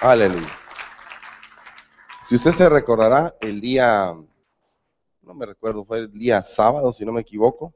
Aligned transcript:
Aleluya. 0.00 0.48
Si 2.22 2.36
usted 2.36 2.52
se 2.52 2.68
recordará, 2.68 3.34
el 3.40 3.60
día, 3.60 4.14
no 5.22 5.34
me 5.34 5.44
recuerdo, 5.44 5.84
fue 5.84 5.98
el 5.98 6.12
día 6.12 6.40
sábado, 6.44 6.92
si 6.92 7.04
no 7.04 7.10
me 7.10 7.22
equivoco, 7.22 7.74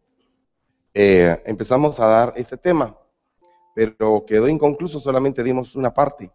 eh, 0.94 1.42
empezamos 1.44 1.98
a 1.98 2.06
dar 2.06 2.32
este 2.36 2.56
tema, 2.56 2.96
pero 3.74 4.24
quedó 4.24 4.46
inconcluso, 4.46 5.00
solamente 5.00 5.42
dimos 5.42 5.74
una 5.74 5.92
parte. 5.92 6.30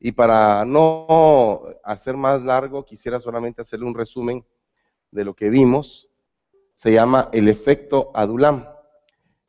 Y 0.00 0.10
para 0.10 0.64
no 0.64 1.66
hacer 1.84 2.16
más 2.16 2.42
largo, 2.42 2.84
quisiera 2.84 3.20
solamente 3.20 3.62
hacerle 3.62 3.86
un 3.86 3.94
resumen 3.94 4.44
de 5.12 5.24
lo 5.24 5.34
que 5.34 5.50
vimos. 5.50 6.08
Se 6.74 6.92
llama 6.92 7.28
el 7.32 7.48
efecto 7.48 8.10
Adulam 8.12 8.66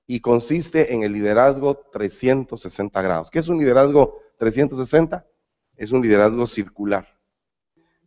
y 0.05 0.20
consiste 0.20 0.94
en 0.94 1.02
el 1.02 1.14
liderazgo 1.14 1.78
360 1.92 3.02
grados. 3.02 3.32
¿Qué 3.32 3.40
es 3.40 3.48
un 3.48 3.58
liderazgo 3.58 4.20
360? 4.38 5.26
Es 5.78 5.92
un 5.92 6.02
liderazgo 6.02 6.46
circular. 6.48 7.08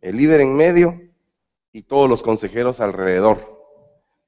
El 0.01 0.17
líder 0.17 0.41
en 0.41 0.55
medio 0.55 1.01
y 1.71 1.83
todos 1.83 2.09
los 2.09 2.23
consejeros 2.23 2.79
alrededor, 2.79 3.39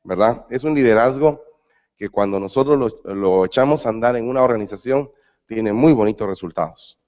¿verdad? 0.04 0.46
Es 0.50 0.64
un 0.64 0.76
liderazgo 0.76 1.44
que 1.96 2.10
cuando 2.10 2.40
nosotros 2.40 3.02
lo, 3.04 3.46
echamos 3.46 3.86
a 3.86 3.90
andar 3.90 4.16
en 4.16 4.28
una 4.28 4.42
organización 4.42 5.12
tiene 5.46 5.74
muy 5.74 5.94
bonitos 5.94 6.28
resultados. 6.28 7.00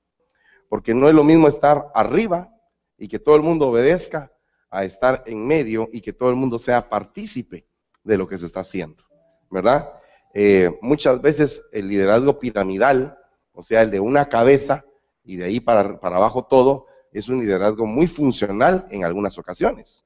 Porque 0.67 0.93
no 0.93 1.07
es 1.07 1.13
lo 1.13 1.23
mismo 1.23 1.47
estar 1.47 1.91
arriba 1.93 2.49
y 2.97 3.07
que 3.07 3.19
todo 3.19 3.35
el 3.35 3.41
mundo 3.41 3.67
obedezca 3.69 4.31
a 4.69 4.85
estar 4.85 5.23
en 5.27 5.45
medio 5.45 5.89
y 5.91 6.01
que 6.01 6.13
todo 6.13 6.29
el 6.29 6.35
mundo 6.35 6.59
sea 6.59 6.89
partícipe 6.89 7.65
de 8.03 8.17
lo 8.17 8.27
que 8.27 8.37
se 8.37 8.45
está 8.45 8.61
haciendo, 8.61 9.03
¿verdad? 9.49 9.91
Eh, 10.33 10.77
muchas 10.81 11.21
veces 11.21 11.67
el 11.71 11.89
liderazgo 11.89 12.39
piramidal, 12.39 13.17
o 13.53 13.61
sea, 13.61 13.81
el 13.81 13.91
de 13.91 13.99
una 13.99 14.29
cabeza 14.29 14.85
y 15.23 15.35
de 15.37 15.45
ahí 15.45 15.59
para, 15.59 15.99
para 15.99 16.17
abajo 16.17 16.45
todo, 16.45 16.87
es 17.11 17.29
un 17.29 17.39
liderazgo 17.39 17.85
muy 17.85 18.07
funcional 18.07 18.87
en 18.89 19.03
algunas 19.03 19.37
ocasiones. 19.37 20.05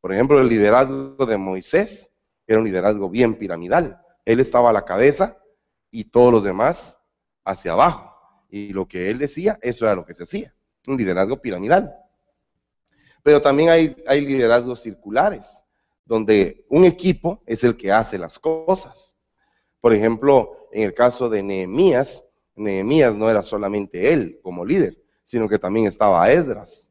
Por 0.00 0.12
ejemplo, 0.12 0.40
el 0.40 0.48
liderazgo 0.48 1.26
de 1.26 1.36
Moisés 1.36 2.12
era 2.46 2.58
un 2.58 2.64
liderazgo 2.64 3.08
bien 3.08 3.34
piramidal. 3.34 4.00
Él 4.24 4.40
estaba 4.40 4.70
a 4.70 4.72
la 4.72 4.84
cabeza 4.84 5.38
y 5.90 6.04
todos 6.04 6.32
los 6.32 6.44
demás 6.44 6.98
hacia 7.44 7.72
abajo. 7.72 8.14
Y 8.48 8.72
lo 8.72 8.86
que 8.86 9.10
él 9.10 9.18
decía, 9.18 9.58
eso 9.62 9.84
era 9.84 9.94
lo 9.94 10.04
que 10.04 10.14
se 10.14 10.22
hacía. 10.22 10.54
Un 10.86 10.96
liderazgo 10.96 11.40
piramidal. 11.40 11.94
Pero 13.22 13.42
también 13.42 13.70
hay, 13.70 13.96
hay 14.06 14.20
liderazgos 14.20 14.80
circulares, 14.80 15.64
donde 16.04 16.64
un 16.68 16.84
equipo 16.84 17.42
es 17.46 17.64
el 17.64 17.76
que 17.76 17.92
hace 17.92 18.16
las 18.16 18.38
cosas. 18.38 19.16
Por 19.80 19.92
ejemplo, 19.92 20.68
en 20.72 20.84
el 20.84 20.94
caso 20.94 21.28
de 21.28 21.42
Nehemías, 21.42 22.27
Nehemías 22.58 23.16
no 23.16 23.30
era 23.30 23.42
solamente 23.42 24.12
él 24.12 24.40
como 24.42 24.64
líder, 24.64 24.98
sino 25.22 25.48
que 25.48 25.58
también 25.58 25.86
estaba 25.86 26.30
Esdras, 26.30 26.90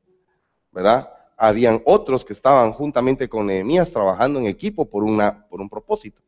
¿verdad? 0.72 1.10
Habían 1.38 1.82
otros 1.86 2.26
que 2.26 2.34
estaban 2.34 2.72
juntamente 2.72 3.30
con 3.30 3.46
Nehemías 3.46 3.92
trabajando 3.92 4.40
en 4.40 4.46
equipo 4.46 4.90
por, 4.90 5.04
una, 5.04 5.48
por 5.48 5.62
un 5.62 5.70
propósito. 5.70 6.22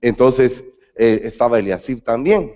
Entonces, 0.00 0.64
eh, 0.96 1.20
estaba 1.24 1.58
Eliasib 1.58 2.02
también. 2.02 2.54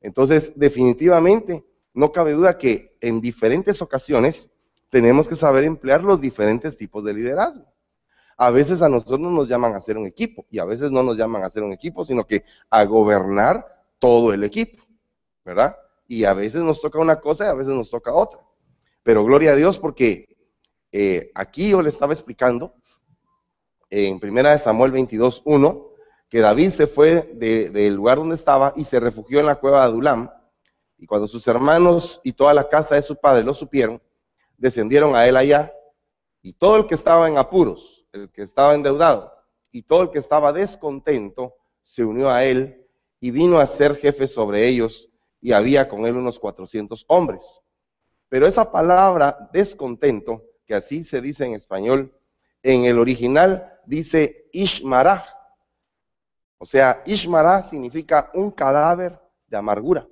Entonces, 0.00 0.52
definitivamente, 0.56 1.64
no 1.94 2.12
cabe 2.12 2.32
duda 2.32 2.58
que 2.58 2.96
en 3.00 3.20
diferentes 3.20 3.82
ocasiones 3.82 4.48
tenemos 4.90 5.28
que 5.28 5.36
saber 5.36 5.64
emplear 5.64 6.02
los 6.02 6.20
diferentes 6.20 6.76
tipos 6.76 7.04
de 7.04 7.14
liderazgo. 7.14 7.66
A 8.36 8.50
veces 8.50 8.82
a 8.82 8.88
nosotros 8.88 9.20
nos 9.20 9.48
llaman 9.48 9.74
a 9.74 9.78
hacer 9.78 9.98
un 9.98 10.06
equipo 10.06 10.46
y 10.50 10.60
a 10.60 10.64
veces 10.64 10.92
no 10.92 11.02
nos 11.02 11.16
llaman 11.16 11.42
a 11.42 11.46
hacer 11.46 11.62
un 11.62 11.72
equipo, 11.72 12.04
sino 12.04 12.24
que 12.24 12.44
a 12.70 12.84
gobernar 12.84 13.66
todo 13.98 14.32
el 14.32 14.44
equipo, 14.44 14.84
¿verdad? 15.48 15.78
Y 16.06 16.24
a 16.24 16.34
veces 16.34 16.62
nos 16.62 16.78
toca 16.78 16.98
una 16.98 17.20
cosa 17.20 17.46
y 17.46 17.48
a 17.48 17.54
veces 17.54 17.72
nos 17.72 17.88
toca 17.88 18.12
otra. 18.12 18.40
Pero 19.02 19.24
gloria 19.24 19.52
a 19.52 19.56
Dios 19.56 19.78
porque 19.78 20.36
eh, 20.92 21.30
aquí 21.34 21.70
yo 21.70 21.80
le 21.80 21.88
estaba 21.88 22.12
explicando 22.12 22.74
en 23.88 24.20
primera 24.20 24.50
de 24.50 24.58
Samuel 24.58 24.92
22, 24.92 25.40
1, 25.46 25.88
que 26.28 26.40
David 26.40 26.68
se 26.68 26.86
fue 26.86 27.32
del 27.34 27.94
lugar 27.94 28.18
donde 28.18 28.34
estaba 28.34 28.74
y 28.76 28.84
se 28.84 29.00
refugió 29.00 29.40
en 29.40 29.46
la 29.46 29.54
cueva 29.54 29.80
de 29.80 29.84
Adulam. 29.86 30.30
Y 30.98 31.06
cuando 31.06 31.26
sus 31.26 31.48
hermanos 31.48 32.20
y 32.22 32.34
toda 32.34 32.52
la 32.52 32.68
casa 32.68 32.96
de 32.96 33.02
su 33.02 33.16
padre 33.16 33.42
lo 33.42 33.54
supieron, 33.54 34.02
descendieron 34.58 35.16
a 35.16 35.26
él 35.26 35.36
allá. 35.38 35.72
Y 36.42 36.52
todo 36.52 36.76
el 36.76 36.86
que 36.86 36.94
estaba 36.94 37.26
en 37.26 37.38
apuros, 37.38 38.06
el 38.12 38.30
que 38.30 38.42
estaba 38.42 38.74
endeudado 38.74 39.32
y 39.72 39.82
todo 39.82 40.02
el 40.02 40.10
que 40.10 40.18
estaba 40.18 40.52
descontento, 40.52 41.54
se 41.82 42.04
unió 42.04 42.28
a 42.28 42.44
él 42.44 42.86
y 43.18 43.30
vino 43.30 43.58
a 43.58 43.66
ser 43.66 43.96
jefe 43.96 44.26
sobre 44.26 44.66
ellos 44.66 45.07
y 45.40 45.52
había 45.52 45.88
con 45.88 46.06
él 46.06 46.16
unos 46.16 46.38
400 46.38 47.04
hombres. 47.08 47.60
Pero 48.28 48.46
esa 48.46 48.70
palabra 48.70 49.48
descontento, 49.52 50.44
que 50.66 50.74
así 50.74 51.04
se 51.04 51.20
dice 51.20 51.46
en 51.46 51.54
español, 51.54 52.14
en 52.62 52.84
el 52.84 52.98
original 52.98 53.80
dice 53.86 54.48
Ishmarah, 54.52 55.24
o 56.58 56.66
sea, 56.66 57.02
Ishmará 57.06 57.62
significa 57.62 58.30
un 58.34 58.50
cadáver 58.50 59.18
de 59.46 59.56
amargura. 59.56 60.06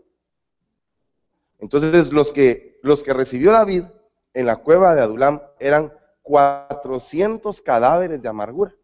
Entonces, 1.58 2.12
los 2.12 2.32
que, 2.32 2.78
los 2.82 3.02
que 3.02 3.12
recibió 3.12 3.50
David 3.50 3.84
en 4.32 4.46
la 4.46 4.56
cueva 4.56 4.94
de 4.94 5.02
Adulam 5.02 5.42
eran 5.58 5.92
400 6.22 7.62
cadáveres 7.62 8.22
de 8.22 8.28
amargura. 8.28 8.74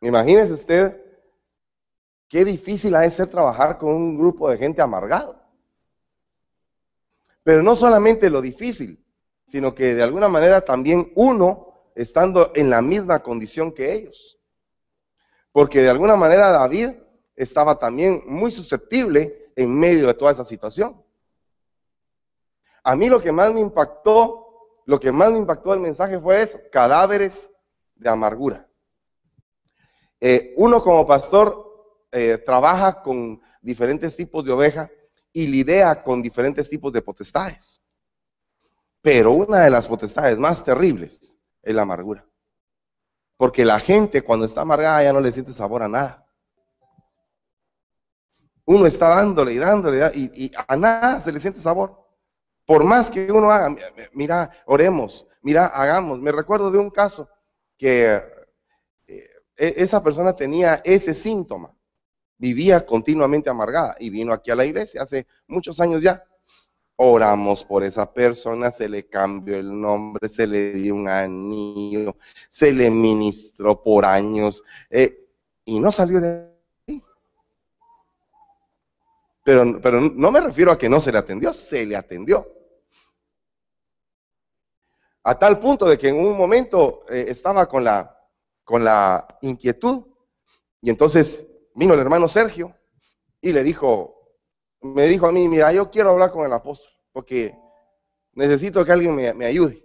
Imagínese 0.00 0.52
usted 0.52 1.03
qué 2.34 2.44
difícil 2.44 2.96
ha 2.96 3.02
de 3.02 3.10
ser 3.10 3.28
trabajar 3.28 3.78
con 3.78 3.94
un 3.94 4.18
grupo 4.18 4.50
de 4.50 4.58
gente 4.58 4.82
amargado. 4.82 5.40
Pero 7.44 7.62
no 7.62 7.76
solamente 7.76 8.28
lo 8.28 8.40
difícil, 8.40 8.98
sino 9.46 9.72
que 9.72 9.94
de 9.94 10.02
alguna 10.02 10.26
manera 10.26 10.64
también 10.64 11.12
uno 11.14 11.92
estando 11.94 12.50
en 12.56 12.70
la 12.70 12.82
misma 12.82 13.22
condición 13.22 13.70
que 13.70 13.94
ellos 13.94 14.34
porque 15.54 15.82
de 15.82 15.90
alguna 15.90 16.16
manera 16.16 16.50
David 16.50 16.94
estaba 17.36 17.78
también 17.78 18.24
muy 18.26 18.50
susceptible 18.50 19.52
en 19.54 19.72
medio 19.72 20.08
de 20.08 20.14
toda 20.14 20.32
esa 20.32 20.42
situación. 20.42 21.00
A 22.82 22.96
mí 22.96 23.08
lo 23.08 23.22
que 23.22 23.30
más 23.30 23.54
me 23.54 23.60
impactó, 23.60 24.48
lo 24.84 24.98
que 24.98 25.12
más 25.12 25.30
me 25.30 25.38
impactó 25.38 25.70
del 25.70 25.78
mensaje 25.78 26.18
fue 26.18 26.42
eso, 26.42 26.58
cadáveres 26.72 27.52
de 27.94 28.10
amargura. 28.10 28.68
Eh, 30.20 30.54
uno 30.56 30.82
como 30.82 31.06
pastor 31.06 31.73
eh, 32.16 32.38
trabaja 32.38 33.02
con 33.02 33.42
diferentes 33.60 34.14
tipos 34.14 34.44
de 34.44 34.52
oveja 34.52 34.88
y 35.32 35.48
lidia 35.48 36.00
con 36.00 36.22
diferentes 36.22 36.68
tipos 36.68 36.92
de 36.92 37.02
potestades. 37.02 37.82
Pero 39.02 39.32
una 39.32 39.58
de 39.58 39.70
las 39.70 39.88
potestades 39.88 40.38
más 40.38 40.62
terribles 40.62 41.36
es 41.60 41.74
la 41.74 41.82
amargura. 41.82 42.24
Porque 43.36 43.64
la 43.64 43.80
gente 43.80 44.22
cuando 44.22 44.46
está 44.46 44.60
amargada 44.60 45.02
ya 45.02 45.12
no 45.12 45.20
le 45.20 45.32
siente 45.32 45.52
sabor 45.52 45.82
a 45.82 45.88
nada. 45.88 46.24
Uno 48.64 48.86
está 48.86 49.08
dándole 49.08 49.52
y 49.52 49.58
dándole 49.58 50.08
y, 50.14 50.52
a 50.68 50.76
nada 50.76 51.20
se 51.20 51.32
le 51.32 51.40
siente 51.40 51.58
sabor. 51.58 52.00
Por 52.64 52.84
más 52.84 53.10
que 53.10 53.30
uno 53.32 53.50
haga, 53.50 53.74
mira, 54.12 54.52
oremos, 54.66 55.26
mira, 55.42 55.66
hagamos. 55.66 56.20
Me 56.20 56.30
recuerdo 56.30 56.70
de 56.70 56.78
un 56.78 56.90
caso 56.90 57.28
que 57.76 58.22
eh, 59.08 59.28
e, 59.56 59.74
esa 59.76 60.00
persona 60.00 60.34
tenía 60.34 60.80
ese 60.84 61.12
síntoma, 61.12 61.73
vivía 62.44 62.84
continuamente 62.84 63.48
amargada 63.48 63.96
y 63.98 64.10
vino 64.10 64.30
aquí 64.30 64.50
a 64.50 64.54
la 64.54 64.66
iglesia 64.66 65.00
hace 65.00 65.26
muchos 65.46 65.80
años 65.80 66.02
ya. 66.02 66.22
Oramos 66.96 67.64
por 67.64 67.82
esa 67.82 68.12
persona, 68.12 68.70
se 68.70 68.86
le 68.86 69.08
cambió 69.08 69.56
el 69.56 69.80
nombre, 69.80 70.28
se 70.28 70.46
le 70.46 70.72
dio 70.72 70.94
un 70.94 71.08
anillo, 71.08 72.16
se 72.50 72.70
le 72.70 72.90
ministró 72.90 73.82
por 73.82 74.04
años 74.04 74.62
eh, 74.90 75.26
y 75.64 75.80
no 75.80 75.90
salió 75.90 76.20
de 76.20 76.50
ahí. 76.86 77.02
Pero, 79.42 79.80
pero 79.80 80.02
no 80.02 80.30
me 80.30 80.42
refiero 80.42 80.70
a 80.70 80.76
que 80.76 80.90
no 80.90 81.00
se 81.00 81.12
le 81.12 81.18
atendió, 81.18 81.50
se 81.54 81.86
le 81.86 81.96
atendió. 81.96 82.46
A 85.22 85.38
tal 85.38 85.58
punto 85.58 85.86
de 85.86 85.96
que 85.96 86.10
en 86.10 86.16
un 86.16 86.36
momento 86.36 87.06
eh, 87.08 87.24
estaba 87.28 87.66
con 87.66 87.84
la, 87.84 88.14
con 88.64 88.84
la 88.84 89.38
inquietud 89.40 90.04
y 90.82 90.90
entonces 90.90 91.48
vino 91.74 91.94
el 91.94 92.00
hermano 92.00 92.28
Sergio 92.28 92.74
y 93.40 93.52
le 93.52 93.62
dijo, 93.62 94.24
me 94.80 95.06
dijo 95.06 95.26
a 95.26 95.32
mí, 95.32 95.48
mira, 95.48 95.72
yo 95.72 95.90
quiero 95.90 96.10
hablar 96.10 96.30
con 96.30 96.46
el 96.46 96.52
apóstol, 96.52 96.92
porque 97.12 97.56
necesito 98.32 98.84
que 98.84 98.92
alguien 98.92 99.14
me, 99.14 99.44
ayude. 99.44 99.84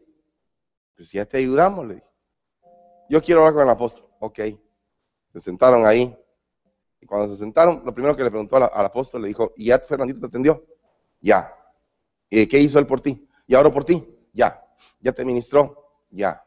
Pues 0.95 1.11
ya 1.11 1.25
te 1.25 1.37
ayudamos, 1.37 1.85
le 1.87 1.95
dije. 1.95 2.07
Yo 3.09 3.21
quiero 3.21 3.41
hablar 3.41 3.53
con 3.53 3.63
el 3.63 3.69
apóstol. 3.69 4.07
Ok. 4.19 4.39
Se 5.31 5.39
sentaron 5.39 5.85
ahí. 5.85 6.15
Y 7.01 7.05
cuando 7.05 7.33
se 7.33 7.39
sentaron, 7.39 7.81
lo 7.85 7.93
primero 7.93 8.15
que 8.15 8.23
le 8.23 8.29
preguntó 8.29 8.57
al, 8.57 8.85
apóstol, 8.85 9.21
le 9.21 9.29
dijo, 9.29 9.53
¿y 9.55 9.65
ya 9.65 9.79
Fernandito 9.79 10.19
te 10.19 10.27
atendió? 10.27 10.65
Ya. 11.21 11.55
¿Y 12.29 12.45
qué 12.47 12.59
hizo 12.59 12.77
él 12.77 12.85
por 12.85 13.01
ti? 13.01 13.27
¿Y 13.47 13.55
ahora 13.55 13.71
por 13.71 13.85
ti? 13.85 14.05
Ya. 14.33 14.63
¿Ya 14.99 15.13
te 15.13 15.23
ministró? 15.23 16.03
Ya. 16.09 16.45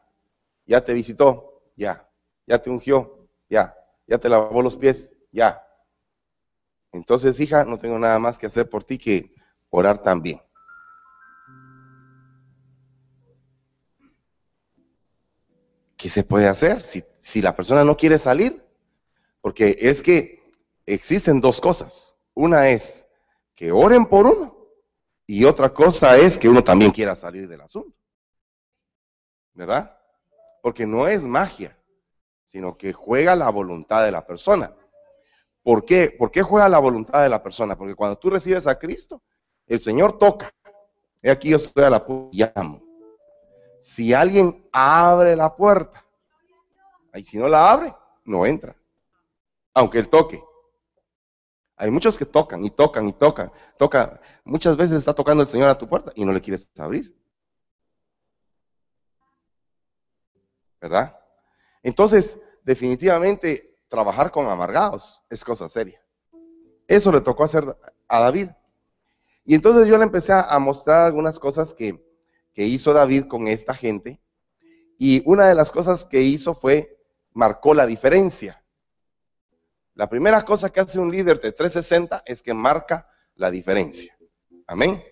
¿Ya 0.65 0.83
te 0.83 0.93
visitó? 0.93 1.63
Ya. 1.75 2.07
¿Ya 2.45 2.61
te 2.61 2.69
ungió? 2.69 3.27
Ya. 3.49 3.75
¿Ya 4.05 4.19
te 4.19 4.29
lavó 4.29 4.61
los 4.61 4.77
pies? 4.77 5.13
Ya. 5.33 5.67
Entonces, 6.91 7.39
hija, 7.39 7.65
no 7.65 7.77
tengo 7.79 7.97
nada 7.97 8.19
más 8.19 8.37
que 8.37 8.45
hacer 8.45 8.69
por 8.69 8.83
ti 8.83 8.97
que 8.99 9.33
orar 9.71 10.01
también. 10.01 10.39
¿Qué 15.97 16.07
se 16.07 16.23
puede 16.23 16.47
hacer 16.47 16.85
si, 16.85 17.03
si 17.19 17.41
la 17.41 17.55
persona 17.55 17.83
no 17.83 17.97
quiere 17.97 18.19
salir? 18.19 18.63
Porque 19.41 19.75
es 19.79 20.03
que 20.03 20.51
existen 20.85 21.41
dos 21.41 21.59
cosas. 21.59 22.15
Una 22.35 22.69
es 22.69 23.07
que 23.55 23.71
oren 23.71 24.05
por 24.05 24.27
uno 24.27 24.55
y 25.25 25.45
otra 25.45 25.73
cosa 25.73 26.15
es 26.17 26.37
que 26.37 26.49
uno 26.49 26.63
también 26.63 26.91
quiera 26.91 27.15
salir 27.15 27.47
del 27.47 27.61
asunto. 27.61 27.97
¿Verdad? 29.53 29.97
Porque 30.61 30.85
no 30.85 31.07
es 31.07 31.23
magia, 31.23 31.77
sino 32.45 32.77
que 32.77 32.93
juega 32.93 33.35
la 33.35 33.49
voluntad 33.49 34.03
de 34.03 34.11
la 34.11 34.27
persona. 34.27 34.75
¿Por 35.63 35.85
qué? 35.85 36.13
¿Por 36.17 36.29
qué 36.29 36.41
juega 36.41 36.67
la 36.67 36.79
voluntad 36.79 37.23
de 37.23 37.29
la 37.29 37.41
persona? 37.41 37.77
Porque 37.77 37.95
cuando 37.95 38.17
tú 38.17 38.29
recibes 38.29 38.67
a 38.67 38.77
Cristo, 38.77 39.21
el 39.65 39.79
Señor 39.79 40.17
toca. 40.17 40.53
He 41.21 41.31
aquí 41.31 41.49
yo 41.49 41.57
estoy 41.57 41.85
a 41.85 41.89
la 41.89 42.05
puerta 42.05 42.29
llamo. 42.33 42.83
Si 43.79 44.13
alguien 44.13 44.67
abre 44.71 45.35
la 45.35 45.55
puerta, 45.55 46.05
y 47.13 47.23
si 47.23 47.37
no 47.37 47.47
la 47.47 47.71
abre, 47.71 47.95
no 48.25 48.45
entra. 48.45 48.75
Aunque 49.73 49.99
él 49.99 50.09
toque. 50.09 50.43
Hay 51.75 51.89
muchos 51.91 52.17
que 52.17 52.25
tocan 52.25 52.63
y 52.63 52.69
tocan 52.69 53.07
y 53.07 53.13
tocan. 53.13 53.51
Toca. 53.77 54.21
Muchas 54.43 54.77
veces 54.77 54.97
está 54.97 55.13
tocando 55.13 55.43
el 55.43 55.47
Señor 55.47 55.69
a 55.69 55.77
tu 55.77 55.87
puerta 55.87 56.11
y 56.15 56.25
no 56.25 56.31
le 56.31 56.41
quieres 56.41 56.69
abrir. 56.77 57.15
¿Verdad? 60.81 61.17
Entonces, 61.81 62.39
definitivamente 62.63 63.72
trabajar 63.93 64.31
con 64.31 64.47
amargados 64.47 65.21
es 65.29 65.43
cosa 65.43 65.69
seria. 65.69 66.03
Eso 66.87 67.11
le 67.11 67.21
tocó 67.21 67.43
hacer 67.43 67.63
a 68.07 68.19
David. 68.19 68.49
Y 69.45 69.53
entonces 69.53 69.85
yo 69.85 69.99
le 69.99 70.03
empecé 70.03 70.33
a 70.33 70.57
mostrar 70.57 71.05
algunas 71.05 71.37
cosas 71.37 71.75
que, 71.75 72.03
que 72.55 72.65
hizo 72.65 72.91
David 72.91 73.25
con 73.25 73.47
esta 73.47 73.75
gente. 73.75 74.19
Y 74.97 75.21
una 75.29 75.45
de 75.45 75.53
las 75.53 75.69
cosas 75.69 76.07
que 76.07 76.21
hizo 76.21 76.55
fue, 76.55 76.97
marcó 77.33 77.75
la 77.75 77.85
diferencia. 77.85 78.65
La 79.93 80.09
primera 80.09 80.43
cosa 80.43 80.71
que 80.71 80.79
hace 80.79 80.97
un 80.97 81.11
líder 81.11 81.39
de 81.39 81.51
360 81.51 82.23
es 82.25 82.41
que 82.41 82.55
marca 82.55 83.07
la 83.35 83.51
diferencia. 83.51 84.17
Amén. 84.65 85.03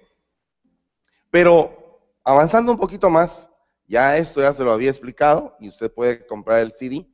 Pero 1.30 2.02
avanzando 2.24 2.72
un 2.72 2.80
poquito 2.80 3.12
más, 3.12 3.48
ya 3.86 4.18
esto 4.18 4.42
ya 4.42 4.56
se 4.56 4.64
lo 4.64 4.72
había 4.72 4.90
explicado 4.90 5.56
y 5.60 5.70
usted 5.70 5.94
puede 5.94 6.26
comprar 6.26 6.62
el 6.62 6.72
CD 6.72 7.08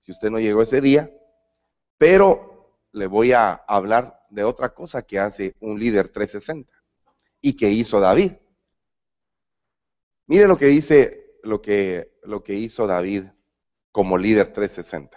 si 0.00 0.12
usted 0.12 0.30
no 0.30 0.38
llegó 0.38 0.62
ese 0.62 0.80
día, 0.80 1.10
pero 1.98 2.76
le 2.92 3.06
voy 3.06 3.32
a 3.32 3.52
hablar 3.52 4.24
de 4.30 4.44
otra 4.44 4.74
cosa 4.74 5.02
que 5.02 5.18
hace 5.18 5.54
un 5.60 5.78
líder 5.78 6.08
360 6.08 6.72
y 7.40 7.56
que 7.56 7.70
hizo 7.70 8.00
David. 8.00 8.32
Mire 10.26 10.46
lo 10.46 10.58
que 10.58 10.66
dice, 10.66 11.38
lo 11.42 11.62
que, 11.62 12.18
lo 12.22 12.42
que 12.42 12.54
hizo 12.54 12.86
David 12.86 13.24
como 13.92 14.18
líder 14.18 14.52
360. 14.52 15.16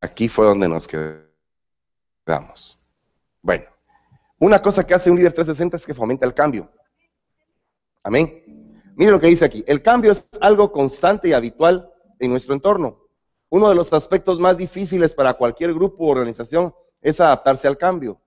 Aquí 0.00 0.28
fue 0.28 0.46
donde 0.46 0.68
nos 0.68 0.86
quedamos. 2.24 2.78
Bueno, 3.40 3.64
una 4.38 4.60
cosa 4.60 4.86
que 4.86 4.94
hace 4.94 5.10
un 5.10 5.16
líder 5.16 5.32
360 5.32 5.76
es 5.76 5.86
que 5.86 5.94
fomenta 5.94 6.26
el 6.26 6.34
cambio. 6.34 6.70
Amén. 8.02 8.65
Mire 8.96 9.10
lo 9.10 9.20
que 9.20 9.26
dice 9.26 9.44
aquí. 9.44 9.62
El 9.66 9.82
cambio 9.82 10.10
es 10.10 10.26
algo 10.40 10.72
constante 10.72 11.28
y 11.28 11.34
habitual 11.34 11.92
en 12.18 12.30
nuestro 12.30 12.54
entorno. 12.54 12.98
Uno 13.50 13.68
de 13.68 13.74
los 13.74 13.92
aspectos 13.92 14.40
más 14.40 14.56
difíciles 14.56 15.12
para 15.12 15.34
cualquier 15.34 15.74
grupo 15.74 16.04
o 16.04 16.12
organización 16.12 16.74
es 17.02 17.20
adaptarse 17.20 17.68
al 17.68 17.76
cambio. 17.76 18.18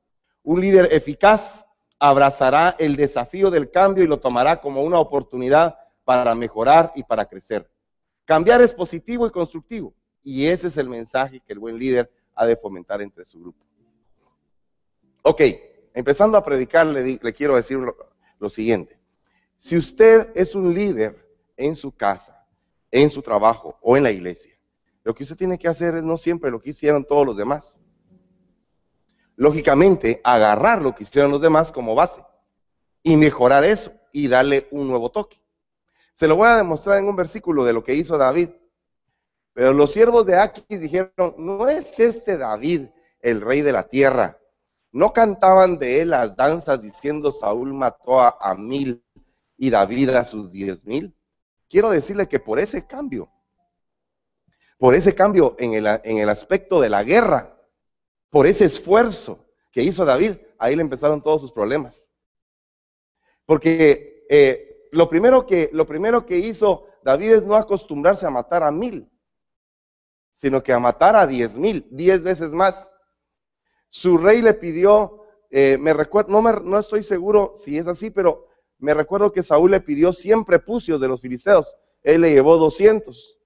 Un 0.44 0.62
líder 0.62 0.94
eficaz 0.94 1.66
abrazará 1.98 2.76
el 2.78 2.96
desafío 2.96 3.50
del 3.50 3.72
cambio 3.72 4.04
y 4.04 4.08
lo 4.08 4.20
tomará 4.20 4.62
como 4.62 4.84
una 4.84 5.00
oportunidad 5.00 5.76
para 6.06 6.36
mejorar 6.36 6.94
y 6.96 7.02
para 7.02 7.26
crecer. 7.26 7.68
Cambiar 8.24 8.62
es 8.62 8.72
positivo 8.72 9.26
y 9.26 9.32
constructivo. 9.32 9.96
Y 10.22 10.46
ese 10.46 10.68
es 10.68 10.78
el 10.78 10.88
mensaje 10.88 11.42
que 11.42 11.54
el 11.54 11.60
buen 11.60 11.80
líder 11.80 12.12
ha 12.36 12.46
de 12.46 12.56
fomentar 12.56 13.02
entre 13.02 13.26
su 13.26 13.40
grupo. 13.40 13.66
Ok, 15.24 15.42
empezando 15.96 16.38
a 16.38 16.44
predicar, 16.44 16.86
le, 16.86 17.18
quiero 17.34 17.56
decir 17.56 17.80
lo 18.38 18.50
siguiente. 18.50 18.99
Si 19.62 19.76
usted 19.76 20.32
es 20.36 20.56
un 20.56 20.74
líder 20.74 21.22
en 21.58 21.76
su 21.76 21.92
casa, 21.92 22.48
en 22.92 23.10
su 23.10 23.22
trabajo 23.22 23.78
o 23.82 23.98
en 23.98 24.04
la 24.04 24.12
iglesia, 24.12 24.58
lo 25.04 25.14
que 25.14 25.24
usted 25.24 25.36
tiene 25.36 25.60
que 25.60 25.68
hacer 25.68 25.96
es 25.96 26.04
no 26.04 26.16
siempre 26.16 26.50
lo 26.50 26.62
que 26.62 26.70
hicieron 26.70 27.04
todos 27.04 27.26
los 27.26 27.36
demás. 27.36 27.78
Lógicamente, 29.36 30.22
agarrar 30.24 30.82
lo 30.82 30.96
que 30.96 31.04
hicieron 31.04 31.30
los 31.30 31.42
demás 31.42 31.74
como 31.74 31.94
base 31.94 32.24
y 33.04 33.18
mejorar 33.18 33.66
eso 33.66 33.92
y 34.14 34.30
darle 34.30 34.70
un 34.72 34.88
nuevo 34.88 35.12
toque. 35.12 35.44
Se 36.14 36.30
lo 36.30 36.38
voy 36.38 36.48
a 36.48 36.56
demostrar 36.56 36.98
en 36.98 37.10
un 37.10 37.18
versículo 37.18 37.66
de 37.66 37.74
lo 37.74 37.84
que 37.84 37.96
hizo 37.96 38.18
David. 38.18 38.52
Pero 39.52 39.74
los 39.74 39.92
siervos 39.92 40.26
de 40.26 40.38
Aquis 40.38 40.80
dijeron, 40.80 41.36
no 41.38 41.68
es 41.68 42.00
este 42.00 42.38
David 42.38 42.88
el 43.20 43.42
rey 43.42 43.60
de 43.60 43.74
la 43.74 43.90
tierra. 43.90 44.40
No 44.94 45.12
cantaban 45.12 45.78
de 45.80 46.00
él 46.00 46.12
las 46.12 46.38
danzas 46.38 46.82
diciendo 46.82 47.34
Saúl 47.34 47.74
mató 47.74 48.22
a, 48.22 48.56
mil 48.56 49.04
y 49.60 49.70
David 49.70 50.10
a 50.12 50.24
sus 50.24 50.52
diez 50.52 50.86
mil. 50.86 51.14
Quiero 51.70 51.90
decirle 51.90 52.28
que 52.28 52.40
por 52.40 52.58
ese 52.58 52.88
cambio, 52.88 53.30
por 54.78 54.96
ese 54.96 55.14
cambio 55.14 55.56
en 55.60 55.74
el, 55.74 55.86
en 55.86 56.18
el 56.18 56.30
aspecto 56.30 56.80
de 56.80 56.90
la 56.90 57.04
guerra, 57.04 57.62
por 58.30 58.48
ese 58.48 58.66
esfuerzo 58.66 59.46
que 59.72 59.84
hizo 59.84 60.06
David, 60.06 60.38
ahí 60.58 60.76
le 60.76 60.82
empezaron 60.82 61.22
todos 61.22 61.42
sus 61.42 61.52
problemas. 61.52 62.10
Porque 63.46 64.26
eh, 64.30 64.88
lo, 64.92 65.10
primero 65.10 65.46
que, 65.46 65.70
lo 65.74 65.86
primero 65.86 66.26
que 66.26 66.38
hizo 66.38 66.86
David 67.04 67.32
es 67.34 67.46
no 67.46 67.56
acostumbrarse 67.56 68.26
a 68.26 68.32
matar 68.32 68.64
a 68.64 68.72
mil, 68.72 69.12
sino 70.34 70.64
que 70.64 70.72
a 70.72 70.80
matar 70.80 71.18
a 71.18 71.28
diez 71.28 71.58
mil, 71.58 71.86
diez 71.92 72.24
veces 72.24 72.54
más. 72.54 72.98
Su 73.90 74.18
rey 74.18 74.42
le 74.42 74.54
pidió, 74.54 75.26
eh, 75.50 75.78
me 75.78 75.94
recuerdo, 75.94 76.32
no, 76.32 76.42
me, 76.42 76.54
no 76.64 76.80
estoy 76.80 77.04
seguro 77.04 77.54
si 77.58 77.78
es 77.78 77.88
así, 77.88 78.10
pero 78.10 78.48
me 78.80 78.94
recuerdo 78.94 79.32
que 79.32 79.44
Saúl 79.44 79.72
le 79.72 79.82
pidió 79.82 80.14
100 80.14 80.46
prepucios 80.46 81.00
de 81.00 81.08
los 81.08 81.22
filisteos. 81.22 81.76
Él 82.02 82.22
le 82.22 82.32
llevó 82.32 82.58
200. 82.58 83.38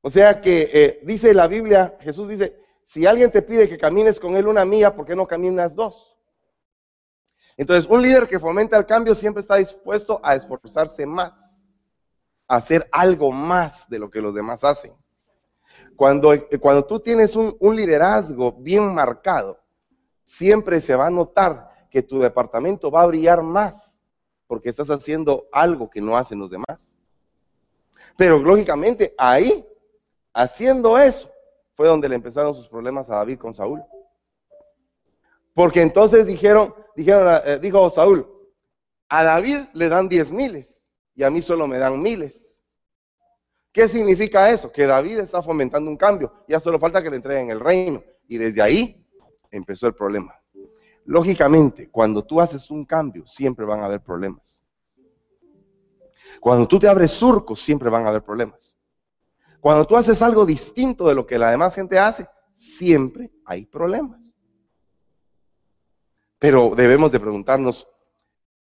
O 0.00 0.10
sea 0.10 0.40
que 0.40 0.70
eh, 0.72 1.00
dice 1.04 1.32
la 1.32 1.46
Biblia, 1.46 1.96
Jesús 2.00 2.28
dice, 2.28 2.60
si 2.82 3.06
alguien 3.06 3.30
te 3.30 3.42
pide 3.42 3.68
que 3.68 3.78
camines 3.78 4.18
con 4.18 4.36
él 4.36 4.48
una 4.48 4.64
milla, 4.64 4.94
¿por 4.94 5.06
qué 5.06 5.14
no 5.14 5.28
caminas 5.28 5.76
dos? 5.76 6.18
Entonces, 7.56 7.88
un 7.88 8.02
líder 8.02 8.26
que 8.26 8.40
fomenta 8.40 8.76
el 8.76 8.86
cambio 8.86 9.14
siempre 9.14 9.42
está 9.42 9.56
dispuesto 9.56 10.20
a 10.24 10.34
esforzarse 10.34 11.06
más, 11.06 11.64
a 12.48 12.56
hacer 12.56 12.88
algo 12.90 13.30
más 13.30 13.88
de 13.88 14.00
lo 14.00 14.10
que 14.10 14.20
los 14.20 14.34
demás 14.34 14.64
hacen. 14.64 14.94
Cuando, 15.94 16.32
eh, 16.32 16.48
cuando 16.60 16.84
tú 16.84 16.98
tienes 16.98 17.36
un 17.36 17.76
liderazgo 17.76 18.52
bien 18.52 18.92
marcado, 18.92 19.60
siempre 20.24 20.80
se 20.80 20.96
va 20.96 21.06
a 21.06 21.10
notar 21.10 21.71
que 21.92 22.02
tu 22.02 22.18
departamento 22.18 22.90
va 22.90 23.02
a 23.02 23.06
brillar 23.06 23.42
más 23.42 24.02
porque 24.46 24.70
estás 24.70 24.88
haciendo 24.88 25.46
algo 25.52 25.90
que 25.90 26.00
no 26.00 26.16
hacen 26.16 26.38
los 26.38 26.50
demás. 26.50 26.96
Pero 28.16 28.38
lógicamente 28.38 29.14
ahí, 29.18 29.64
haciendo 30.32 30.96
eso, 30.96 31.30
fue 31.74 31.88
donde 31.88 32.08
le 32.08 32.14
empezaron 32.14 32.54
sus 32.54 32.66
problemas 32.66 33.10
a 33.10 33.16
David 33.16 33.38
con 33.38 33.52
Saúl. 33.52 33.82
Porque 35.52 35.82
entonces 35.82 36.26
dijeron, 36.26 36.74
dijeron, 36.96 37.40
eh, 37.44 37.58
dijo 37.60 37.90
Saúl, 37.90 38.26
a 39.10 39.22
David 39.22 39.58
le 39.74 39.90
dan 39.90 40.08
diez 40.08 40.32
miles 40.32 40.90
y 41.14 41.24
a 41.24 41.30
mí 41.30 41.42
solo 41.42 41.66
me 41.66 41.76
dan 41.76 42.00
miles. 42.00 42.62
¿Qué 43.70 43.86
significa 43.86 44.50
eso? 44.50 44.72
Que 44.72 44.86
David 44.86 45.18
está 45.18 45.42
fomentando 45.42 45.90
un 45.90 45.98
cambio. 45.98 46.32
Ya 46.48 46.58
solo 46.58 46.78
falta 46.78 47.02
que 47.02 47.10
le 47.10 47.16
entreguen 47.16 47.50
el 47.50 47.60
reino. 47.60 48.02
Y 48.26 48.38
desde 48.38 48.62
ahí 48.62 49.06
empezó 49.50 49.86
el 49.86 49.94
problema. 49.94 50.41
Lógicamente, 51.04 51.90
cuando 51.90 52.24
tú 52.24 52.40
haces 52.40 52.70
un 52.70 52.84
cambio, 52.84 53.26
siempre 53.26 53.64
van 53.64 53.80
a 53.80 53.86
haber 53.86 54.00
problemas. 54.00 54.64
Cuando 56.40 56.66
tú 56.66 56.78
te 56.78 56.88
abres 56.88 57.10
surcos, 57.10 57.60
siempre 57.60 57.90
van 57.90 58.06
a 58.06 58.08
haber 58.08 58.22
problemas. 58.22 58.78
Cuando 59.60 59.86
tú 59.86 59.96
haces 59.96 60.22
algo 60.22 60.44
distinto 60.44 61.06
de 61.06 61.14
lo 61.14 61.26
que 61.26 61.38
la 61.38 61.50
demás 61.50 61.74
gente 61.74 61.98
hace, 61.98 62.26
siempre 62.52 63.30
hay 63.44 63.66
problemas. 63.66 64.34
Pero 66.38 66.72
debemos 66.76 67.12
de 67.12 67.20
preguntarnos, 67.20 67.86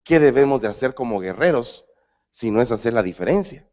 ¿qué 0.04 0.20
debemos 0.20 0.62
de 0.62 0.68
hacer 0.68 0.96
como 0.96 1.20
guerreros 1.20 1.86
si 2.32 2.50
no 2.50 2.62
es 2.62 2.72
hacer 2.72 2.94
la 2.94 3.04
diferencia? 3.04 3.70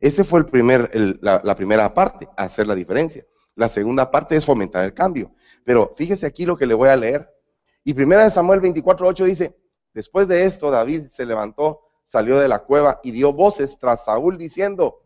Ese 0.00 0.24
fue 0.24 0.40
el 0.40 0.46
primer, 0.46 0.90
la, 1.20 1.42
la 1.44 1.54
primera 1.54 1.92
parte, 1.92 2.28
hacer 2.36 2.66
la 2.66 2.74
diferencia. 2.74 3.26
La 3.54 3.68
segunda 3.68 4.10
parte 4.10 4.36
es 4.36 4.44
fomentar 4.44 4.84
el 4.84 4.94
cambio. 4.94 5.34
Pero 5.64 5.92
fíjese 5.96 6.26
aquí 6.26 6.46
lo 6.46 6.56
que 6.56 6.66
le 6.66 6.74
voy 6.74 6.88
a 6.88 6.96
leer. 6.96 7.35
Y 7.86 7.94
primera 7.94 8.24
de 8.24 8.30
Samuel 8.30 8.60
24:8 8.60 9.24
dice, 9.24 9.56
después 9.94 10.26
de 10.26 10.44
esto 10.44 10.72
David 10.72 11.06
se 11.06 11.24
levantó, 11.24 11.82
salió 12.02 12.36
de 12.40 12.48
la 12.48 12.64
cueva 12.64 12.98
y 13.04 13.12
dio 13.12 13.32
voces 13.32 13.78
tras 13.78 14.06
Saúl 14.06 14.36
diciendo, 14.36 15.04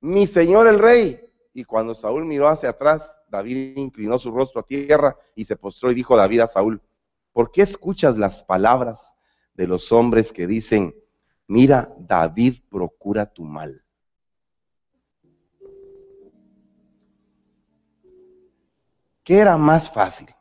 mi 0.00 0.26
señor 0.26 0.66
el 0.66 0.78
rey. 0.78 1.22
y 1.54 1.64
cuando 1.64 1.94
Saúl 1.94 2.26
miró 2.26 2.48
hacia 2.48 2.68
atrás, 2.68 3.18
David 3.28 3.78
inclinó 3.78 4.18
su 4.18 4.30
rostro 4.30 4.60
a 4.60 4.66
tierra 4.66 5.16
y 5.34 5.46
se 5.46 5.56
postró 5.56 5.90
y 5.90 5.94
dijo 5.94 6.14
David 6.18 6.40
a 6.40 6.46
Saúl, 6.46 6.82
¿por 7.32 7.50
qué 7.50 7.62
escuchas 7.62 8.18
las 8.18 8.42
palabras 8.42 9.16
de 9.54 9.66
los 9.66 9.90
hombres 9.90 10.34
que 10.34 10.46
dicen, 10.46 10.94
mira, 11.46 11.94
David 11.98 12.56
procura 12.68 13.24
tu 13.24 13.42
mal? 13.42 13.82
¿Qué 19.24 19.38
era 19.38 19.56
más 19.56 19.90
fácil? 19.90 20.35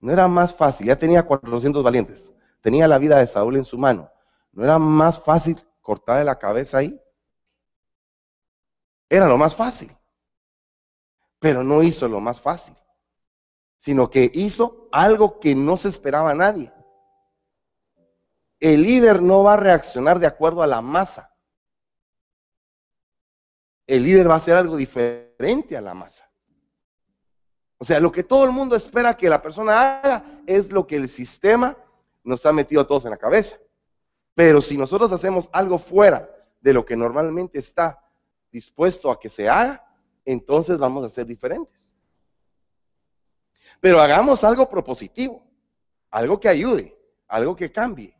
No 0.00 0.12
era 0.12 0.28
más 0.28 0.54
fácil, 0.54 0.86
ya 0.86 0.96
tenía 0.96 1.24
400 1.24 1.82
valientes, 1.82 2.32
tenía 2.60 2.86
la 2.86 2.98
vida 2.98 3.18
de 3.18 3.26
Saúl 3.26 3.56
en 3.56 3.64
su 3.64 3.78
mano. 3.78 4.10
¿No 4.52 4.64
era 4.64 4.78
más 4.78 5.20
fácil 5.20 5.58
cortarle 5.82 6.24
la 6.24 6.38
cabeza 6.38 6.78
ahí? 6.78 7.00
Era 9.08 9.26
lo 9.26 9.36
más 9.36 9.56
fácil. 9.56 9.94
Pero 11.40 11.62
no 11.62 11.82
hizo 11.82 12.08
lo 12.08 12.20
más 12.20 12.40
fácil, 12.40 12.76
sino 13.76 14.10
que 14.10 14.30
hizo 14.34 14.88
algo 14.90 15.38
que 15.38 15.54
no 15.54 15.76
se 15.76 15.88
esperaba 15.88 16.30
a 16.30 16.34
nadie. 16.34 16.72
El 18.60 18.82
líder 18.82 19.22
no 19.22 19.44
va 19.44 19.54
a 19.54 19.58
reaccionar 19.58 20.18
de 20.18 20.26
acuerdo 20.26 20.62
a 20.62 20.66
la 20.66 20.80
masa. 20.80 21.32
El 23.86 24.02
líder 24.02 24.28
va 24.28 24.34
a 24.34 24.38
hacer 24.38 24.54
algo 24.54 24.76
diferente 24.76 25.76
a 25.76 25.80
la 25.80 25.94
masa. 25.94 26.27
O 27.78 27.84
sea, 27.84 28.00
lo 28.00 28.10
que 28.10 28.24
todo 28.24 28.44
el 28.44 28.50
mundo 28.50 28.74
espera 28.74 29.16
que 29.16 29.28
la 29.28 29.40
persona 29.40 30.00
haga 30.00 30.42
es 30.46 30.72
lo 30.72 30.86
que 30.86 30.96
el 30.96 31.08
sistema 31.08 31.76
nos 32.24 32.44
ha 32.44 32.52
metido 32.52 32.82
a 32.82 32.86
todos 32.86 33.04
en 33.04 33.12
la 33.12 33.16
cabeza. 33.16 33.56
Pero 34.34 34.60
si 34.60 34.76
nosotros 34.76 35.12
hacemos 35.12 35.48
algo 35.52 35.78
fuera 35.78 36.28
de 36.60 36.72
lo 36.72 36.84
que 36.84 36.96
normalmente 36.96 37.58
está 37.58 38.04
dispuesto 38.50 39.10
a 39.10 39.20
que 39.20 39.28
se 39.28 39.48
haga, 39.48 39.84
entonces 40.24 40.78
vamos 40.78 41.04
a 41.04 41.08
ser 41.08 41.26
diferentes. 41.26 41.94
Pero 43.80 44.00
hagamos 44.00 44.42
algo 44.42 44.68
propositivo, 44.68 45.46
algo 46.10 46.40
que 46.40 46.48
ayude, 46.48 46.98
algo 47.28 47.54
que 47.54 47.70
cambie, 47.70 48.16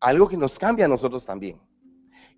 algo 0.00 0.28
que 0.28 0.36
nos 0.36 0.58
cambie 0.58 0.84
a 0.84 0.88
nosotros 0.88 1.24
también. 1.24 1.60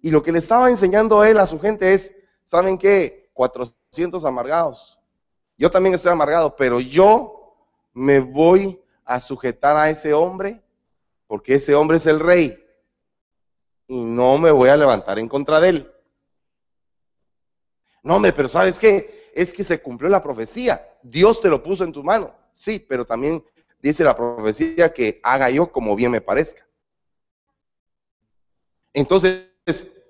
Y 0.01 0.11
lo 0.11 0.23
que 0.23 0.31
le 0.31 0.39
estaba 0.39 0.71
enseñando 0.71 1.25
él 1.25 1.39
a 1.39 1.47
su 1.47 1.59
gente 1.59 1.93
es, 1.93 2.15
¿saben 2.45 2.79
qué? 2.79 3.31
400 3.33 4.25
amargados. 4.25 4.98
Yo 5.59 5.71
también 5.71 5.95
estoy 5.95 6.13
amargado, 6.13 6.55
pero 6.55 6.79
yo 6.79 7.57
me 7.93 8.21
voy 8.21 8.81
a 9.05 9.19
sujetar 9.21 9.77
a 9.77 9.91
ese 9.91 10.15
hombre 10.15 10.63
porque 11.27 11.57
ese 11.57 11.75
hombre 11.75 11.97
es 11.97 12.07
el 12.07 12.21
rey 12.21 12.65
y 13.89 14.05
no 14.05 14.39
me 14.39 14.53
voy 14.53 14.69
a 14.69 14.77
levantar 14.77 15.19
en 15.19 15.29
contra 15.29 15.61
de 15.61 15.69
él. 15.71 15.93
No, 18.03 18.17
hombre, 18.17 18.33
pero 18.33 18.49
¿sabes 18.49 18.79
qué? 18.79 19.31
Es 19.35 19.53
que 19.53 19.65
se 19.65 19.83
cumplió 19.83 20.09
la 20.09 20.23
profecía. 20.23 20.87
Dios 21.03 21.41
te 21.41 21.49
lo 21.49 21.63
puso 21.63 21.85
en 21.85 21.93
tu 21.93 22.05
mano. 22.05 22.33
Sí, 22.53 22.79
pero 22.79 23.05
también 23.05 23.45
dice 23.83 24.05
la 24.05 24.17
profecía 24.17 24.93
que 24.93 25.21
haga 25.23 25.51
yo 25.51 25.73
como 25.73 25.97
bien 25.97 26.13
me 26.13 26.21
parezca. 26.21 26.67
Entonces, 28.93 29.49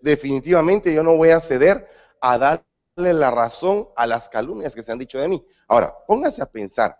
definitivamente 0.02 0.92
yo 0.92 1.02
no 1.02 1.16
voy 1.16 1.30
a 1.30 1.40
ceder 1.40 1.88
a 2.20 2.38
darle 2.38 2.64
la 2.98 3.30
razón 3.30 3.88
a 3.96 4.06
las 4.06 4.28
calumnias 4.28 4.74
que 4.74 4.82
se 4.82 4.92
han 4.92 4.98
dicho 4.98 5.18
de 5.18 5.28
mí. 5.28 5.44
Ahora, 5.68 5.94
póngase 6.06 6.42
a 6.42 6.50
pensar 6.50 6.98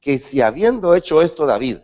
que 0.00 0.18
si 0.18 0.40
habiendo 0.40 0.94
hecho 0.94 1.22
esto 1.22 1.46
David, 1.46 1.78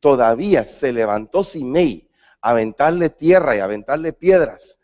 todavía 0.00 0.64
se 0.64 0.92
levantó 0.92 1.44
Simei 1.44 2.10
a 2.40 2.50
aventarle 2.50 3.10
tierra 3.10 3.56
y 3.56 3.60
a 3.60 3.64
aventarle 3.64 4.12
piedras. 4.12 4.78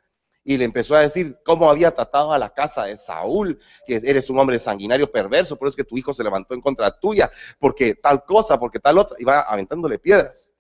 Y 0.46 0.58
le 0.58 0.64
empezó 0.64 0.94
a 0.94 1.00
decir 1.00 1.38
cómo 1.44 1.70
había 1.70 1.92
tratado 1.92 2.32
a 2.32 2.38
la 2.38 2.50
casa 2.50 2.84
de 2.84 2.96
Saúl, 2.96 3.58
que 3.86 3.96
eres 4.04 4.28
un 4.28 4.38
hombre 4.38 4.58
sanguinario 4.58 5.10
perverso, 5.10 5.56
por 5.56 5.68
eso 5.68 5.72
es 5.72 5.76
que 5.76 5.88
tu 5.88 5.96
hijo 5.96 6.12
se 6.12 6.22
levantó 6.22 6.54
en 6.54 6.60
contra 6.60 6.90
tuya, 6.98 7.30
porque 7.58 7.94
tal 7.94 8.24
cosa, 8.24 8.58
porque 8.58 8.78
tal 8.78 8.98
otra, 8.98 9.16
y 9.18 9.24
va 9.24 9.40
aventándole 9.40 9.98
piedras. 9.98 10.52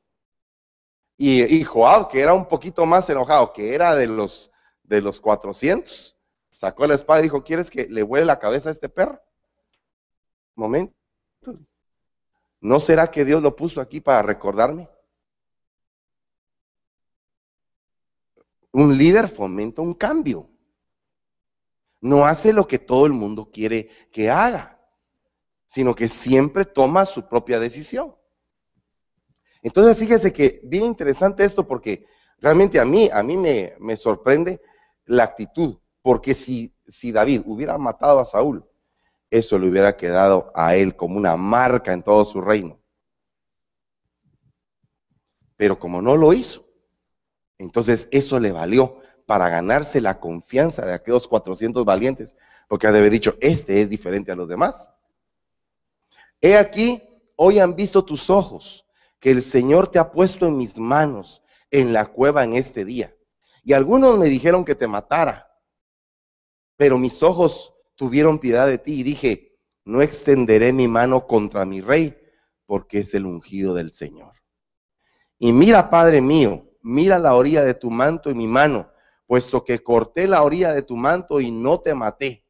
Y, 1.16 1.42
y, 1.42 1.62
Joab, 1.62 2.08
que 2.08 2.20
era 2.20 2.32
un 2.32 2.46
poquito 2.46 2.86
más 2.86 3.08
enojado, 3.10 3.52
que 3.52 3.74
era 3.74 3.94
de 3.94 4.06
los, 4.06 4.50
de 4.82 5.00
los 5.00 5.20
400, 5.20 6.13
sacó 6.64 6.86
la 6.86 6.94
espada 6.94 7.20
y 7.20 7.24
dijo, 7.24 7.44
¿quieres 7.44 7.70
que 7.70 7.86
le 7.88 8.02
huele 8.02 8.24
la 8.24 8.38
cabeza 8.38 8.70
a 8.70 8.72
este 8.72 8.88
perro? 8.88 9.20
Momento. 10.54 10.94
¿No 12.60 12.80
será 12.80 13.10
que 13.10 13.26
Dios 13.26 13.42
lo 13.42 13.54
puso 13.54 13.82
aquí 13.82 14.00
para 14.00 14.22
recordarme? 14.22 14.88
Un 18.72 18.96
líder 18.96 19.28
fomenta 19.28 19.82
un 19.82 19.92
cambio. 19.92 20.48
No 22.00 22.24
hace 22.24 22.54
lo 22.54 22.66
que 22.66 22.78
todo 22.78 23.04
el 23.04 23.12
mundo 23.12 23.50
quiere 23.52 23.90
que 24.10 24.30
haga, 24.30 24.80
sino 25.66 25.94
que 25.94 26.08
siempre 26.08 26.64
toma 26.64 27.04
su 27.04 27.28
propia 27.28 27.60
decisión. 27.60 28.16
Entonces, 29.62 29.98
fíjese 29.98 30.32
que 30.32 30.60
bien 30.64 30.84
interesante 30.84 31.44
esto 31.44 31.68
porque 31.68 32.06
realmente 32.38 32.80
a 32.80 32.86
mí, 32.86 33.10
a 33.12 33.22
mí 33.22 33.36
me, 33.36 33.74
me 33.80 33.96
sorprende 33.96 34.62
la 35.04 35.24
actitud, 35.24 35.78
porque 36.04 36.34
si, 36.34 36.76
si 36.86 37.12
David 37.12 37.44
hubiera 37.46 37.78
matado 37.78 38.20
a 38.20 38.26
Saúl, 38.26 38.62
eso 39.30 39.58
le 39.58 39.70
hubiera 39.70 39.96
quedado 39.96 40.52
a 40.54 40.76
él 40.76 40.96
como 40.96 41.16
una 41.16 41.34
marca 41.38 41.94
en 41.94 42.02
todo 42.02 42.26
su 42.26 42.42
reino. 42.42 42.78
Pero 45.56 45.78
como 45.78 46.02
no 46.02 46.14
lo 46.18 46.34
hizo, 46.34 46.68
entonces 47.56 48.06
eso 48.12 48.38
le 48.38 48.52
valió 48.52 48.98
para 49.24 49.48
ganarse 49.48 50.02
la 50.02 50.20
confianza 50.20 50.84
de 50.84 50.92
aquellos 50.92 51.26
400 51.26 51.86
valientes, 51.86 52.36
porque 52.68 52.86
ha 52.86 52.92
de 52.92 52.98
haber 52.98 53.10
dicho, 53.10 53.38
este 53.40 53.80
es 53.80 53.88
diferente 53.88 54.30
a 54.30 54.36
los 54.36 54.46
demás. 54.46 54.92
He 56.42 56.58
aquí, 56.58 57.02
hoy 57.36 57.60
han 57.60 57.76
visto 57.76 58.04
tus 58.04 58.28
ojos, 58.28 58.86
que 59.20 59.30
el 59.30 59.40
Señor 59.40 59.88
te 59.88 59.98
ha 59.98 60.12
puesto 60.12 60.46
en 60.48 60.58
mis 60.58 60.78
manos 60.78 61.42
en 61.70 61.94
la 61.94 62.04
cueva 62.12 62.44
en 62.44 62.52
este 62.52 62.84
día. 62.84 63.16
Y 63.62 63.72
algunos 63.72 64.18
me 64.18 64.26
dijeron 64.26 64.66
que 64.66 64.74
te 64.74 64.86
matara, 64.86 65.43
pero 66.76 66.98
mis 66.98 67.22
ojos 67.22 67.74
tuvieron 67.94 68.38
piedad 68.38 68.66
de 68.66 68.78
ti 68.78 69.00
y 69.00 69.02
dije, 69.02 69.56
no 69.84 70.02
extenderé 70.02 70.72
mi 70.72 70.88
mano 70.88 71.26
contra 71.26 71.64
mi 71.64 71.80
rey, 71.80 72.16
porque 72.66 73.00
es 73.00 73.14
el 73.14 73.26
ungido 73.26 73.74
del 73.74 73.92
Señor. 73.92 74.32
Y 75.38 75.52
mira, 75.52 75.90
Padre 75.90 76.20
mío, 76.20 76.70
mira 76.82 77.18
la 77.18 77.34
orilla 77.34 77.64
de 77.64 77.74
tu 77.74 77.90
manto 77.90 78.30
y 78.30 78.34
mi 78.34 78.46
mano, 78.46 78.90
puesto 79.26 79.64
que 79.64 79.82
corté 79.82 80.26
la 80.26 80.42
orilla 80.42 80.72
de 80.72 80.82
tu 80.82 80.96
manto 80.96 81.40
y 81.40 81.50
no 81.50 81.80
te 81.80 81.94
maté. 81.94 82.44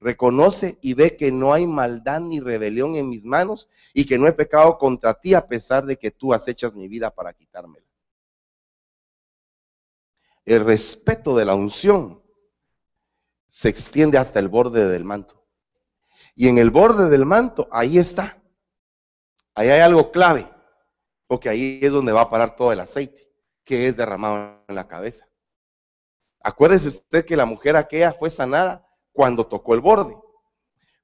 Reconoce 0.00 0.78
y 0.82 0.94
ve 0.94 1.16
que 1.16 1.32
no 1.32 1.54
hay 1.54 1.66
maldad 1.66 2.20
ni 2.20 2.38
rebelión 2.38 2.94
en 2.94 3.08
mis 3.08 3.24
manos 3.24 3.70
y 3.94 4.04
que 4.04 4.18
no 4.18 4.26
he 4.26 4.32
pecado 4.32 4.76
contra 4.76 5.14
ti 5.14 5.34
a 5.34 5.46
pesar 5.48 5.86
de 5.86 5.96
que 5.96 6.10
tú 6.10 6.34
acechas 6.34 6.76
mi 6.76 6.88
vida 6.88 7.10
para 7.10 7.32
quitármela. 7.32 7.86
El 10.44 10.62
respeto 10.64 11.34
de 11.34 11.46
la 11.46 11.54
unción 11.54 12.23
se 13.54 13.68
extiende 13.68 14.18
hasta 14.18 14.40
el 14.40 14.48
borde 14.48 14.88
del 14.88 15.04
manto. 15.04 15.46
Y 16.34 16.48
en 16.48 16.58
el 16.58 16.70
borde 16.70 17.08
del 17.08 17.24
manto, 17.24 17.68
ahí 17.70 17.98
está. 17.98 18.42
Ahí 19.54 19.68
hay 19.68 19.78
algo 19.78 20.10
clave, 20.10 20.52
porque 21.28 21.48
ahí 21.48 21.78
es 21.80 21.92
donde 21.92 22.10
va 22.10 22.22
a 22.22 22.30
parar 22.30 22.56
todo 22.56 22.72
el 22.72 22.80
aceite 22.80 23.30
que 23.62 23.86
es 23.86 23.96
derramado 23.96 24.64
en 24.66 24.74
la 24.74 24.88
cabeza. 24.88 25.28
Acuérdese 26.40 26.88
usted 26.88 27.24
que 27.24 27.36
la 27.36 27.46
mujer 27.46 27.76
aquella 27.76 28.12
fue 28.12 28.28
sanada 28.28 28.84
cuando 29.12 29.46
tocó 29.46 29.74
el 29.74 29.80
borde. 29.80 30.16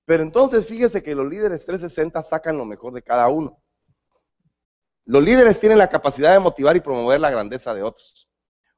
Pero 0.04 0.24
entonces 0.24 0.66
fíjese 0.66 1.04
que 1.04 1.14
los 1.14 1.26
líderes 1.26 1.64
360 1.64 2.20
sacan 2.24 2.58
lo 2.58 2.64
mejor 2.64 2.92
de 2.92 3.02
cada 3.02 3.28
uno. 3.28 3.62
Los 5.04 5.22
líderes 5.22 5.60
tienen 5.60 5.78
la 5.78 5.88
capacidad 5.88 6.32
de 6.32 6.40
motivar 6.40 6.76
y 6.76 6.80
promover 6.80 7.20
la 7.20 7.30
grandeza 7.30 7.72
de 7.74 7.84
otros. 7.84 8.28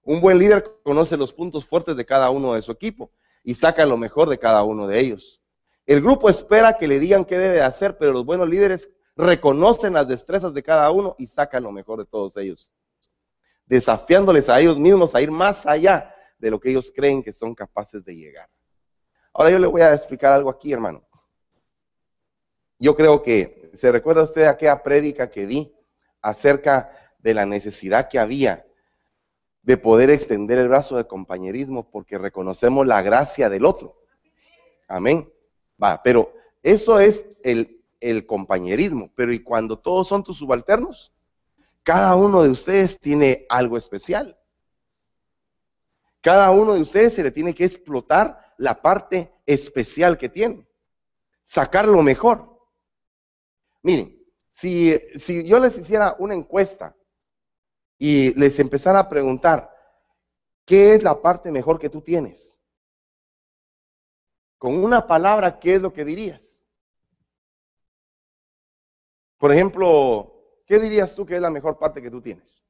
Un 0.03 0.21
buen 0.21 0.39
líder 0.39 0.63
conoce 0.85 1.17
los 1.17 1.33
puntos 1.33 1.65
fuertes 1.65 1.97
de 1.97 2.05
cada 2.05 2.29
uno 2.29 2.53
de 2.53 2.61
su 2.61 2.71
equipo 2.71 3.11
y 3.43 3.55
saca 3.55 3.87
lo 3.87 3.97
mejor 3.97 4.29
de 4.29 4.39
cada 4.39 4.63
uno 4.63 4.87
de 4.87 5.01
ellos. 5.01 5.43
El 5.87 6.01
grupo 6.01 6.29
espera 6.29 6.77
que 6.77 6.87
le 6.87 6.99
digan 6.99 7.25
qué 7.25 7.39
debe 7.39 7.61
hacer, 7.61 7.99
pero 7.99 8.13
los 8.13 8.25
buenos 8.25 8.49
líderes 8.49 8.91
reconocen 9.17 9.95
las 9.95 10.09
destrezas 10.09 10.55
de 10.55 10.63
cada 10.63 10.91
uno 10.91 11.15
y 11.19 11.27
sacan 11.27 11.65
lo 11.65 11.73
mejor 11.73 11.99
de 11.99 12.07
todos 12.07 12.37
ellos, 12.37 12.71
desafiándoles 13.67 14.49
a 14.49 14.61
ellos 14.61 14.79
mismos 14.79 15.15
a 15.15 15.21
ir 15.21 15.31
más 15.31 15.67
allá 15.67 16.15
de 16.39 16.51
lo 16.51 16.61
que 16.61 16.71
ellos 16.71 16.93
creen 16.95 17.23
que 17.23 17.33
son 17.33 17.55
capaces 17.55 18.05
de 18.05 18.17
llegar. 18.17 18.49
Ahora 19.33 19.51
yo 19.51 19.59
le 19.59 19.67
voy 19.67 19.83
a 19.83 19.95
explicar 19.95 20.33
algo 20.33 20.51
aquí, 20.51 20.73
hermano. 20.73 21.07
Yo 22.79 22.95
creo 22.95 23.23
que 23.23 23.71
se 23.75 23.91
recuerda 23.93 24.23
usted 24.23 24.45
aquella 24.45 24.83
prédica 24.83 25.31
que 25.31 25.47
di 25.47 25.73
acerca 26.21 26.91
de 27.19 27.35
la 27.35 27.47
necesidad 27.47 28.09
que 28.09 28.19
había 28.19 28.67
de 29.63 29.77
poder 29.77 30.11
extender 30.11 30.59
el 30.59 30.69
brazo 30.69 30.97
de 30.97 31.07
compañerismo 31.07 31.89
porque 31.91 32.19
reconocemos 32.19 32.87
la 32.87 33.03
gracia 33.03 33.49
del 33.49 33.65
otro. 33.65 33.97
Amén. 34.89 35.33
Va, 35.83 36.03
pero 36.03 36.33
eso 36.63 36.99
es 36.99 37.25
el, 37.43 37.81
el 38.01 38.27
compañerismo. 38.27 39.11
Pero 39.15 39.33
¿y 39.33 39.39
cuando 39.39 39.79
todos 39.79 40.09
son 40.09 40.25
tus 40.25 40.39
subalternos? 40.39 41.13
Cada 41.83 42.15
uno 42.17 42.43
de 42.43 42.51
ustedes 42.51 42.99
tiene 42.99 43.47
algo 43.49 43.77
especial. 43.77 44.39
Cada 46.21 46.51
uno 46.51 46.75
de 46.75 46.83
ustedes 46.83 47.15
se 47.15 47.23
le 47.23 47.31
tiene 47.31 47.55
que 47.55 47.65
explotar 47.65 48.55
la 48.59 48.81
parte 48.81 49.33
especial 49.47 50.17
que 50.17 50.29
tienen. 50.29 50.69
Sacar 51.43 51.87
lo 51.89 52.03
mejor. 52.03 52.61
Miren, 53.83 54.17
si, 54.51 54.97
si 55.17 55.45
yo 55.45 55.59
les 55.59 55.77
hiciera 55.77 56.15
una 56.19 56.35
encuesta 56.35 56.95
y 58.05 58.35
les 58.35 58.59
empezara 58.59 58.99
a 58.99 59.09
preguntar, 59.09 59.73
¿qué 60.67 60.95
es 60.95 61.05
la 61.05 61.23
parte 61.23 61.53
mejor 61.53 61.79
que 61.79 61.89
tú 61.89 62.01
tienes? 62.01 62.61
Con 64.59 64.83
una 64.83 65.07
palabra, 65.07 65.61
¿qué 65.61 65.77
es 65.77 65.83
lo 65.83 65.93
que 65.93 66.05
dirías? 66.05 66.67
Por 69.39 69.53
ejemplo, 69.53 70.35
¿qué 70.67 70.81
dirías 70.81 71.15
tú 71.15 71.25
que 71.25 71.37
es 71.37 71.41
la 71.41 71.51
mejor 71.51 71.79
parte 71.79 72.03
que 72.03 72.11
tú 72.11 72.21
tienes? 72.21 72.65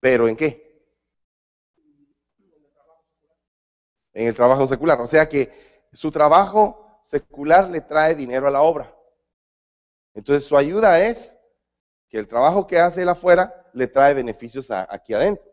¿Pero 0.00 0.26
en 0.26 0.34
qué? 0.34 0.84
En 4.12 4.26
el 4.26 4.34
trabajo 4.34 4.66
secular. 4.66 5.00
O 5.00 5.06
sea 5.06 5.28
que 5.28 5.86
su 5.92 6.10
trabajo 6.10 6.98
secular 7.00 7.70
le 7.70 7.80
trae 7.80 8.16
dinero 8.16 8.48
a 8.48 8.50
la 8.50 8.62
obra. 8.62 8.92
Entonces 10.14 10.48
su 10.48 10.56
ayuda 10.56 10.98
es 10.98 11.36
que 12.10 12.18
el 12.18 12.28
trabajo 12.28 12.66
que 12.66 12.78
hace 12.78 13.02
él 13.02 13.08
afuera 13.08 13.70
le 13.72 13.86
trae 13.86 14.12
beneficios 14.12 14.70
aquí 14.70 15.14
adentro. 15.14 15.50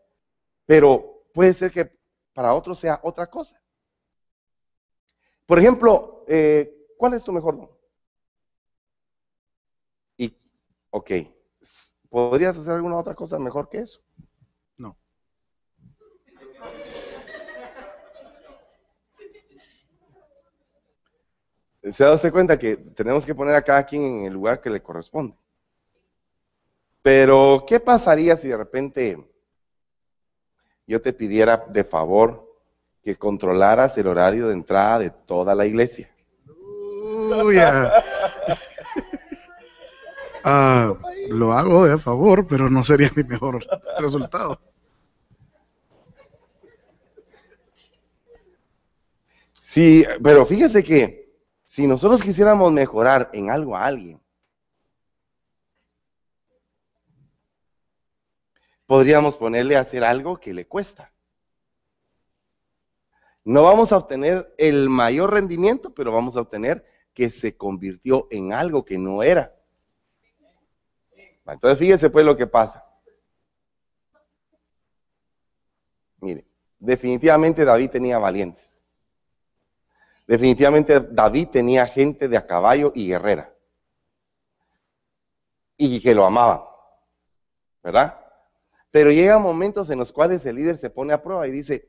Pero 0.66 1.22
puede 1.32 1.54
ser 1.54 1.70
que 1.70 1.90
para 2.34 2.52
otros 2.52 2.78
sea 2.78 3.00
otra 3.02 3.28
cosa. 3.28 3.58
Por 5.46 5.58
ejemplo, 5.58 6.24
eh, 6.26 6.86
¿cuál 6.98 7.14
es 7.14 7.24
tu 7.24 7.32
mejor 7.32 7.56
don? 7.56 7.70
Y, 10.18 10.36
ok, 10.90 11.10
¿podrías 12.10 12.58
hacer 12.58 12.74
alguna 12.74 12.98
otra 12.98 13.14
cosa 13.14 13.38
mejor 13.38 13.68
que 13.68 13.78
eso? 13.78 14.02
se 21.90 22.04
da 22.04 22.12
usted 22.12 22.32
cuenta 22.32 22.58
que 22.58 22.76
tenemos 22.76 23.24
que 23.24 23.34
poner 23.34 23.54
a 23.54 23.62
cada 23.62 23.84
quien 23.84 24.02
en 24.02 24.24
el 24.26 24.32
lugar 24.32 24.60
que 24.60 24.68
le 24.68 24.82
corresponde. 24.82 25.36
Pero, 27.10 27.64
¿qué 27.66 27.80
pasaría 27.80 28.36
si 28.36 28.48
de 28.48 28.56
repente 28.58 29.16
yo 30.86 31.00
te 31.00 31.14
pidiera 31.14 31.64
de 31.70 31.82
favor 31.82 32.54
que 33.02 33.16
controlaras 33.16 33.96
el 33.96 34.08
horario 34.08 34.48
de 34.48 34.52
entrada 34.52 34.98
de 34.98 35.08
toda 35.08 35.54
la 35.54 35.64
iglesia? 35.64 36.14
Ah, 40.44 40.92
lo 41.30 41.54
hago 41.54 41.86
de 41.86 41.96
favor, 41.96 42.46
pero 42.46 42.68
no 42.68 42.84
sería 42.84 43.10
mi 43.16 43.24
mejor 43.24 43.66
resultado. 43.98 44.60
Sí, 49.54 50.04
pero 50.22 50.44
fíjese 50.44 50.84
que 50.84 51.34
si 51.64 51.86
nosotros 51.86 52.20
quisiéramos 52.20 52.70
mejorar 52.70 53.30
en 53.32 53.48
algo 53.48 53.74
a 53.74 53.86
alguien, 53.86 54.20
podríamos 58.88 59.36
ponerle 59.36 59.76
a 59.76 59.80
hacer 59.80 60.02
algo 60.02 60.40
que 60.40 60.54
le 60.54 60.66
cuesta. 60.66 61.12
No 63.44 63.62
vamos 63.62 63.92
a 63.92 63.98
obtener 63.98 64.54
el 64.56 64.88
mayor 64.88 65.34
rendimiento, 65.34 65.92
pero 65.92 66.10
vamos 66.10 66.36
a 66.36 66.40
obtener 66.40 66.86
que 67.12 67.28
se 67.28 67.54
convirtió 67.54 68.28
en 68.30 68.54
algo 68.54 68.86
que 68.86 68.96
no 68.96 69.22
era. 69.22 69.54
Entonces 71.46 71.78
fíjese 71.78 72.08
pues 72.08 72.24
lo 72.24 72.34
que 72.34 72.46
pasa. 72.46 72.82
Mire, 76.20 76.46
definitivamente 76.78 77.66
David 77.66 77.90
tenía 77.90 78.18
valientes. 78.18 78.82
Definitivamente 80.26 80.98
David 81.00 81.48
tenía 81.48 81.86
gente 81.86 82.26
de 82.26 82.38
a 82.38 82.46
caballo 82.46 82.92
y 82.94 83.08
guerrera. 83.08 83.54
Y 85.76 86.00
que 86.00 86.14
lo 86.14 86.24
amaban. 86.24 86.62
¿Verdad? 87.82 88.27
Pero 88.90 89.10
llegan 89.10 89.42
momentos 89.42 89.90
en 89.90 89.98
los 89.98 90.12
cuales 90.12 90.44
el 90.46 90.56
líder 90.56 90.76
se 90.76 90.90
pone 90.90 91.12
a 91.12 91.22
prueba 91.22 91.46
y 91.46 91.50
dice, 91.50 91.88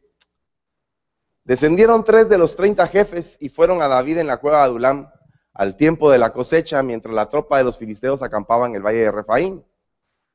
descendieron 1.44 2.04
tres 2.04 2.28
de 2.28 2.38
los 2.38 2.56
treinta 2.56 2.88
jefes 2.88 3.38
y 3.40 3.50
fueron 3.50 3.82
a 3.82 3.88
David 3.88 4.18
en 4.18 4.28
la 4.28 4.38
cueva 4.38 4.60
de 4.60 4.64
Adulam 4.66 5.10
al 5.54 5.76
tiempo 5.76 6.10
de 6.12 6.18
la 6.18 6.32
cosecha, 6.32 6.84
mientras 6.84 7.14
la 7.14 7.28
tropa 7.28 7.58
de 7.58 7.64
los 7.64 7.78
filisteos 7.78 8.22
acampaba 8.22 8.68
en 8.68 8.76
el 8.76 8.82
valle 8.82 9.00
de 9.00 9.12
Refaín. 9.12 9.66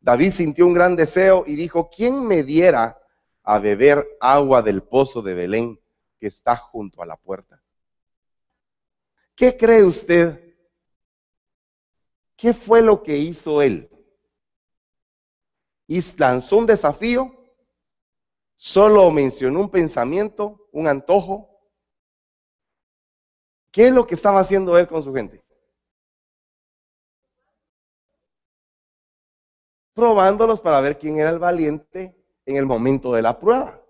David 0.00 0.32
sintió 0.32 0.66
un 0.66 0.74
gran 0.74 0.96
deseo 0.96 1.44
y 1.46 1.54
dijo, 1.56 1.88
¿quién 1.88 2.26
me 2.26 2.42
diera 2.42 2.98
a 3.42 3.58
beber 3.58 4.06
agua 4.20 4.60
del 4.60 4.82
pozo 4.82 5.22
de 5.22 5.34
Belén 5.34 5.80
que 6.18 6.26
está 6.26 6.56
junto 6.56 7.02
a 7.02 7.06
la 7.06 7.16
puerta? 7.16 7.62
¿Qué 9.34 9.56
cree 9.56 9.82
usted? 9.82 10.54
¿Qué 12.36 12.52
fue 12.52 12.82
lo 12.82 13.02
que 13.02 13.16
hizo 13.16 13.62
él? 13.62 13.88
¿Y 15.86 16.00
lanzó 16.18 16.58
un 16.58 16.66
desafío? 16.66 17.30
¿Solo 18.54 19.10
mencionó 19.10 19.60
un 19.60 19.70
pensamiento, 19.70 20.68
un 20.72 20.86
antojo? 20.86 21.50
¿Qué 23.70 23.88
es 23.88 23.92
lo 23.92 24.06
que 24.06 24.14
estaba 24.14 24.40
haciendo 24.40 24.78
él 24.78 24.86
con 24.86 25.02
su 25.02 25.12
gente? 25.12 25.44
Probándolos 29.92 30.60
para 30.60 30.80
ver 30.80 30.98
quién 30.98 31.18
era 31.18 31.30
el 31.30 31.38
valiente 31.38 32.16
en 32.46 32.56
el 32.56 32.66
momento 32.66 33.12
de 33.12 33.22
la 33.22 33.38
prueba. 33.38 33.80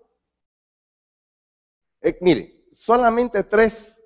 Eh, 2.01 2.17
mire, 2.21 2.65
solamente 2.71 3.43
tres 3.43 4.01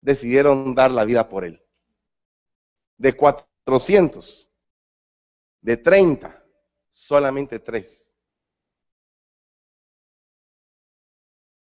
decidieron 0.00 0.74
dar 0.74 0.90
la 0.90 1.04
vida 1.04 1.28
por 1.28 1.44
él. 1.44 1.62
De 2.96 3.14
400, 3.14 4.50
de 5.60 5.76
30, 5.76 6.41
solamente 6.92 7.58
tres. 7.58 8.14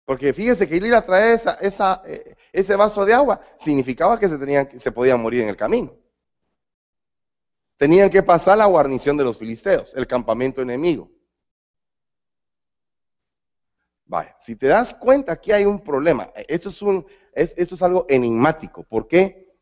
Porque 0.05 0.31
fíjese 0.31 0.67
que 0.67 0.77
ir 0.77 0.93
a 0.93 1.05
traer 1.05 1.41
esa, 1.59 2.01
eh, 2.05 2.37
ese 2.53 2.75
vaso 2.77 3.03
de 3.03 3.13
agua 3.13 3.41
significaba 3.57 4.17
que 4.17 4.29
se, 4.29 4.37
tenían, 4.37 4.79
se 4.79 4.91
podían 4.91 5.21
morir 5.21 5.41
en 5.41 5.49
el 5.49 5.57
camino. 5.57 5.93
Tenían 7.75 8.09
que 8.09 8.23
pasar 8.23 8.57
la 8.57 8.67
guarnición 8.67 9.17
de 9.17 9.25
los 9.25 9.37
filisteos, 9.37 9.93
el 9.95 10.07
campamento 10.07 10.61
enemigo. 10.61 11.11
Vaya, 14.05 14.33
si 14.39 14.55
te 14.55 14.67
das 14.67 14.93
cuenta, 14.93 15.33
aquí 15.33 15.51
hay 15.51 15.65
un 15.65 15.83
problema. 15.83 16.31
Esto 16.47 16.69
es, 16.69 16.81
un, 16.81 17.05
esto 17.33 17.75
es 17.75 17.81
algo 17.81 18.05
enigmático. 18.07 18.83
¿Por 18.83 19.07
qué? 19.07 19.53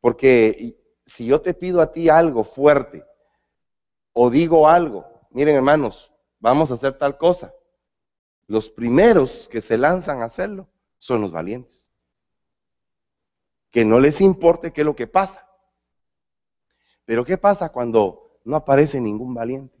Porque 0.00 0.78
si 1.04 1.26
yo 1.26 1.40
te 1.40 1.54
pido 1.54 1.80
a 1.80 1.90
ti 1.90 2.08
algo 2.08 2.44
fuerte 2.44 3.04
o 4.18 4.30
digo 4.30 4.66
algo, 4.66 5.04
miren 5.30 5.56
hermanos, 5.56 6.10
vamos 6.38 6.70
a 6.70 6.74
hacer 6.74 6.96
tal 6.96 7.18
cosa. 7.18 7.54
Los 8.46 8.70
primeros 8.70 9.46
que 9.46 9.60
se 9.60 9.76
lanzan 9.76 10.22
a 10.22 10.24
hacerlo 10.24 10.70
son 10.96 11.20
los 11.20 11.32
valientes. 11.32 11.92
Que 13.70 13.84
no 13.84 14.00
les 14.00 14.22
importe 14.22 14.72
qué 14.72 14.80
es 14.80 14.84
lo 14.86 14.96
que 14.96 15.06
pasa. 15.06 15.46
Pero 17.04 17.26
¿qué 17.26 17.36
pasa 17.36 17.68
cuando 17.68 18.40
no 18.42 18.56
aparece 18.56 19.02
ningún 19.02 19.34
valiente? 19.34 19.78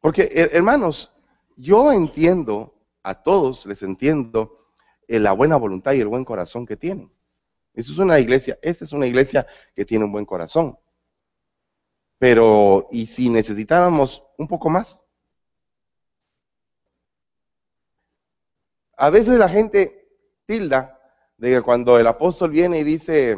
Porque, 0.00 0.28
hermanos, 0.34 1.14
yo 1.56 1.92
entiendo, 1.92 2.74
a 3.04 3.22
todos 3.22 3.66
les 3.66 3.84
entiendo 3.84 4.72
eh, 5.06 5.20
la 5.20 5.30
buena 5.30 5.54
voluntad 5.54 5.92
y 5.92 6.00
el 6.00 6.08
buen 6.08 6.24
corazón 6.24 6.66
que 6.66 6.76
tienen. 6.76 7.16
Eso 7.78 7.92
es 7.92 7.98
una 8.00 8.18
iglesia, 8.18 8.58
esta 8.60 8.84
es 8.84 8.92
una 8.92 9.06
iglesia 9.06 9.46
que 9.72 9.84
tiene 9.84 10.04
un 10.04 10.10
buen 10.10 10.26
corazón. 10.26 10.76
Pero, 12.18 12.88
¿y 12.90 13.06
si 13.06 13.30
necesitáramos 13.30 14.24
un 14.36 14.48
poco 14.48 14.68
más? 14.68 15.06
A 18.96 19.10
veces 19.10 19.38
la 19.38 19.48
gente 19.48 20.08
tilda 20.44 21.00
de 21.36 21.50
que 21.52 21.62
cuando 21.62 22.00
el 22.00 22.08
apóstol 22.08 22.50
viene 22.50 22.80
y 22.80 22.82
dice, 22.82 23.36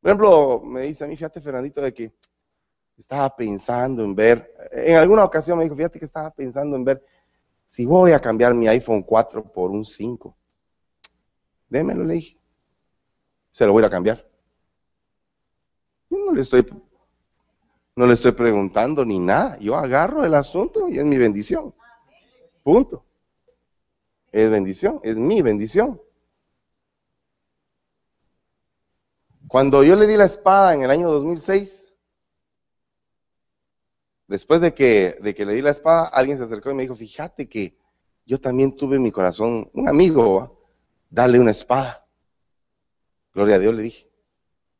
por 0.00 0.10
ejemplo, 0.10 0.60
me 0.64 0.80
dice 0.80 1.04
a 1.04 1.06
mí, 1.06 1.14
fíjate 1.14 1.40
Fernandito, 1.40 1.80
de 1.80 1.94
que 1.94 2.12
estaba 2.96 3.36
pensando 3.36 4.02
en 4.02 4.16
ver, 4.16 4.52
en 4.72 4.96
alguna 4.96 5.22
ocasión 5.22 5.56
me 5.56 5.62
dijo, 5.62 5.76
fíjate 5.76 6.00
que 6.00 6.04
estaba 6.04 6.32
pensando 6.32 6.74
en 6.74 6.82
ver 6.82 7.06
si 7.68 7.86
voy 7.86 8.10
a 8.10 8.20
cambiar 8.20 8.54
mi 8.54 8.66
iPhone 8.66 9.04
4 9.04 9.52
por 9.52 9.70
un 9.70 9.84
5. 9.84 10.36
Démelo, 11.68 12.02
le 12.02 12.14
dije. 12.14 12.40
Se 13.56 13.64
lo 13.64 13.72
voy 13.72 13.82
a 13.84 13.88
cambiar. 13.88 14.22
Yo 16.10 16.18
no 16.26 16.34
le 16.34 16.42
estoy, 16.42 16.66
no 17.96 18.06
le 18.06 18.12
estoy 18.12 18.32
preguntando 18.32 19.02
ni 19.02 19.18
nada. 19.18 19.58
Yo 19.60 19.76
agarro 19.76 20.26
el 20.26 20.34
asunto 20.34 20.90
y 20.90 20.98
es 20.98 21.04
mi 21.06 21.16
bendición. 21.16 21.74
Punto. 22.62 23.02
Es 24.30 24.50
bendición, 24.50 25.00
es 25.02 25.16
mi 25.16 25.40
bendición. 25.40 25.98
Cuando 29.48 29.82
yo 29.82 29.96
le 29.96 30.06
di 30.06 30.18
la 30.18 30.26
espada 30.26 30.74
en 30.74 30.82
el 30.82 30.90
año 30.90 31.08
2006, 31.08 31.94
después 34.26 34.60
de 34.60 34.74
que, 34.74 35.16
de 35.22 35.34
que 35.34 35.46
le 35.46 35.54
di 35.54 35.62
la 35.62 35.70
espada, 35.70 36.08
alguien 36.08 36.36
se 36.36 36.44
acercó 36.44 36.70
y 36.72 36.74
me 36.74 36.82
dijo, 36.82 36.94
fíjate 36.94 37.48
que 37.48 37.74
yo 38.26 38.38
también 38.38 38.76
tuve 38.76 38.96
en 38.96 39.02
mi 39.02 39.12
corazón 39.12 39.70
un 39.72 39.88
amigo, 39.88 40.34
¿va? 40.34 40.52
dale 41.08 41.40
una 41.40 41.52
espada. 41.52 42.05
Gloria 43.36 43.56
a 43.56 43.58
Dios 43.58 43.74
le 43.74 43.82
dije, 43.82 44.08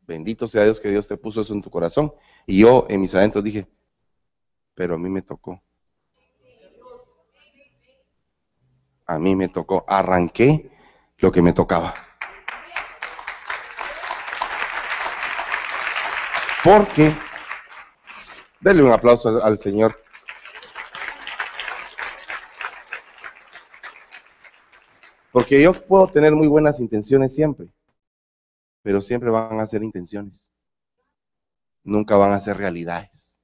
bendito 0.07 0.49
sea 0.49 0.64
Dios 0.64 0.81
que 0.81 0.88
Dios 0.88 1.07
te 1.07 1.19
puso 1.19 1.42
eso 1.42 1.53
en 1.53 1.61
tu 1.61 1.71
corazón. 1.71 2.14
Y 2.47 2.61
yo 2.62 2.87
en 2.88 3.03
mis 3.03 3.14
adentros 3.14 3.45
dije, 3.45 3.69
pero 4.75 4.95
a 4.95 4.99
mí 4.99 5.11
me 5.11 5.21
tocó. 5.21 5.62
A 9.05 9.19
mí 9.19 9.37
me 9.37 9.49
tocó, 9.49 9.85
arranqué 9.87 10.71
lo 11.19 11.31
que 11.31 11.42
me 11.42 11.53
tocaba. 11.53 11.92
Porque, 16.64 17.14
denle 18.61 18.85
un 18.85 18.90
aplauso 18.90 19.45
al, 19.45 19.59
Señor. 19.59 20.03
Porque 25.31 25.62
yo 25.62 25.75
puedo 25.75 26.09
tener 26.09 26.33
muy 26.33 26.49
buenas 26.49 26.81
intenciones 26.81 27.35
siempre, 27.35 27.69
pero 28.87 29.01
siempre 29.01 29.31
van 29.31 29.59
a 29.59 29.66
ser 29.66 29.83
intenciones. 29.83 30.53
Nunca 31.83 32.14
van 32.14 32.31
a 32.31 32.38
ser 32.38 32.57
realidades. 32.57 33.40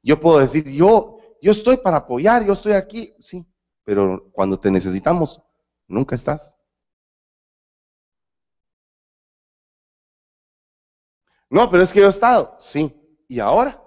Yo 0.00 0.20
puedo 0.20 0.38
decir, 0.38 0.70
yo, 0.70 1.18
yo 1.42 1.50
estoy 1.50 1.78
para 1.78 1.96
apoyar, 1.96 2.46
yo 2.46 2.52
estoy 2.52 2.74
aquí, 2.74 3.16
sí, 3.18 3.44
pero 3.82 4.30
cuando 4.30 4.60
te 4.60 4.70
necesitamos, 4.70 5.42
nunca 5.88 6.14
estás. 6.14 6.56
No, 11.50 11.68
pero 11.68 11.82
es 11.82 11.92
que 11.92 11.98
yo 11.98 12.06
he 12.06 12.10
estado, 12.10 12.56
sí. 12.60 12.94
¿Y 13.26 13.40
ahora? 13.40 13.82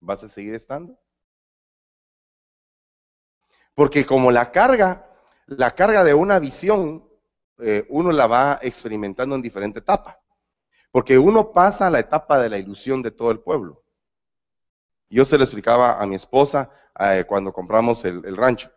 ¿Vas 0.00 0.24
a 0.24 0.28
seguir 0.28 0.54
estando? 0.54 0.98
Porque 3.76 4.04
como 4.04 4.32
la 4.32 4.50
carga 4.50 5.08
la 5.46 5.74
carga 5.74 6.04
de 6.04 6.12
una 6.12 6.40
visión, 6.40 7.07
eh, 7.58 7.86
uno 7.88 8.12
la 8.12 8.26
va 8.26 8.58
experimentando 8.62 9.34
en 9.34 9.42
diferente 9.42 9.80
etapa. 9.80 10.20
Porque 10.90 11.18
uno 11.18 11.52
pasa 11.52 11.86
a 11.86 11.90
la 11.90 12.00
etapa 12.00 12.38
de 12.38 12.48
la 12.48 12.58
ilusión 12.58 13.02
de 13.02 13.10
todo 13.10 13.30
el 13.30 13.40
pueblo. 13.40 13.84
Yo 15.10 15.24
se 15.24 15.36
lo 15.36 15.44
explicaba 15.44 16.00
a 16.00 16.06
mi 16.06 16.14
esposa 16.14 16.70
eh, 16.98 17.24
cuando 17.26 17.52
compramos 17.52 18.04
el, 18.04 18.36
rancho. 18.36 18.70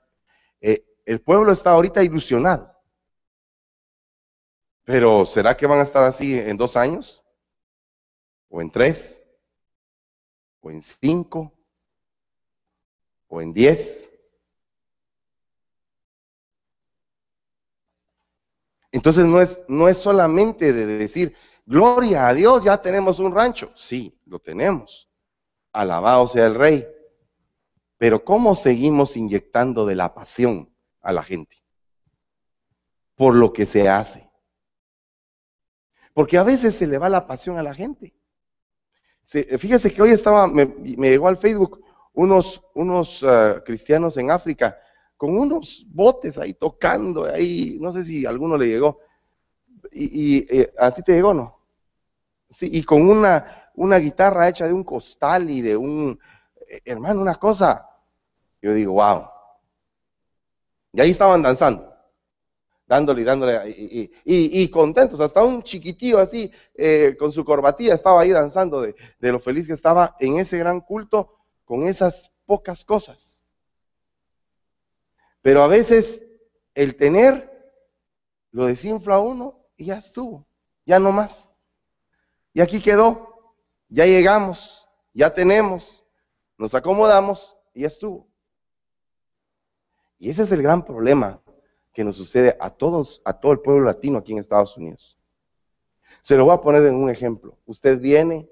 Eh, 0.60 0.86
el 1.06 1.22
pueblo 1.22 1.52
está 1.52 1.72
ahorita 1.72 2.04
ilusionado. 2.04 2.72
Pero 4.84 5.26
¿será 5.26 5.56
que 5.56 5.68
van 5.68 5.80
a 5.80 5.84
estar 5.84 6.04
así 6.04 6.38
en 6.38 6.58
dos 6.58 6.76
años? 6.76 7.24
¿O 8.50 8.62
en 8.62 8.70
tres? 8.70 9.24
¿O 10.60 10.72
en 10.72 10.82
cinco? 10.82 11.54
¿O 13.28 13.42
en 13.42 13.54
diez? 13.54 14.11
Entonces 18.92 19.26
no 19.26 19.42
es, 19.42 19.64
no 19.68 19.88
es 19.88 19.98
solamente 19.98 20.74
de 20.74 20.86
decir, 20.86 21.36
gloria 21.66 22.28
a 22.28 22.34
Dios, 22.34 22.64
ya 22.64 22.82
tenemos 22.82 23.20
un 23.20 23.34
rancho. 23.34 23.72
Sí, 23.76 24.20
lo 24.26 24.40
tenemos. 24.40 25.10
Alabado 25.72 26.28
sea 26.28 26.48
el 26.48 26.56
rey. 26.56 26.86
Pero 27.98 28.24
¿cómo 28.26 28.56
seguimos 28.56 29.16
inyectando 29.16 29.86
de 29.86 29.96
la 29.96 30.14
pasión 30.14 30.74
a 31.02 31.14
la 31.14 31.24
gente? 31.24 31.58
Por 33.16 33.36
lo 33.36 33.54
que 33.54 33.66
se 33.66 33.88
hace. 33.88 34.30
Porque 36.14 36.38
a 36.38 36.44
veces 36.44 36.76
se 36.76 36.88
le 36.88 36.98
va 36.98 37.10
la 37.10 37.28
pasión 37.28 37.58
a 37.58 37.64
la 37.64 37.74
gente. 37.74 38.14
fíjese 39.24 39.94
que 39.94 40.02
hoy 40.02 40.10
estaba, 40.10 40.48
me, 40.48 40.66
llegó 40.66 41.30
al 41.30 41.38
Facebook 41.38 41.82
unos, 42.14 42.62
unos 42.74 43.24
ah, 43.24 43.62
cristianos 43.66 44.18
en 44.18 44.32
África 44.32 44.78
con 45.22 45.38
unos 45.38 45.86
botes 45.88 46.40
ahí 46.40 46.56
tocando, 46.56 47.26
ahí, 47.26 47.78
no 47.80 47.92
sé 47.92 48.04
si 48.04 48.26
alguno 48.26 48.58
le 48.58 48.66
llegó. 48.66 49.02
Y, 49.92 50.48
eh, 50.50 50.74
a 50.80 50.90
ti 50.90 51.04
te 51.04 51.14
llegó, 51.14 51.32
¿no? 51.32 51.60
Sí, 52.50 52.68
y 52.74 52.82
con 52.82 53.08
una, 53.08 53.70
una 53.76 53.98
guitarra 53.98 54.50
hecha 54.50 54.66
de 54.66 54.74
un 54.74 54.84
costal 54.84 55.48
y 55.52 55.62
de 55.62 55.78
un, 55.78 56.20
eh, 56.68 56.82
hermano, 56.86 57.22
una 57.22 57.36
cosa. 57.36 57.88
Yo 58.64 58.74
digo, 58.74 58.94
wow. 58.94 59.28
Y 60.94 61.02
ahí 61.02 61.12
estaban 61.12 61.44
danzando, 61.44 61.94
dándole 62.88 63.22
y 63.22 63.26
dándole, 63.26 63.70
y, 63.70 64.12
y, 64.26 64.68
contentos, 64.72 65.20
hasta 65.20 65.44
un 65.44 65.62
chiquitío 65.62 66.18
así, 66.18 66.52
eh, 66.74 67.16
con 67.20 67.32
su 67.32 67.46
corbatilla, 67.46 67.94
estaba 67.94 68.22
ahí 68.24 68.32
danzando 68.32 68.82
de, 68.82 68.96
de 69.20 69.32
lo 69.32 69.40
feliz 69.40 69.68
que 69.68 69.74
estaba 69.74 70.16
en 70.20 70.40
ese 70.40 70.58
gran 70.58 70.82
culto 70.82 71.38
con 71.64 71.84
esas 71.84 72.32
pocas 72.48 72.84
cosas. 72.84 73.41
Pero 75.42 75.64
a 75.64 75.68
veces 75.68 76.24
el 76.76 76.96
tener 76.96 77.50
lo 78.52 78.66
desinfla 78.66 79.20
uno 79.20 79.60
y 79.76 79.86
ya 79.86 79.98
estuvo, 79.98 80.46
ya 80.86 81.00
no 81.00 81.12
más. 81.12 81.54
Y 82.54 82.62
aquí 82.62 82.82
quedó, 82.82 83.56
ya 83.90 84.06
llegamos, 84.06 84.88
ya 85.14 85.34
tenemos, 85.34 86.04
nos 86.58 86.76
acomodamos 86.76 87.58
y 87.74 87.82
ya 87.82 87.88
estuvo. 87.88 88.28
Y 90.18 90.30
ese 90.30 90.44
es 90.44 90.52
el 90.52 90.62
gran 90.62 90.86
problema 90.86 91.42
que 91.94 92.04
nos 92.04 92.16
sucede 92.16 92.56
a 92.60 92.70
todos, 92.70 93.22
a 93.26 93.34
todo 93.34 93.52
el 93.54 93.60
pueblo 93.60 93.86
latino 93.86 94.20
aquí 94.20 94.34
en 94.34 94.40
Estados 94.40 94.78
Unidos. 94.78 95.18
Se 96.22 96.36
lo 96.36 96.46
voy 96.46 96.54
a 96.54 96.62
poner 96.62 96.86
en 96.86 96.96
un 96.96 97.10
ejemplo. 97.10 97.58
Usted 97.66 98.00
viene, 98.00 98.48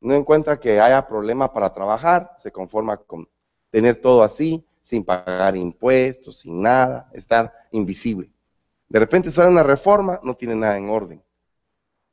no 0.00 0.14
encuentra 0.14 0.58
que 0.58 0.80
haya 0.80 1.06
problema 1.06 1.52
para 1.52 1.72
trabajar, 1.72 2.32
se 2.38 2.50
conforma 2.50 2.96
con 2.96 3.28
tener 3.70 4.00
todo 4.00 4.22
así, 4.22 4.66
sin 4.82 5.04
pagar 5.04 5.56
impuestos, 5.56 6.40
sin 6.40 6.62
nada, 6.62 7.10
estar 7.12 7.52
invisible. 7.70 8.30
De 8.88 8.98
repente 8.98 9.30
sale 9.30 9.48
una 9.48 9.62
reforma, 9.62 10.20
no 10.22 10.34
tiene 10.34 10.54
nada 10.54 10.76
en 10.76 10.90
orden. 10.90 11.22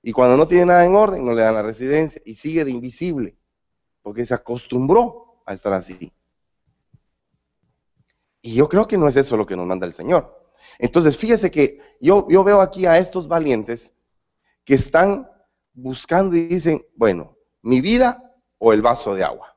Y 0.02 0.12
cuando 0.14 0.38
no 0.38 0.48
tiene 0.48 0.68
nada 0.68 0.86
en 0.86 0.96
orden, 0.96 1.26
no 1.26 1.34
le 1.34 1.42
dan 1.42 1.56
la 1.56 1.64
residencia 1.64 2.22
y 2.24 2.36
sigue 2.36 2.64
de 2.64 2.72
invisible, 2.72 3.38
porque 4.02 4.26
se 4.26 4.34
acostumbró 4.34 5.42
a 5.46 5.54
estar 5.54 5.74
así. 5.74 6.14
Y 8.42 8.56
yo 8.56 8.70
creo 8.70 8.88
que 8.88 8.98
no 8.98 9.08
es 9.08 9.16
eso 9.18 9.36
lo 9.36 9.46
que 9.46 9.58
nos 9.58 9.66
manda 9.66 9.86
el 9.86 9.94
Señor. 9.94 10.54
Entonces, 10.78 11.18
fíjese 11.18 11.52
que 11.52 11.82
yo, 12.00 12.28
yo 12.30 12.44
veo 12.44 12.62
aquí 12.62 12.86
a 12.86 12.98
estos 12.98 13.28
valientes 13.28 13.94
que 14.64 14.76
están 14.76 15.30
buscando 15.74 16.36
y 16.36 16.48
dicen, 16.48 16.86
bueno, 16.96 17.36
mi 17.62 17.82
vida 17.82 18.36
o 18.58 18.72
el 18.72 18.82
vaso 18.82 19.16
de 19.16 19.24
agua. 19.24 19.49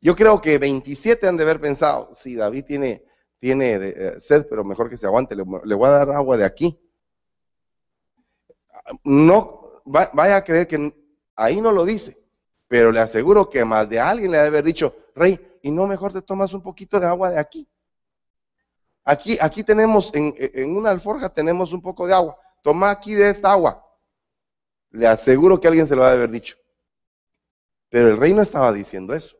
Yo 0.00 0.14
creo 0.14 0.40
que 0.40 0.58
27 0.58 1.26
han 1.26 1.36
de 1.36 1.42
haber 1.42 1.60
pensado, 1.60 2.08
si 2.12 2.36
David 2.36 2.64
tiene, 2.64 3.04
tiene 3.38 3.74
eh, 3.74 4.20
sed, 4.20 4.46
pero 4.48 4.64
mejor 4.64 4.88
que 4.88 4.96
se 4.96 5.06
aguante, 5.06 5.34
le, 5.34 5.42
voy 5.42 5.88
a 5.88 5.90
dar 5.90 6.10
agua 6.10 6.36
de 6.36 6.44
aquí. 6.44 6.78
No, 9.02 9.82
vaya 9.84 10.36
a 10.36 10.44
creer 10.44 10.66
que 10.68 10.94
ahí 11.34 11.60
no 11.60 11.72
lo 11.72 11.84
dice, 11.84 12.18
pero 12.68 12.92
le 12.92 13.00
aseguro 13.00 13.50
que 13.50 13.64
más 13.64 13.88
de 13.88 13.98
alguien 13.98 14.30
le 14.30 14.36
debe 14.38 14.48
haber 14.48 14.64
dicho, 14.64 14.94
rey, 15.14 15.58
y 15.62 15.72
no 15.72 15.86
mejor 15.86 16.12
te 16.12 16.22
tomas 16.22 16.54
un 16.54 16.62
poquito 16.62 17.00
de 17.00 17.06
agua 17.06 17.30
de 17.30 17.40
aquí. 17.40 17.68
Aquí, 19.04 19.36
aquí 19.40 19.64
tenemos, 19.64 20.14
en, 20.14 20.34
en 20.36 20.76
una 20.76 20.90
alforja 20.90 21.28
tenemos 21.30 21.72
un 21.72 21.82
poco 21.82 22.06
de 22.06 22.14
agua. 22.14 22.38
Toma 22.62 22.90
aquí 22.90 23.14
de 23.14 23.30
esta 23.30 23.50
agua. 23.50 23.84
Le 24.90 25.06
aseguro 25.06 25.58
que 25.58 25.66
alguien 25.66 25.86
se 25.86 25.96
lo 25.96 26.04
debe 26.04 26.16
haber 26.16 26.30
dicho. 26.30 26.56
Pero 27.88 28.08
el 28.08 28.18
rey 28.18 28.34
no 28.34 28.42
estaba 28.42 28.70
diciendo 28.70 29.14
eso. 29.14 29.37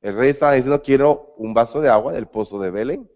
El 0.00 0.16
rey 0.16 0.30
estaba 0.30 0.52
diciendo, 0.52 0.80
quiero 0.82 1.34
un 1.36 1.54
vaso 1.54 1.80
de 1.80 1.88
agua 1.88 2.12
del 2.12 2.28
pozo 2.28 2.60
de 2.60 2.70
Belén. 2.70 3.10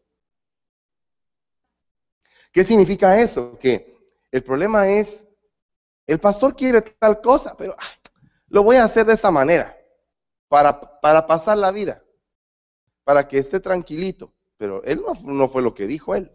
¿Qué 2.52 2.64
significa 2.64 3.20
eso? 3.20 3.56
Que 3.58 3.96
el 4.30 4.42
problema 4.42 4.88
es, 4.88 5.26
el 6.06 6.18
pastor 6.18 6.56
quiere 6.56 6.82
tal 6.82 7.20
cosa, 7.20 7.56
pero 7.56 7.74
lo 8.48 8.62
voy 8.62 8.76
a 8.76 8.84
hacer 8.84 9.06
de 9.06 9.14
esta 9.14 9.30
manera, 9.30 9.76
para, 10.48 11.00
para 11.00 11.26
pasar 11.26 11.56
la 11.56 11.70
vida, 11.70 12.04
para 13.04 13.28
que 13.28 13.38
esté 13.38 13.60
tranquilito. 13.60 14.34
Pero 14.58 14.82
él 14.84 15.02
no, 15.24 15.48
fue 15.48 15.62
lo 15.62 15.74
que 15.74 15.86
dijo 15.86 16.14
él. 16.14 16.30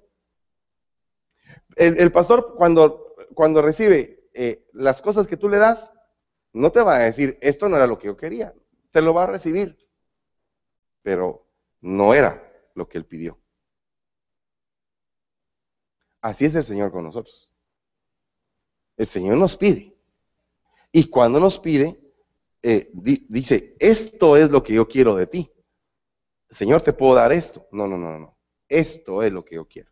El, 1.76 2.12
pastor 2.12 2.56
cuando, 2.58 3.16
cuando 3.36 3.62
recibe 3.62 4.28
eh, 4.34 4.68
las 4.74 5.02
cosas 5.02 5.28
que 5.28 5.38
tú 5.38 5.48
le 5.48 5.58
das, 5.58 5.92
no 6.54 6.72
te 6.72 6.82
va 6.82 6.96
a 6.96 7.00
decir, 7.00 7.38
esto 7.42 7.70
no 7.70 7.76
era 7.76 7.86
lo 7.86 8.00
que 8.00 8.08
yo 8.08 8.18
quería, 8.18 8.54
te 8.92 9.02
lo 9.02 9.14
va 9.14 9.26
a 9.26 9.28
recibir 9.28 9.78
pero 11.08 11.48
no 11.80 12.14
era 12.14 12.46
lo 12.76 12.86
que 12.90 12.98
él 12.98 13.06
pidió. 13.06 13.40
Así 16.20 16.44
es 16.44 16.54
el 16.56 16.66
Señor 16.66 16.92
con 16.92 17.06
nosotros. 17.06 17.50
El 18.98 19.08
Señor 19.08 19.38
nos 19.38 19.56
pide. 19.56 19.96
Y 20.92 21.10
cuando 21.10 21.40
nos 21.40 21.60
pide, 21.60 21.98
eh, 22.62 22.92
dice, 22.94 23.78
esto 23.80 24.36
es 24.36 24.50
lo 24.50 24.62
que 24.62 24.74
yo 24.74 24.86
quiero 24.86 25.16
de 25.16 25.28
ti. 25.28 25.50
Señor, 26.50 26.82
¿te 26.82 26.92
puedo 26.92 27.16
dar 27.16 27.32
esto? 27.32 27.66
No, 27.72 27.88
no, 27.88 27.98
no, 27.98 28.20
no. 28.20 28.38
Esto 28.68 29.24
es 29.24 29.32
lo 29.32 29.46
que 29.46 29.56
yo 29.56 29.66
quiero. 29.66 29.90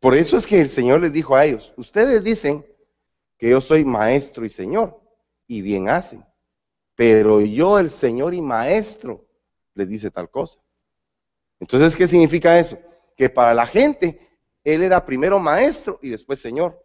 Por 0.00 0.14
eso 0.14 0.36
es 0.36 0.46
que 0.46 0.60
el 0.60 0.68
Señor 0.68 1.00
les 1.00 1.14
dijo 1.14 1.34
a 1.34 1.46
ellos, 1.46 1.72
ustedes 1.78 2.22
dicen, 2.22 2.62
que 3.38 3.48
yo 3.48 3.60
soy 3.60 3.84
maestro 3.84 4.44
y 4.44 4.50
señor, 4.50 5.03
y 5.46 5.62
bien 5.62 5.88
hacen. 5.88 6.24
Pero 6.94 7.40
yo, 7.40 7.78
el 7.78 7.90
señor 7.90 8.34
y 8.34 8.40
maestro, 8.40 9.26
les 9.74 9.88
dice 9.88 10.10
tal 10.10 10.30
cosa. 10.30 10.60
Entonces, 11.60 11.96
¿qué 11.96 12.06
significa 12.06 12.58
eso? 12.58 12.78
Que 13.16 13.28
para 13.28 13.54
la 13.54 13.66
gente, 13.66 14.20
él 14.62 14.82
era 14.82 15.04
primero 15.04 15.38
maestro 15.38 15.98
y 16.02 16.10
después 16.10 16.40
señor. 16.40 16.80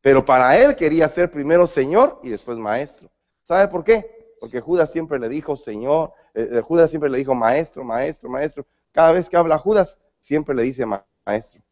Pero 0.00 0.24
para 0.24 0.56
él 0.58 0.76
quería 0.76 1.08
ser 1.08 1.30
primero 1.30 1.66
señor 1.66 2.20
y 2.22 2.30
después 2.30 2.58
maestro. 2.58 3.10
¿Sabe 3.42 3.68
por 3.68 3.84
qué? 3.84 4.36
Porque 4.40 4.60
Judas 4.60 4.92
siempre 4.92 5.18
le 5.18 5.28
dijo 5.28 5.56
señor, 5.56 6.12
eh, 6.34 6.48
eh, 6.52 6.60
Judas 6.60 6.90
siempre 6.90 7.10
le 7.10 7.18
dijo 7.18 7.34
maestro, 7.34 7.82
maestro, 7.82 8.28
maestro. 8.28 8.66
Cada 8.92 9.12
vez 9.12 9.28
que 9.28 9.36
habla 9.36 9.58
Judas, 9.58 9.98
siempre 10.20 10.54
le 10.54 10.62
dice 10.62 10.84
maestro. 11.24 11.62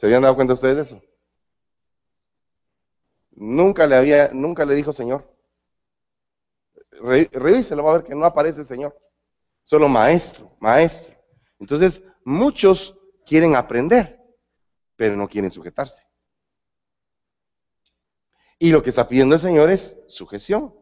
¿Se 0.00 0.06
habían 0.06 0.22
dado 0.22 0.34
cuenta 0.34 0.54
ustedes 0.54 0.76
de 0.76 0.82
eso? 0.82 1.02
Nunca 3.32 3.86
le 3.86 3.96
había, 3.96 4.30
nunca 4.32 4.64
le 4.64 4.74
dijo 4.74 4.94
Señor. 4.94 5.30
revíselo, 6.90 7.84
va 7.84 7.90
a 7.90 7.98
ver 7.98 8.04
que 8.04 8.14
no 8.14 8.24
aparece 8.24 8.64
Señor. 8.64 8.98
Solo 9.62 9.90
maestro, 9.90 10.56
maestro. 10.58 11.14
Entonces, 11.58 12.02
muchos 12.24 12.96
quieren 13.26 13.56
aprender, 13.56 14.18
pero 14.96 15.16
no 15.16 15.28
quieren 15.28 15.50
sujetarse. 15.50 16.06
Y 18.58 18.70
lo 18.70 18.82
que 18.82 18.88
está 18.88 19.06
pidiendo 19.06 19.34
el 19.34 19.40
Señor 19.42 19.68
es 19.68 19.98
sujeción. 20.08 20.74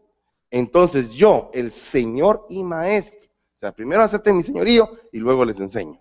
Entonces 0.53 1.11
yo, 1.11 1.51
el 1.55 1.73
Señor 1.73 2.47
y 2.49 2.63
Maestro, 2.63 3.27
o 3.27 3.59
sea, 3.59 3.73
primero 3.73 4.01
acepten 4.03 4.37
mi 4.37 4.45
señorío 4.45 4.89
y 5.11 5.19
luego 5.19 5.45
les 5.45 5.59
enseño. 5.59 6.01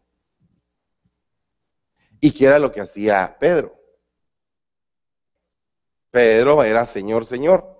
¿Y 2.19 2.31
qué 2.31 2.45
era 2.45 2.59
lo 2.59 2.71
que 2.71 2.81
hacía 2.81 3.37
Pedro? 3.39 3.75
Pedro 6.11 6.63
era 6.63 6.85
Señor, 6.85 7.25
Señor. 7.25 7.77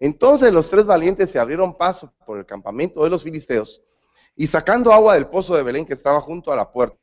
Entonces 0.00 0.52
los 0.52 0.70
tres 0.70 0.86
valientes 0.86 1.30
se 1.30 1.38
abrieron 1.38 1.76
paso 1.76 2.12
por 2.24 2.38
el 2.38 2.46
campamento 2.46 3.02
de 3.04 3.10
los 3.10 3.22
filisteos 3.22 3.82
y 4.36 4.46
sacando 4.46 4.92
agua 4.92 5.14
del 5.14 5.26
pozo 5.26 5.56
de 5.56 5.64
Belén 5.64 5.84
que 5.84 5.94
estaba 5.94 6.20
junto 6.20 6.52
a 6.52 6.56
la 6.56 6.70
puerta, 6.70 6.96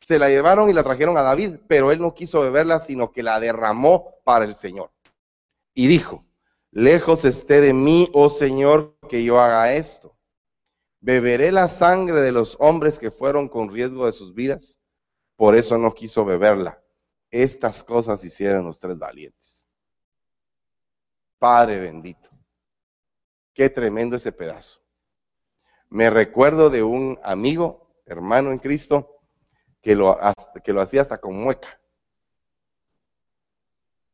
se 0.00 0.18
la 0.18 0.28
llevaron 0.28 0.70
y 0.70 0.72
la 0.72 0.82
trajeron 0.82 1.16
a 1.18 1.22
David, 1.22 1.56
pero 1.68 1.92
él 1.92 2.00
no 2.00 2.14
quiso 2.14 2.40
beberla, 2.40 2.78
sino 2.78 3.12
que 3.12 3.22
la 3.22 3.38
derramó 3.40 4.16
para 4.24 4.46
el 4.46 4.54
Señor. 4.54 4.90
Y 5.74 5.86
dijo, 5.86 6.24
lejos 6.70 7.26
esté 7.26 7.60
de 7.60 7.74
mí, 7.74 8.10
oh 8.14 8.30
Señor, 8.30 8.96
que 9.08 9.22
yo 9.22 9.38
haga 9.38 9.74
esto. 9.74 10.16
¿Beberé 11.00 11.52
la 11.52 11.68
sangre 11.68 12.22
de 12.22 12.32
los 12.32 12.56
hombres 12.58 12.98
que 12.98 13.10
fueron 13.10 13.48
con 13.48 13.70
riesgo 13.70 14.06
de 14.06 14.12
sus 14.12 14.34
vidas? 14.34 14.78
Por 15.36 15.54
eso 15.54 15.78
no 15.78 15.92
quiso 15.92 16.24
beberla. 16.24 16.80
Estas 17.30 17.82
cosas 17.82 18.22
hicieron 18.24 18.64
los 18.64 18.78
tres 18.78 18.98
valientes. 18.98 19.66
Padre 21.38 21.78
bendito, 21.78 22.30
qué 23.52 23.68
tremendo 23.68 24.16
ese 24.16 24.32
pedazo. 24.32 24.80
Me 25.90 26.10
recuerdo 26.10 26.70
de 26.70 26.82
un 26.82 27.18
amigo, 27.22 27.88
hermano 28.06 28.50
en 28.50 28.58
Cristo, 28.58 29.20
que 29.82 29.94
lo, 29.94 30.18
que 30.62 30.72
lo 30.72 30.80
hacía 30.80 31.02
hasta 31.02 31.18
con 31.18 31.36
mueca. 31.36 31.80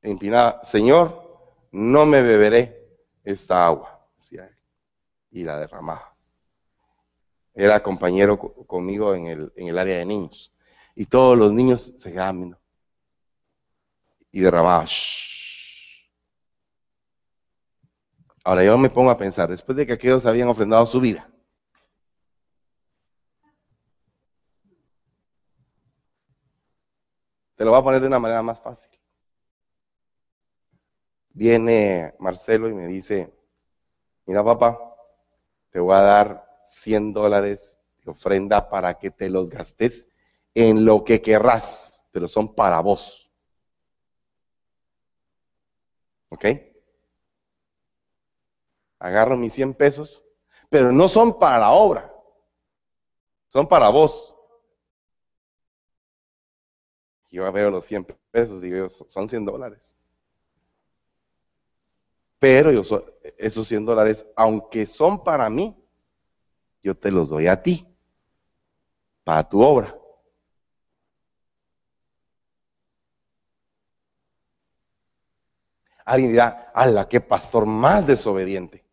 Empinaba, 0.02 0.62
Señor, 0.64 1.30
no 1.70 2.06
me 2.06 2.22
beberé 2.22 2.98
esta 3.22 3.66
agua, 3.66 4.04
decía 4.16 4.46
él, 4.46 4.56
y 5.30 5.44
la 5.44 5.58
derramaba. 5.58 6.16
Era 7.54 7.82
compañero 7.82 8.38
conmigo 8.38 9.14
en 9.14 9.26
el, 9.26 9.52
en 9.54 9.68
el 9.68 9.78
área 9.78 9.98
de 9.98 10.06
niños. 10.06 10.52
Y 10.94 11.06
todos 11.06 11.36
los 11.36 11.52
niños 11.52 11.92
se 11.96 12.10
quedaban. 12.10 12.56
Y 14.32 14.40
derramaba. 14.40 14.86
Ahora 18.44 18.64
yo 18.64 18.78
me 18.78 18.88
pongo 18.88 19.10
a 19.10 19.18
pensar, 19.18 19.50
después 19.50 19.76
de 19.76 19.86
que 19.86 19.92
aquellos 19.92 20.24
habían 20.24 20.48
ofrendado 20.48 20.86
su 20.86 21.00
vida, 21.00 21.30
te 27.54 27.64
lo 27.64 27.70
voy 27.70 27.80
a 27.80 27.84
poner 27.84 28.00
de 28.00 28.06
una 28.06 28.18
manera 28.18 28.42
más 28.42 28.60
fácil. 28.60 28.90
Viene 31.32 32.14
Marcelo 32.18 32.68
y 32.68 32.74
me 32.74 32.86
dice, 32.86 33.32
mira 34.24 34.42
papá, 34.42 34.78
te 35.70 35.78
voy 35.78 35.94
a 35.94 36.00
dar 36.00 36.60
100 36.64 37.12
dólares 37.12 37.78
de 38.02 38.10
ofrenda 38.10 38.70
para 38.70 38.98
que 38.98 39.10
te 39.10 39.28
los 39.28 39.50
gastes 39.50 40.08
en 40.54 40.84
lo 40.84 41.04
que 41.04 41.22
querrás, 41.22 42.06
pero 42.10 42.28
son 42.28 42.54
para 42.54 42.80
vos. 42.80 43.30
¿Ok? 46.28 46.44
Agarro 48.98 49.36
mis 49.36 49.52
100 49.54 49.74
pesos, 49.74 50.24
pero 50.68 50.92
no 50.92 51.08
son 51.08 51.38
para 51.38 51.58
la 51.58 51.70
obra, 51.72 52.14
son 53.48 53.66
para 53.66 53.88
vos. 53.88 54.36
Yo 57.30 57.50
veo 57.52 57.70
los 57.70 57.84
100 57.84 58.04
pesos, 58.30 58.60
digo, 58.60 58.88
son 58.88 59.28
100 59.28 59.44
dólares. 59.44 59.96
Pero 62.38 62.72
yo 62.72 62.82
esos 63.36 63.66
100 63.68 63.84
dólares, 63.84 64.26
aunque 64.34 64.86
son 64.86 65.22
para 65.22 65.48
mí, 65.50 65.76
yo 66.82 66.96
te 66.96 67.10
los 67.10 67.28
doy 67.28 67.46
a 67.46 67.62
ti, 67.62 67.86
para 69.24 69.48
tu 69.48 69.62
obra. 69.62 69.99
Alguien 76.10 76.32
dirá, 76.32 76.72
ala, 76.74 77.08
qué 77.08 77.20
pastor 77.20 77.66
más 77.66 78.04
desobediente. 78.04 78.84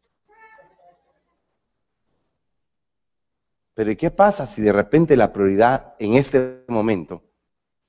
Pero 3.74 3.90
¿y 3.90 3.96
qué 3.96 4.12
pasa 4.12 4.46
si 4.46 4.62
de 4.62 4.72
repente 4.72 5.18
la 5.18 5.34
prioridad 5.34 5.96
en 5.98 6.14
este 6.14 6.64
momento 6.68 7.24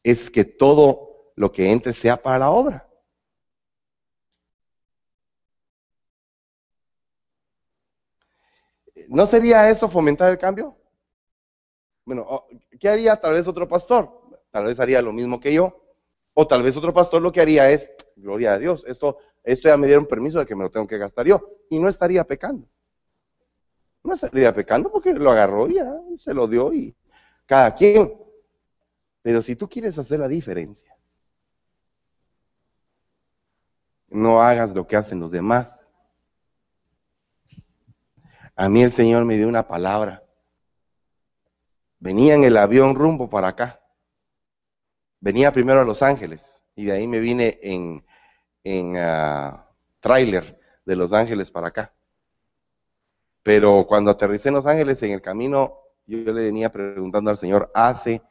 es 0.03 0.31
que 0.31 0.45
todo 0.45 1.33
lo 1.37 1.53
que 1.53 1.71
entre 1.71 1.93
sea 1.93 2.23
para 2.23 2.39
la 2.39 2.51
obra? 2.51 2.89
¿No 9.09 9.27
sería 9.27 9.69
eso 9.69 9.91
fomentar 9.91 10.31
el 10.31 10.39
cambio? 10.39 10.75
Bueno, 12.07 12.47
¿qué 12.81 12.89
haría 12.89 13.15
tal 13.17 13.35
vez 13.35 13.47
otro 13.47 13.69
pastor? 13.69 14.41
Tal 14.51 14.65
vez 14.65 14.81
haría 14.81 15.03
lo 15.03 15.13
mismo 15.13 15.39
que 15.39 15.53
yo, 15.53 15.85
o 16.33 16.47
tal 16.47 16.63
vez 16.63 16.79
otro 16.79 16.95
pastor 16.95 17.21
lo 17.21 17.31
que 17.31 17.43
haría 17.43 17.69
es, 17.69 17.93
gloria 18.21 18.55
a 18.55 18.59
Dios, 18.59 18.85
esto, 18.87 19.19
esto 19.45 19.69
ya 19.69 19.77
me 19.77 19.87
dieron 19.87 20.07
permiso 20.07 20.39
de 20.39 20.47
que 20.47 20.55
me 20.55 20.65
lo 20.65 20.71
tengo 20.71 20.87
que 20.87 20.99
gastar 20.99 21.27
yo. 21.27 21.41
Y 21.71 21.79
no 21.79 21.89
estaría 21.89 22.25
pecando. 22.25 22.69
No 24.03 24.15
estaría 24.15 24.55
pecando 24.55 24.91
porque 24.91 25.13
lo 25.13 25.31
agarró 25.31 25.69
y 25.69 25.75
ya, 25.75 25.93
se 26.19 26.35
lo 26.35 26.47
dio 26.47 26.73
y 26.73 26.95
cada 27.47 27.75
quien. 27.75 28.13
Pero 29.23 29.43
si 29.43 29.57
tú 29.57 29.69
quieres 29.69 29.99
hacer 29.99 30.21
la 30.21 30.29
diferencia, 30.29 30.97
no 34.09 34.41
hagas 34.41 34.75
lo 34.75 34.87
que 34.87 34.97
hacen 34.97 35.21
los 35.21 35.31
demás. 35.31 35.91
A 38.57 38.69
mí 38.69 38.83
el 38.83 38.93
Señor 38.93 39.25
me 39.25 39.37
dio 39.37 39.49
una 39.49 39.69
palabra. 39.69 40.25
Venía 42.01 42.35
en 42.35 42.45
el 42.45 42.57
avión 42.57 42.95
rumbo 42.95 43.29
para 43.29 43.49
acá. 43.49 43.81
Venía 45.21 45.53
primero 45.53 45.81
a 45.81 45.85
Los 45.85 46.03
Ángeles 46.03 46.65
y 46.75 46.85
de 46.85 46.93
ahí 46.93 47.07
me 47.07 47.19
vine 47.19 47.59
en, 47.63 48.05
en 48.65 48.97
uh, 48.97 49.59
tráiler 50.01 50.59
de 50.85 50.97
Los 50.97 51.13
Ángeles 51.13 51.51
para 51.51 51.69
acá. 51.69 51.95
Pero 53.43 53.87
cuando 53.87 54.11
aterricé 54.11 54.49
en 54.49 54.55
Los 54.55 54.67
Ángeles, 54.67 55.03
en 55.03 55.13
el 55.13 55.23
camino, 55.23 55.81
yo, 56.07 56.19
le 56.19 56.45
venía 56.45 56.73
preguntando 56.73 57.31
al 57.31 57.37
Señor, 57.37 57.71
hace, 57.75 58.23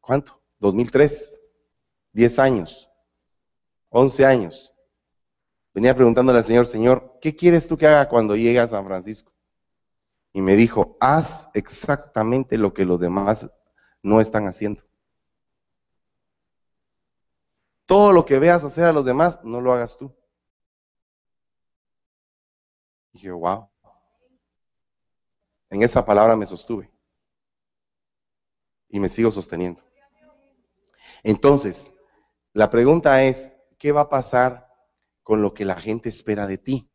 ¿cuánto? 0.00 0.40
2003, 0.58 1.40
10 2.12 2.38
años, 2.38 2.90
11 3.90 4.24
años. 4.24 4.72
Venía 5.74 5.94
preguntándole 5.94 6.38
al 6.38 6.44
Señor, 6.44 6.66
Señor, 6.66 7.18
¿qué 7.20 7.36
quieres 7.36 7.68
tú 7.68 7.76
que 7.76 7.86
haga 7.86 8.08
cuando 8.08 8.36
llegue 8.36 8.58
a 8.58 8.68
San 8.68 8.86
Francisco? 8.86 9.32
Y 10.32 10.40
me 10.40 10.56
dijo, 10.56 10.96
haz 11.00 11.50
exactamente 11.52 12.56
lo 12.56 12.72
que 12.72 12.86
los 12.86 13.00
demás 13.00 13.50
no 14.02 14.20
están 14.20 14.46
haciendo. 14.46 14.85
Todo 17.86 18.12
lo 18.12 18.24
que 18.24 18.38
veas 18.38 18.64
hacer 18.64 18.84
a 18.84 18.92
los 18.92 19.04
demás, 19.04 19.40
no 19.44 19.60
lo 19.60 19.72
hagas 19.72 19.96
tú. 19.96 20.14
dije, 23.12 23.30
wow. 23.30 23.68
En 25.70 25.82
esa 25.82 26.04
palabra 26.04 26.36
me 26.36 26.46
sostuve. 26.46 26.92
Y 28.88 29.00
me 29.00 29.08
sigo 29.08 29.32
sosteniendo. 29.32 29.82
Entonces, 31.22 31.92
la 32.52 32.68
pregunta 32.68 33.22
es, 33.22 33.56
¿qué 33.78 33.92
va 33.92 34.02
a 34.02 34.08
pasar 34.08 34.68
con 35.22 35.42
lo 35.42 35.54
que 35.54 35.64
la 35.64 35.80
gente 35.80 36.08
espera 36.08 36.46
de 36.46 36.58
ti? 36.58 36.90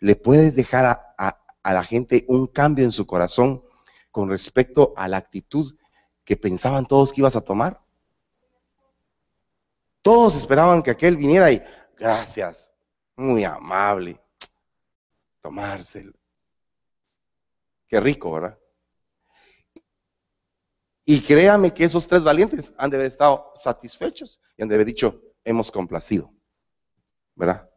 ¿Le 0.00 0.16
puedes 0.16 0.54
dejar 0.54 0.84
a, 0.84 1.44
a 1.62 1.72
la 1.72 1.82
gente 1.82 2.24
un 2.28 2.46
cambio 2.46 2.84
en 2.84 2.92
su 2.92 3.06
corazón 3.06 3.64
con 4.10 4.28
respecto 4.28 4.92
a 4.96 5.08
la 5.08 5.16
actitud 5.16 5.76
que 6.24 6.36
pensaban 6.36 6.86
todos 6.86 7.12
que 7.12 7.20
ibas 7.20 7.36
a 7.36 7.40
tomar. 7.40 7.80
Todos 10.08 10.36
esperaban 10.36 10.82
que 10.82 10.90
aquel 10.90 11.18
viniera 11.18 11.52
y, 11.52 11.62
gracias, 11.94 12.72
muy 13.14 13.44
amable, 13.44 14.18
tomárselo. 15.42 16.14
Qué 17.86 18.00
rico, 18.00 18.32
¿verdad? 18.32 18.58
Y 21.04 21.20
créame 21.20 21.74
que 21.74 21.84
esos 21.84 22.06
tres 22.06 22.24
valientes 22.24 22.72
han 22.78 22.88
de 22.88 22.96
haber 22.96 23.08
estado 23.08 23.52
satisfechos 23.54 24.40
y 24.56 24.62
han 24.62 24.70
de 24.70 24.76
haber 24.76 24.86
dicho, 24.86 25.20
hemos 25.44 25.70
complacido, 25.70 26.32
¿verdad? 27.34 27.68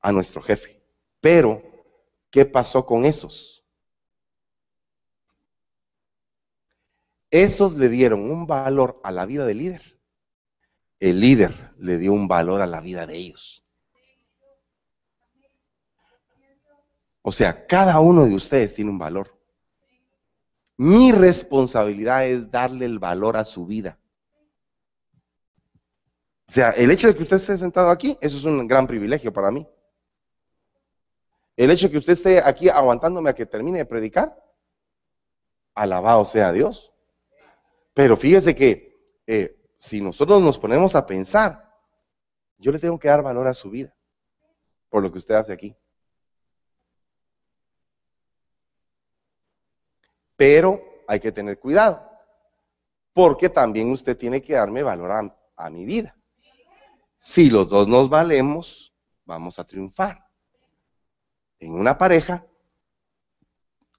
A 0.00 0.12
nuestro 0.12 0.40
jefe. 0.40 0.80
Pero, 1.20 1.60
¿qué 2.30 2.46
pasó 2.46 2.86
con 2.86 3.04
esos? 3.04 3.64
Esos 7.32 7.74
le 7.74 7.88
dieron 7.88 8.30
un 8.30 8.46
valor 8.46 9.00
a 9.02 9.10
la 9.10 9.26
vida 9.26 9.44
del 9.44 9.58
líder. 9.58 9.93
El 11.00 11.20
líder 11.20 11.72
le 11.78 11.98
dio 11.98 12.12
un 12.12 12.28
valor 12.28 12.60
a 12.60 12.66
la 12.66 12.80
vida 12.80 13.06
de 13.06 13.16
ellos. 13.16 13.64
O 17.22 17.32
sea, 17.32 17.66
cada 17.66 18.00
uno 18.00 18.26
de 18.26 18.34
ustedes 18.34 18.74
tiene 18.74 18.90
un 18.90 18.98
valor. 18.98 19.34
Mi 20.76 21.12
responsabilidad 21.12 22.26
es 22.26 22.50
darle 22.50 22.84
el 22.84 22.98
valor 22.98 23.36
a 23.36 23.44
su 23.44 23.64
vida. 23.64 23.98
O 26.46 26.52
sea, 26.52 26.70
el 26.70 26.90
hecho 26.90 27.08
de 27.08 27.16
que 27.16 27.22
usted 27.22 27.36
esté 27.36 27.56
sentado 27.56 27.88
aquí, 27.88 28.18
eso 28.20 28.36
es 28.36 28.44
un 28.44 28.66
gran 28.68 28.86
privilegio 28.86 29.32
para 29.32 29.50
mí. 29.50 29.66
El 31.56 31.70
hecho 31.70 31.86
de 31.86 31.92
que 31.92 31.98
usted 31.98 32.12
esté 32.12 32.42
aquí 32.44 32.68
aguantándome 32.68 33.30
a 33.30 33.34
que 33.34 33.46
termine 33.46 33.78
de 33.78 33.86
predicar, 33.86 34.36
alabado 35.74 36.24
sea 36.24 36.52
Dios. 36.52 36.92
Pero 37.94 38.16
fíjese 38.16 38.54
que 38.54 39.22
eh, 39.26 39.63
si 39.84 40.00
nosotros 40.00 40.40
nos 40.40 40.58
ponemos 40.58 40.94
a 40.94 41.04
pensar, 41.04 41.70
yo 42.56 42.72
le 42.72 42.78
tengo 42.78 42.98
que 42.98 43.08
dar 43.08 43.22
valor 43.22 43.46
a 43.46 43.52
su 43.52 43.68
vida 43.68 43.94
por 44.88 45.02
lo 45.02 45.12
que 45.12 45.18
usted 45.18 45.34
hace 45.34 45.52
aquí. 45.52 45.76
Pero 50.36 50.82
hay 51.06 51.20
que 51.20 51.30
tener 51.30 51.58
cuidado, 51.58 52.02
porque 53.12 53.50
también 53.50 53.92
usted 53.92 54.16
tiene 54.16 54.40
que 54.40 54.54
darme 54.54 54.82
valor 54.82 55.10
a, 55.54 55.70
mi 55.70 55.84
vida. 55.84 56.16
Si 57.18 57.50
los 57.50 57.68
dos 57.68 57.86
nos 57.86 58.08
valemos, 58.08 58.94
vamos 59.26 59.58
a 59.58 59.66
triunfar. 59.66 60.26
En 61.58 61.74
una 61.74 61.98
pareja, 61.98 62.46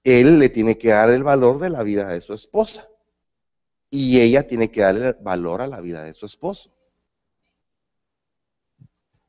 él 0.02 0.40
le 0.40 0.48
tiene 0.48 0.76
que 0.76 0.88
dar 0.88 1.10
el 1.10 1.22
valor 1.22 1.60
de 1.60 1.70
la 1.70 1.84
vida 1.84 2.08
de 2.08 2.20
su 2.20 2.34
esposa 2.34 2.88
y 3.90 4.20
ella 4.20 4.46
tiene 4.46 4.70
que 4.70 4.80
darle 4.80 5.12
valor 5.20 5.60
a 5.60 5.66
la 5.66 5.80
vida 5.80 6.02
de 6.02 6.14
su 6.14 6.26
esposo. 6.26 6.72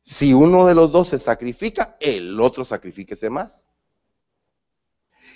Si 0.02 0.34
uno 0.34 0.66
de 0.66 0.74
los 0.74 0.92
dos 0.92 1.10
se 1.10 1.20
sacrifica, 1.20 1.98
el 2.00 2.40
otro 2.40 2.64
sacrifíquese 2.64 3.30
más. 3.30 3.70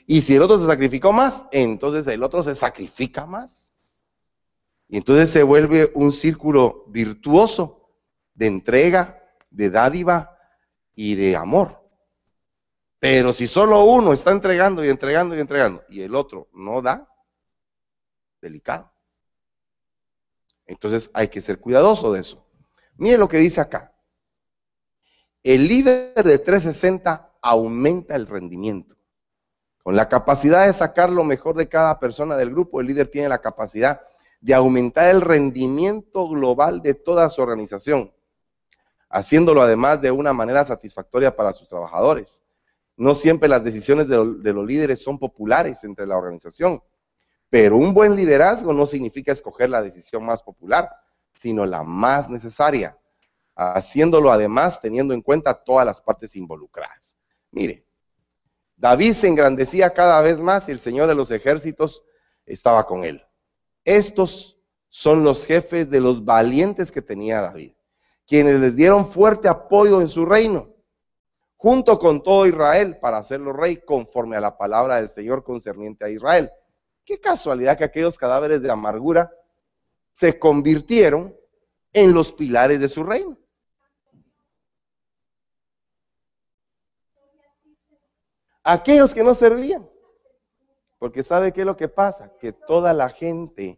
Y 0.08 0.22
si 0.22 0.36
el 0.36 0.42
otro 0.42 0.58
se 0.58 0.66
sacrificó 0.66 1.12
más, 1.12 1.46
entonces 1.52 2.08
el 2.08 2.24
otro 2.24 2.42
se 2.42 2.56
sacrifica 2.56 3.26
más. 3.26 3.72
Y 4.88 4.98
entonces 4.98 5.30
se 5.30 5.44
vuelve 5.44 5.92
un 5.94 6.12
círculo 6.12 6.86
virtuoso 6.88 7.90
de 8.34 8.48
entrega, 8.48 9.24
de 9.50 9.70
dádiva 9.70 10.38
y 10.96 11.16
de 11.16 11.36
amor. 11.36 11.82
Pero 13.00 13.34
si 13.34 13.48
solo 13.48 13.84
uno 13.84 14.14
está 14.14 14.32
entregando 14.32 14.86
y 14.86 14.90
entregando 14.90 15.36
y 15.36 15.40
entregando 15.40 15.84
y 15.90 16.02
el 16.02 16.14
otro 16.16 16.50
no 16.54 16.82
da, 16.82 17.08
delicado. 18.42 18.91
Entonces 20.72 21.12
hay 21.14 21.28
que 21.28 21.42
ser 21.42 21.60
cuidadoso 21.60 22.14
de 22.14 22.22
eso. 22.22 22.46
Mire 22.96 23.18
lo 23.18 23.28
que 23.28 23.38
dice 23.38 23.60
acá. 23.60 23.94
El 25.44 25.68
líder 25.68 26.24
de 26.24 26.38
360 26.38 27.30
aumenta 27.42 28.16
el 28.16 28.26
rendimiento. 28.26 28.96
Con 29.84 29.98
la 29.98 30.08
capacidad 30.08 30.66
de 30.66 30.72
sacar 30.72 31.10
lo 31.10 31.26
mejor 31.26 31.58
de 31.58 31.68
cada 31.68 32.00
persona 32.00 32.38
del 32.38 32.52
grupo, 32.52 32.80
el 32.80 32.88
líder 32.88 33.10
tiene 33.10 33.28
la 33.28 33.42
capacidad 33.42 34.02
de 34.40 34.54
aumentar 34.54 35.10
el 35.10 35.20
rendimiento 35.20 36.30
global 36.30 36.82
de 36.82 36.94
toda 36.94 37.30
su 37.30 37.42
organización, 37.42 38.14
haciéndolo 39.10 39.62
además 39.62 40.02
de 40.02 40.12
una 40.12 40.32
manera 40.32 40.64
satisfactoria 40.64 41.36
para 41.36 41.52
sus 41.52 41.68
trabajadores. 41.68 42.44
No 42.96 43.14
siempre 43.14 43.50
las 43.50 43.64
decisiones 43.64 44.08
de, 44.08 44.54
los 44.54 44.66
líderes 44.66 45.04
son 45.04 45.20
populares 45.20 45.84
entre 45.84 46.08
la 46.08 46.18
organización, 46.18 46.82
pero 47.52 47.76
un 47.76 47.94
buen 47.94 48.16
liderazgo 48.16 48.72
no 48.72 48.86
significa 48.86 49.34
escoger 49.34 49.70
la 49.70 49.82
decisión 49.82 50.26
más 50.26 50.42
popular, 50.42 50.90
sino 51.36 51.66
la 51.66 51.84
más 51.84 52.30
necesaria, 52.30 52.98
haciéndolo 53.56 54.32
además 54.32 54.80
teniendo 54.80 55.14
en 55.14 55.22
cuenta 55.22 55.54
todas 55.54 55.86
las 55.86 56.02
partes 56.02 56.38
involucradas. 56.38 57.18
Mire, 57.52 57.86
David 58.78 59.12
se 59.12 59.28
engrandecía 59.28 59.94
cada 59.94 60.22
vez 60.22 60.42
más 60.42 60.70
y 60.70 60.72
el 60.72 60.80
Señor 60.80 61.10
de 61.10 61.16
los 61.16 61.30
ejércitos 61.30 62.06
estaba 62.46 62.86
con 62.86 63.04
él. 63.04 63.22
Estos 63.84 64.58
son 64.88 65.26
los 65.26 65.46
jefes 65.46 65.90
de 65.90 66.00
los 66.00 66.24
valientes 66.24 66.90
que 66.90 67.02
tenía 67.02 67.42
David, 67.42 67.74
quienes 68.26 68.62
les 68.62 68.78
dieron 68.78 69.06
fuerte 69.06 69.50
apoyo 69.50 70.00
en 70.00 70.08
su 70.08 70.26
reino, 70.26 70.70
junto 71.58 72.00
con 72.00 72.24
todo 72.24 72.48
Israel, 72.48 72.98
para 73.02 73.18
hacerlo 73.18 73.52
rey 73.52 73.76
conforme 73.86 74.38
a 74.38 74.42
la 74.42 74.58
palabra 74.58 74.96
del 74.96 75.10
Señor 75.10 75.44
concerniente 75.44 76.06
a 76.06 76.10
Israel. 76.10 76.50
Qué 77.12 77.20
casualidad 77.20 77.78
que 77.78 77.84
aquellos 77.84 78.18
cadáveres 78.18 78.62
de 78.62 78.72
amargura 78.72 79.30
se 80.14 80.40
convirtieron 80.40 81.36
en 81.92 82.14
los 82.14 82.32
pilares 82.32 82.80
de 82.80 82.88
su 82.88 83.04
reino. 83.04 83.38
Aquellos 88.64 89.14
que 89.14 89.26
no 89.26 89.36
servían. 89.36 89.86
Porque 91.00 91.22
sabe 91.22 91.52
qué 91.52 91.60
es 91.60 91.66
lo 91.66 91.76
que 91.76 91.90
pasa? 91.90 92.32
Que 92.40 92.54
toda 92.54 92.94
la 92.94 93.10
gente 93.10 93.78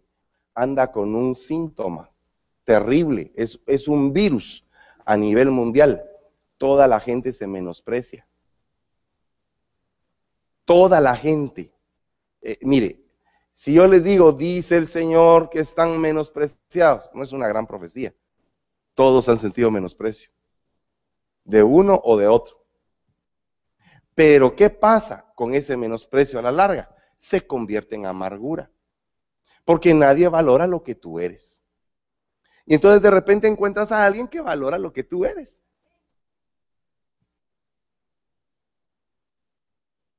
anda 0.54 0.91
con 0.91 1.15
un 1.15 1.36
síntoma 1.36 2.12
terrible. 2.63 3.34
Es, 3.36 3.60
es 3.65 3.88
un 3.88 4.13
virus 4.13 4.63
a 5.06 5.17
nivel 5.17 5.50
mundial. 5.50 6.04
Toda 6.60 6.88
la 6.88 7.00
gente 7.00 7.34
se 7.34 7.48
menosprecia. 7.48 8.28
Toda 10.65 11.02
la 11.02 11.15
gente. 11.15 11.74
Eh, 12.39 12.60
mire, 12.62 13.03
si 13.54 13.74
yo 13.76 13.86
les 13.86 14.04
digo, 14.04 14.32
dice 14.32 14.78
el 14.78 14.88
Señor 14.88 15.52
que 15.52 15.60
están 15.60 16.02
menospreciados, 16.02 17.10
no 17.13 17.24
es 17.24 17.32
una 17.32 17.48
gran 17.48 17.68
profecía. 17.68 18.13
Todos 18.96 19.30
han 19.30 19.38
sentido 19.38 19.70
menosprecio, 19.70 20.32
de 21.44 21.62
uno 21.62 22.02
o 22.04 22.18
de 22.18 22.28
otro. 22.28 22.66
Pero 24.16 24.56
¿qué 24.56 24.72
pasa 24.72 25.32
con 25.36 25.54
ese 25.54 25.78
menosprecio 25.78 26.39
a 26.39 26.42
la 26.42 26.52
larga? 26.52 26.96
Se 27.20 27.46
convierte 27.46 27.96
en 27.96 28.08
amargura, 28.08 28.72
porque 29.66 29.94
nadie 29.94 30.28
valora 30.28 30.66
lo 30.66 30.84
que 30.84 30.96
tú 30.96 31.20
eres. 31.20 31.63
Y 32.66 32.74
entonces 32.74 33.04
de 33.04 33.12
repente 33.12 33.48
encuentras 33.48 33.92
a 33.92 34.04
alguien 34.04 34.28
que 34.28 34.42
valora 34.42 34.80
lo 34.80 34.92
que 34.92 35.04
tú 35.04 35.26
eres. 35.26 35.62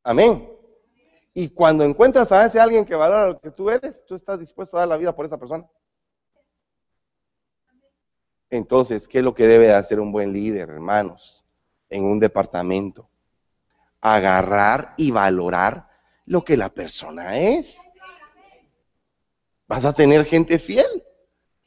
Amén. 0.04 0.53
Y 1.36 1.48
cuando 1.48 1.82
encuentras 1.82 2.30
a 2.30 2.46
ese 2.46 2.60
alguien 2.60 2.84
que 2.84 2.94
valora 2.94 3.26
lo 3.26 3.40
que 3.40 3.50
tú 3.50 3.68
eres, 3.68 4.04
tú 4.06 4.14
estás 4.14 4.38
dispuesto 4.38 4.76
a 4.76 4.80
dar 4.80 4.88
la 4.88 4.96
vida 4.96 5.14
por 5.14 5.26
esa 5.26 5.36
persona. 5.36 5.68
Entonces, 8.50 9.08
¿qué 9.08 9.18
es 9.18 9.24
lo 9.24 9.34
que 9.34 9.48
debe 9.48 9.72
hacer 9.72 9.98
un 9.98 10.12
buen 10.12 10.32
líder, 10.32 10.70
hermanos, 10.70 11.44
en 11.90 12.04
un 12.04 12.20
departamento? 12.20 13.10
Agarrar 14.00 14.94
y 14.96 15.10
valorar 15.10 15.88
lo 16.24 16.44
que 16.44 16.56
la 16.56 16.72
persona 16.72 17.36
es. 17.36 17.90
Vas 19.66 19.84
a 19.84 19.92
tener 19.92 20.24
gente 20.26 20.60
fiel, 20.60 21.04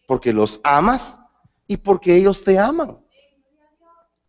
porque 0.07 0.31
los 0.31 0.61
amas 0.63 1.19
y 1.65 1.75
porque 1.75 2.15
ellos 2.15 2.41
te 2.41 2.57
aman. 2.57 3.03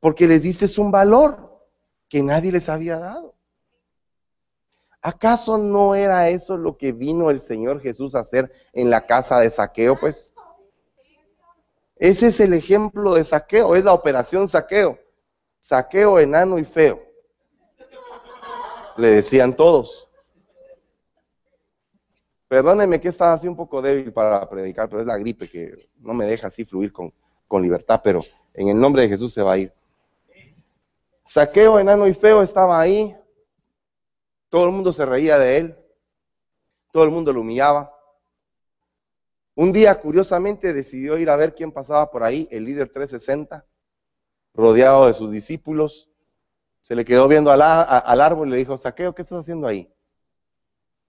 Porque 0.00 0.26
les 0.26 0.42
diste 0.42 0.80
un 0.80 0.90
valor 0.90 1.64
que 2.08 2.24
nadie 2.24 2.50
les 2.50 2.68
había 2.68 2.98
dado. 2.98 3.37
¿Acaso 5.08 5.56
no 5.56 5.94
era 5.94 6.28
eso 6.28 6.58
lo 6.58 6.76
que 6.76 6.92
vino 6.92 7.30
el 7.30 7.40
Señor 7.40 7.80
Jesús 7.80 8.14
a 8.14 8.20
hacer 8.20 8.52
en 8.74 8.90
la 8.90 9.06
casa 9.06 9.40
de 9.40 9.48
saqueo? 9.48 9.98
Pues 9.98 10.34
ese 11.96 12.26
es 12.26 12.38
el 12.40 12.52
ejemplo 12.52 13.14
de 13.14 13.24
saqueo, 13.24 13.74
es 13.74 13.84
la 13.84 13.94
operación 13.94 14.46
saqueo. 14.46 14.98
Saqueo 15.60 16.18
enano 16.18 16.58
y 16.58 16.64
feo. 16.64 17.02
Le 18.98 19.08
decían 19.08 19.56
todos. 19.56 20.10
Perdóneme 22.46 23.00
que 23.00 23.08
estaba 23.08 23.32
así 23.32 23.48
un 23.48 23.56
poco 23.56 23.80
débil 23.80 24.12
para 24.12 24.46
predicar, 24.46 24.90
pero 24.90 25.00
es 25.00 25.06
la 25.06 25.16
gripe 25.16 25.48
que 25.48 25.88
no 26.00 26.12
me 26.12 26.26
deja 26.26 26.48
así 26.48 26.66
fluir 26.66 26.92
con, 26.92 27.14
con 27.46 27.62
libertad, 27.62 28.02
pero 28.04 28.22
en 28.52 28.68
el 28.68 28.78
nombre 28.78 29.00
de 29.00 29.08
Jesús 29.08 29.32
se 29.32 29.40
va 29.40 29.52
a 29.52 29.58
ir. 29.58 29.72
Saqueo 31.24 31.78
enano 31.78 32.06
y 32.06 32.12
feo 32.12 32.42
estaba 32.42 32.78
ahí, 32.78 33.17
todo 34.48 34.66
el 34.66 34.72
mundo 34.72 34.92
se 34.92 35.04
reía 35.04 35.38
de 35.38 35.58
él. 35.58 35.78
Todo 36.92 37.04
el 37.04 37.10
mundo 37.10 37.32
lo 37.32 37.40
humillaba. 37.40 37.94
Un 39.54 39.72
día, 39.72 39.98
curiosamente, 40.00 40.72
decidió 40.72 41.18
ir 41.18 41.28
a 41.30 41.36
ver 41.36 41.54
quién 41.54 41.72
pasaba 41.72 42.10
por 42.10 42.22
ahí, 42.22 42.46
el 42.50 42.64
líder 42.64 42.90
360, 42.90 43.66
rodeado 44.54 45.06
de 45.08 45.14
sus 45.14 45.32
discípulos. 45.32 46.08
Se 46.80 46.94
le 46.94 47.04
quedó 47.04 47.26
viendo 47.26 47.50
al, 47.50 47.60
árbol 48.20 48.48
y 48.48 48.50
le 48.52 48.56
dijo, 48.58 48.76
Saqueo, 48.76 49.14
¿qué 49.14 49.22
estás 49.22 49.40
haciendo 49.40 49.66
ahí? 49.66 49.92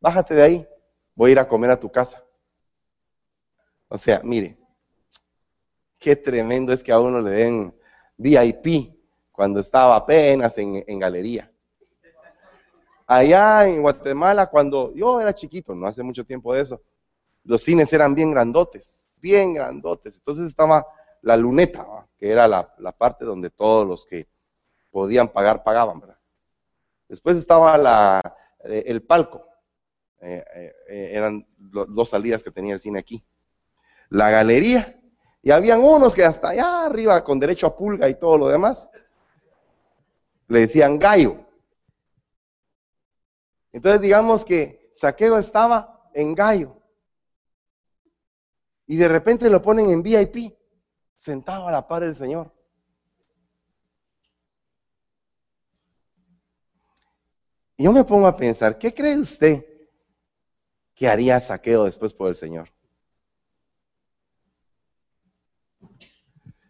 Bájate 0.02 0.34
de 0.34 0.42
ahí, 0.42 0.68
voy 1.14 1.30
a 1.30 1.32
ir 1.34 1.40
a 1.40 1.48
comer 1.48 1.70
a 1.70 1.80
tu 1.80 1.92
casa. 1.92 2.24
O 3.88 3.98
sea, 3.98 4.22
mire, 4.24 4.58
qué 6.00 6.16
tremendo 6.16 6.74
es 6.74 6.84
que 6.84 6.92
a 6.92 7.00
uno 7.00 7.22
le 7.22 7.30
den 7.30 7.80
VIP 8.18 8.96
cuando 9.32 9.60
estaba 9.60 9.96
apenas 9.96 10.58
en, 10.58 10.84
en 10.88 11.00
galería. 11.00 11.52
Allá 13.12 13.68
en 13.68 13.82
Guatemala, 13.82 14.51
cuando 14.51 14.93
yo 14.93 15.20
era 15.20 15.34
chiquito, 15.34 15.74
no 15.74 15.88
hace 15.88 16.03
mucho 16.03 16.24
tiempo 16.24 16.53
de 16.53 16.62
eso, 16.62 16.80
los 17.43 17.64
cines 17.64 17.91
eran 17.91 18.14
bien 18.14 18.30
grandotes, 18.30 19.10
bien 19.16 19.55
grandotes. 19.55 20.18
Entonces 20.18 20.45
estaba 20.45 20.86
la 21.24 21.36
luneta, 21.36 21.88
que 22.20 22.30
era 22.30 22.47
la, 22.47 22.72
parte 22.95 23.26
donde 23.26 23.49
todos 23.49 23.88
los 23.88 24.05
que 24.05 24.28
podían 24.91 25.28
pagar 25.28 25.64
pagaban. 25.64 25.99
¿verdad? 25.99 26.20
Después 27.07 27.36
estaba 27.38 28.22
eh, 28.66 28.84
el 28.86 29.01
palco, 29.01 29.43
eh, 30.22 30.45
eh, 30.88 31.10
eran 31.12 31.47
dos 31.57 32.10
salidas 32.10 32.43
que 32.43 32.51
tenía 32.51 32.76
el 32.76 32.80
cine 32.80 32.99
aquí. 32.99 33.26
La 34.10 34.30
galería, 34.30 35.01
y 35.41 35.49
habían 35.49 35.82
unos 35.82 36.14
que 36.14 36.26
hasta 36.26 36.49
allá 36.49 36.86
arriba, 36.86 37.24
con 37.24 37.39
derecho 37.39 37.66
a 37.66 37.76
pulga 37.76 38.07
y 38.07 38.20
todo 38.20 38.38
lo 38.38 38.49
demás, 38.49 38.91
le 40.47 40.60
decían 40.60 40.99
gallo. 40.99 41.49
Entonces 43.80 44.01
digamos 44.01 44.43
que 44.43 44.91
Saqueo 44.93 45.38
estaba 45.38 46.11
en 46.13 46.36
gallo. 46.36 46.75
Y 48.86 48.97
de 48.97 49.07
repente 49.07 49.49
lo 49.49 49.61
ponen 49.61 49.89
en 49.89 50.03
VIP, 50.03 50.53
sentado 51.15 51.65
a 51.65 51.71
la 51.71 51.88
par 51.88 52.01
del 52.01 52.13
Señor. 52.13 52.53
Y 57.77 57.86
yo 57.86 57.93
me 57.93 58.03
pongo 58.03 58.27
a 58.27 58.36
pensar, 58.36 58.77
¿qué 58.77 58.93
cree 58.93 59.17
usted 59.17 59.65
que 60.93 61.07
haría 61.07 61.39
Saqueo 61.39 61.86
después 61.86 62.13
por 62.13 62.27
el 62.27 62.36
Señor? 62.36 62.69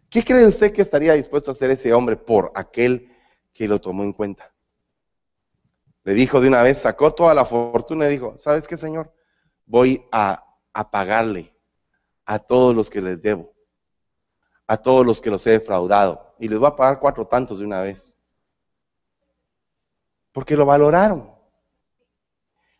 ¿Qué 0.08 0.22
cree 0.22 0.46
usted 0.46 0.72
que 0.72 0.82
estaría 0.82 1.14
dispuesto 1.14 1.50
a 1.50 1.54
hacer 1.54 1.72
ese 1.72 1.92
hombre 1.92 2.16
por 2.16 2.52
aquel 2.54 3.12
que 3.52 3.66
lo 3.66 3.80
tomó 3.80 4.04
en 4.04 4.12
cuenta? 4.12 4.54
Le 6.04 6.14
dijo 6.14 6.40
de 6.40 6.48
una 6.48 6.62
vez, 6.62 6.78
sacó 6.78 7.14
toda 7.14 7.34
la 7.34 7.44
fortuna 7.44 8.06
y 8.06 8.10
dijo, 8.10 8.36
¿sabes 8.38 8.66
qué, 8.66 8.76
Señor? 8.76 9.12
Voy 9.66 10.04
a, 10.10 10.46
pagarle 10.90 11.54
a 12.24 12.38
todos 12.38 12.74
los 12.74 12.88
que 12.88 13.02
les 13.02 13.20
debo, 13.20 13.52
a 14.66 14.76
todos 14.78 15.04
los 15.04 15.20
que 15.20 15.30
los 15.30 15.46
he 15.46 15.50
defraudado, 15.50 16.34
y 16.38 16.48
les 16.48 16.58
voy 16.58 16.68
a 16.68 16.76
pagar 16.76 17.00
cuatro 17.00 17.26
tantos 17.26 17.58
de 17.58 17.66
una 17.66 17.82
vez. 17.82 18.16
Porque 20.32 20.56
lo 20.56 20.64
valoraron. 20.64 21.30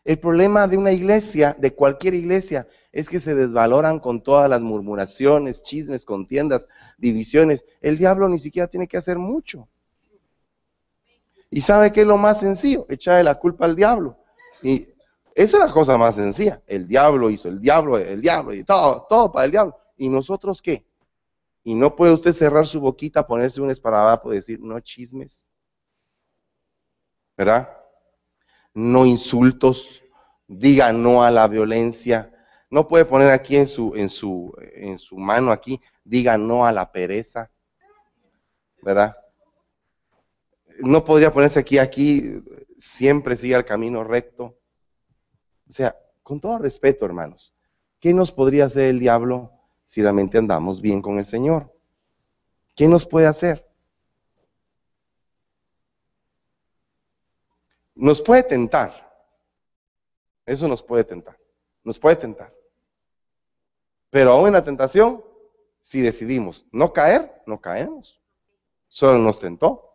El 0.03 0.17
problema 0.17 0.67
de 0.67 0.77
una 0.77 0.91
iglesia, 0.91 1.55
de 1.59 1.75
cualquier 1.75 2.15
iglesia, 2.15 2.67
es 2.91 3.07
que 3.07 3.19
se 3.19 3.35
desvaloran 3.35 3.99
con 3.99 4.23
todas 4.23 4.49
las 4.49 4.61
murmuraciones, 4.61 5.61
chismes, 5.61 6.05
contiendas, 6.05 6.67
divisiones. 6.97 7.65
El 7.81 7.99
diablo 7.99 8.27
ni 8.27 8.39
siquiera 8.39 8.67
tiene 8.67 8.87
que 8.87 8.97
hacer 8.97 9.19
mucho. 9.19 9.69
¿Y 11.53 11.59
sabe 11.59 11.91
qué 11.91 12.01
es 12.01 12.07
lo 12.07 12.17
más 12.17 12.39
sencillo? 12.39 12.85
Echarle 12.89 13.25
la 13.25 13.35
culpa 13.37 13.65
al 13.65 13.75
diablo. 13.75 14.17
Y 14.63 14.87
esa 15.35 15.57
es 15.57 15.63
la 15.65 15.71
cosa 15.71 15.97
más 15.97 16.15
sencilla. 16.15 16.63
El 16.65 16.87
diablo 16.87 17.29
hizo, 17.29 17.49
el 17.49 17.59
diablo, 17.59 17.97
el 17.97 18.21
diablo, 18.21 18.53
y 18.53 18.63
todo, 18.63 19.05
todo 19.07 19.31
para 19.31 19.45
el 19.45 19.51
diablo. 19.51 19.77
¿Y 19.97 20.07
nosotros 20.07 20.61
qué? 20.61 20.85
Y 21.63 21.75
no 21.75 21.93
puede 21.93 22.13
usted 22.13 22.31
cerrar 22.31 22.65
su 22.65 22.79
boquita, 22.79 23.27
ponerse 23.27 23.59
un 23.59 23.69
esparadrapo 23.69 24.31
y 24.31 24.37
decir, 24.37 24.61
no 24.61 24.79
chismes. 24.79 25.45
¿Verdad? 27.37 27.69
No 28.73 29.05
insultos, 29.05 30.01
diga 30.47 30.93
no 30.93 31.21
a 31.21 31.29
la 31.29 31.49
violencia. 31.49 32.31
No 32.69 32.87
puede 32.87 33.03
poner 33.03 33.29
aquí 33.29 33.57
en 33.57 33.67
su, 33.67 33.93
en 33.95 34.09
su, 34.09 34.55
en 34.73 34.97
su 34.97 35.17
mano 35.17 35.51
aquí, 35.51 35.81
diga 36.05 36.37
no 36.37 36.65
a 36.65 36.71
la 36.71 36.89
pereza. 36.89 37.51
¿Verdad? 38.81 39.20
No 40.81 41.03
podría 41.03 41.31
ponerse 41.31 41.59
aquí, 41.59 41.77
aquí, 41.77 42.43
siempre 42.77 43.37
sigue 43.37 43.55
el 43.55 43.65
camino 43.65 44.03
recto. 44.03 44.57
O 45.69 45.71
sea, 45.71 45.95
con 46.23 46.39
todo 46.39 46.57
respeto, 46.57 47.05
hermanos, 47.05 47.53
¿qué 47.99 48.13
nos 48.13 48.31
podría 48.31 48.65
hacer 48.65 48.85
el 48.85 48.99
diablo 48.99 49.51
si 49.85 50.01
realmente 50.01 50.37
andamos 50.37 50.81
bien 50.81 51.01
con 51.01 51.17
el 51.17 51.25
Señor? 51.25 51.71
¿Qué 52.75 52.87
nos 52.87 53.05
puede 53.05 53.27
hacer? 53.27 53.67
Nos 57.95 58.21
puede 58.21 58.43
tentar. 58.43 59.11
Eso 60.45 60.67
nos 60.67 60.81
puede 60.81 61.03
tentar. 61.03 61.37
Nos 61.83 61.99
puede 61.99 62.15
tentar. 62.15 62.53
Pero 64.09 64.31
aún 64.31 64.47
en 64.47 64.53
la 64.53 64.63
tentación, 64.63 65.23
si 65.81 66.01
decidimos 66.01 66.65
no 66.71 66.93
caer, 66.93 67.41
no 67.45 67.61
caemos. 67.61 68.19
Solo 68.87 69.17
nos 69.19 69.39
tentó. 69.39 69.90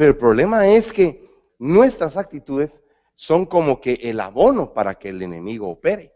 Pero 0.00 0.12
el 0.12 0.16
problema 0.16 0.66
es 0.66 0.94
que 0.94 1.30
nuestras 1.58 2.16
actitudes 2.16 2.82
son 3.14 3.44
como 3.44 3.82
que 3.82 3.92
el 4.04 4.18
abono 4.20 4.72
para 4.72 4.94
que 4.94 5.10
el 5.10 5.20
enemigo 5.20 5.68
opere. 5.68 6.14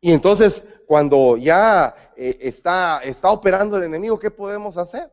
Y 0.00 0.10
entonces, 0.10 0.64
cuando 0.84 1.36
ya 1.36 1.94
eh, 2.16 2.38
está, 2.40 2.98
está 3.04 3.30
operando 3.30 3.76
el 3.76 3.84
enemigo, 3.84 4.18
¿qué 4.18 4.32
podemos 4.32 4.76
hacer? 4.76 5.12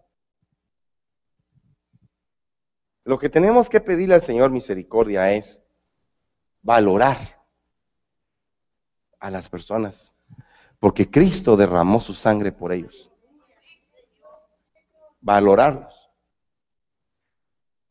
Lo 3.03 3.19
que 3.19 3.29
tenemos 3.29 3.69
que 3.69 3.79
pedirle 3.79 4.15
al 4.15 4.21
Señor 4.21 4.49
misericordia 4.49 5.31
es 5.33 5.61
valorar 6.63 7.39
a 9.19 9.29
las 9.29 9.47
personas, 9.47 10.15
porque 10.79 11.11
Cristo 11.11 11.55
derramó 11.55 12.01
su 12.01 12.15
sangre 12.15 12.51
por 12.51 12.71
ellos. 12.71 13.11
Valorarlos 15.21 15.98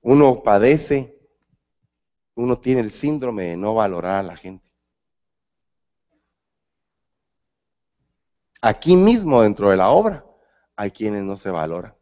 uno 0.09 0.43
padece, 0.43 1.21
uno 2.35 2.59
tiene 2.59 2.81
el 2.81 2.91
síndrome 2.91 3.45
de 3.45 3.57
no 3.59 3.75
valorar 3.75 4.21
a 4.21 4.23
la 4.23 4.37
gente. 4.39 4.67
Aquí 8.63 8.97
mismo 8.97 9.43
dentro 9.43 9.69
de 9.69 9.77
la 9.77 9.91
obra 9.91 10.25
hay 10.77 10.93
quienes 10.93 11.25
no 11.25 11.37
se 11.37 11.51
valoran. 11.51 11.95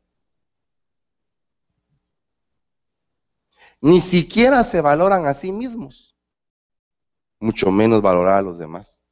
Ni 3.81 4.01
siquiera 4.01 4.63
se 4.63 4.81
valoran 4.81 5.27
a 5.27 5.35
sí 5.35 5.51
mismos, 5.51 6.17
mucho 7.41 7.73
menos 7.73 8.01
valorar 8.03 8.35
a 8.35 8.43
los 8.43 8.57
demás. 8.57 9.03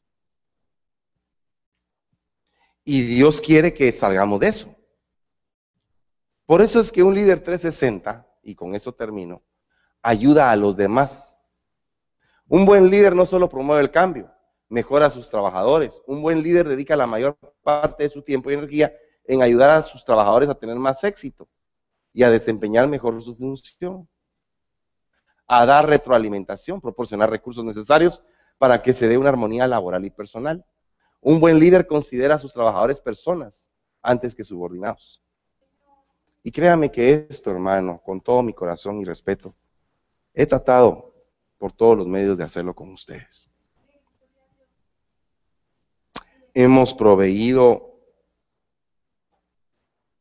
Y 2.85 3.03
Dios 3.03 3.41
quiere 3.41 3.75
que 3.75 3.91
salgamos 3.91 4.39
de 4.39 4.47
eso. 4.47 4.77
Por 6.47 6.63
eso 6.63 6.79
es 6.79 6.93
que 6.93 7.03
un 7.03 7.17
líder 7.17 7.43
360 7.43 8.31
y 8.45 8.55
con 8.55 8.75
eso 8.75 8.93
termino, 8.93 9.43
ayuda 10.03 10.51
a 10.51 10.57
los 10.57 10.77
demás. 10.77 11.39
Un 12.49 12.67
buen 12.67 12.91
líder 12.91 13.17
no 13.17 13.25
solo 13.25 13.49
promueve 13.49 13.83
el 13.83 13.91
cambio, 13.91 14.31
mejora 14.69 15.07
a 15.07 15.11
sus 15.11 15.31
trabajadores. 15.31 16.03
Un 16.07 16.23
buen 16.23 16.43
líder 16.43 16.69
dedica 16.69 16.97
la 16.97 17.07
mayor 17.07 17.39
parte 17.63 18.03
de 18.03 18.09
su 18.09 18.23
tiempo 18.23 18.51
y 18.51 18.55
energía 18.55 18.93
en 19.25 19.43
ayudar 19.43 19.71
a 19.71 19.83
sus 19.83 20.05
trabajadores 20.05 20.49
a 20.49 20.55
tener 20.55 20.77
más 20.77 21.03
éxito 21.05 21.49
y 22.13 22.23
a 22.23 22.31
desempeñar 22.31 22.87
mejor 22.87 23.21
su 23.23 23.35
función. 23.35 24.09
A 25.47 25.67
dar 25.67 25.89
retroalimentación, 25.89 26.81
proporcionar 26.81 27.31
recursos 27.31 27.65
necesarios 27.65 28.23
para 28.59 28.83
que 28.83 28.93
se 28.93 29.09
dé 29.09 29.19
una 29.19 29.31
armonía 29.31 29.67
laboral 29.67 30.05
y 30.05 30.11
personal. 30.11 30.65
Un 31.21 31.41
buen 31.41 31.59
líder 31.59 31.87
considera 31.87 32.35
a 32.35 32.39
sus 32.39 32.53
trabajadores 32.53 33.01
personas 33.01 33.71
antes 34.03 34.35
que 34.35 34.45
subordinados. 34.45 35.24
Y 36.47 36.53
créame 36.53 36.93
que 36.93 37.27
esto, 37.31 37.51
hermano, 37.51 38.03
con 38.05 38.21
todo 38.21 38.43
mi 38.43 38.53
corazón 38.53 39.01
y 39.01 39.05
respeto, 39.05 39.55
he 40.35 40.45
tratado 40.45 41.15
por 41.57 41.73
todos 41.73 41.97
los 41.97 42.07
medios 42.07 42.37
de 42.37 42.45
hacerlo 42.45 42.75
con 42.75 42.91
ustedes. 42.91 43.51
Hemos 46.53 46.93
proveído, 46.93 47.99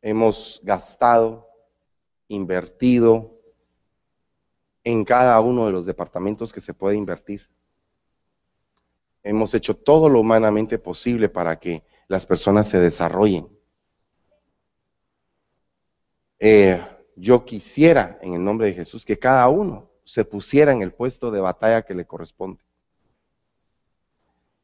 hemos 0.02 0.62
gastado, 0.64 1.50
invertido 2.30 3.38
en 4.86 5.04
cada 5.04 5.38
uno 5.42 5.66
de 5.66 5.74
los 5.74 5.86
departamentos 5.86 6.54
que 6.54 6.62
se 6.62 6.74
puede 6.74 6.96
invertir. 6.96 7.50
Hemos 9.24 9.54
hecho 9.54 9.76
todo 9.76 10.08
lo 10.08 10.22
humanamente 10.22 10.80
posible 10.80 11.28
para 11.28 11.60
que 11.60 11.84
las 12.08 12.26
personas 12.26 12.70
se 12.70 12.80
desarrollen 12.80 13.50
eh, 16.40 16.82
yo 17.16 17.46
quisiera, 17.46 18.18
en 18.22 18.34
el 18.34 18.44
nombre 18.44 18.68
de 18.68 18.74
Jesús, 18.74 19.06
que 19.06 19.20
cada 19.20 19.48
uno 19.50 19.90
se 20.04 20.26
pusiera 20.26 20.74
en 20.74 20.82
el 20.82 20.94
puesto 20.94 21.32
de 21.32 21.42
batalla 21.42 21.84
que 21.84 21.94
le 21.94 22.06
corresponde 22.06 22.64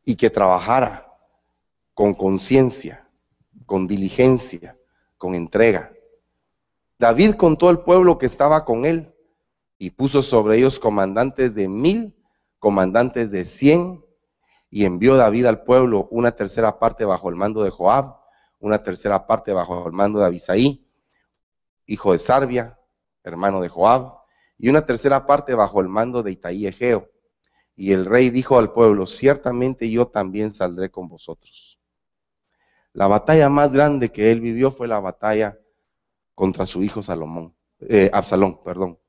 y 0.04 0.16
que 0.16 0.30
trabajara 0.30 1.14
con 1.94 2.14
conciencia, 2.14 3.08
con 3.66 3.88
diligencia, 3.88 4.78
con 5.18 5.36
entrega. 5.36 5.92
David 6.98 7.36
contó 7.36 7.70
al 7.70 7.84
pueblo 7.84 8.18
que 8.18 8.26
estaba 8.26 8.66
con 8.66 8.86
él 8.86 9.14
y 9.78 9.92
puso 9.92 10.22
sobre 10.22 10.58
ellos 10.58 10.80
comandantes 10.80 11.56
de 11.56 11.70
mil, 11.70 12.16
comandantes 12.60 13.32
de 13.32 13.46
cien, 13.46 14.04
y 14.70 14.86
envió 14.86 15.16
David 15.16 15.46
al 15.46 15.64
pueblo 15.64 16.08
una 16.12 16.32
tercera 16.32 16.80
parte 16.80 17.06
bajo 17.06 17.30
el 17.30 17.36
mando 17.36 17.64
de 17.64 17.70
Joab, 17.70 18.18
una 18.60 18.84
tercera 18.84 19.26
parte 19.26 19.54
bajo 19.54 19.88
el 19.88 19.94
mando 19.94 20.20
de 20.20 20.26
Abisaí, 20.26 20.89
hijo 21.90 22.14
de 22.14 22.20
Sarbia, 22.20 22.80
hermano 23.24 23.62
de 23.62 23.70
Joab, 23.70 24.20
y 24.58 24.70
una 24.70 24.86
tercera 24.86 25.26
parte 25.26 25.54
bajo 25.56 25.82
el 25.82 25.90
mando 25.90 26.22
de 26.22 26.32
Itaí 26.32 26.68
Egeo. 26.68 27.10
Y 27.76 27.94
el 27.94 28.06
rey 28.06 28.30
dijo 28.30 28.60
al 28.60 28.74
pueblo, 28.74 29.08
ciertamente 29.08 29.90
yo 29.90 30.08
también 30.08 30.52
saldré 30.52 30.92
con 30.92 31.08
vosotros. 31.08 31.80
La 32.94 33.08
batalla 33.08 33.50
más 33.50 33.72
grande 33.72 34.12
que 34.12 34.32
él 34.32 34.42
vivió 34.42 34.72
fue 34.72 34.88
la 34.88 35.00
batalla 35.00 35.58
contra 36.36 36.66
su 36.66 36.84
hijo 36.84 37.02
Salomón, 37.02 37.56
eh, 37.80 38.10
Absalón, 38.14 38.62
perdón. 38.64 39.00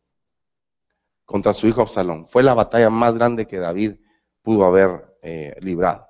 Contra 1.24 1.52
su 1.52 1.66
hijo 1.66 1.82
Absalón. 1.82 2.26
Fue 2.26 2.42
la 2.42 2.54
batalla 2.54 2.90
más 2.90 3.14
grande 3.14 3.46
que 3.46 3.58
David 3.58 3.96
pudo 4.42 4.64
haber 4.64 5.16
eh, 5.22 5.54
librado. 5.60 6.06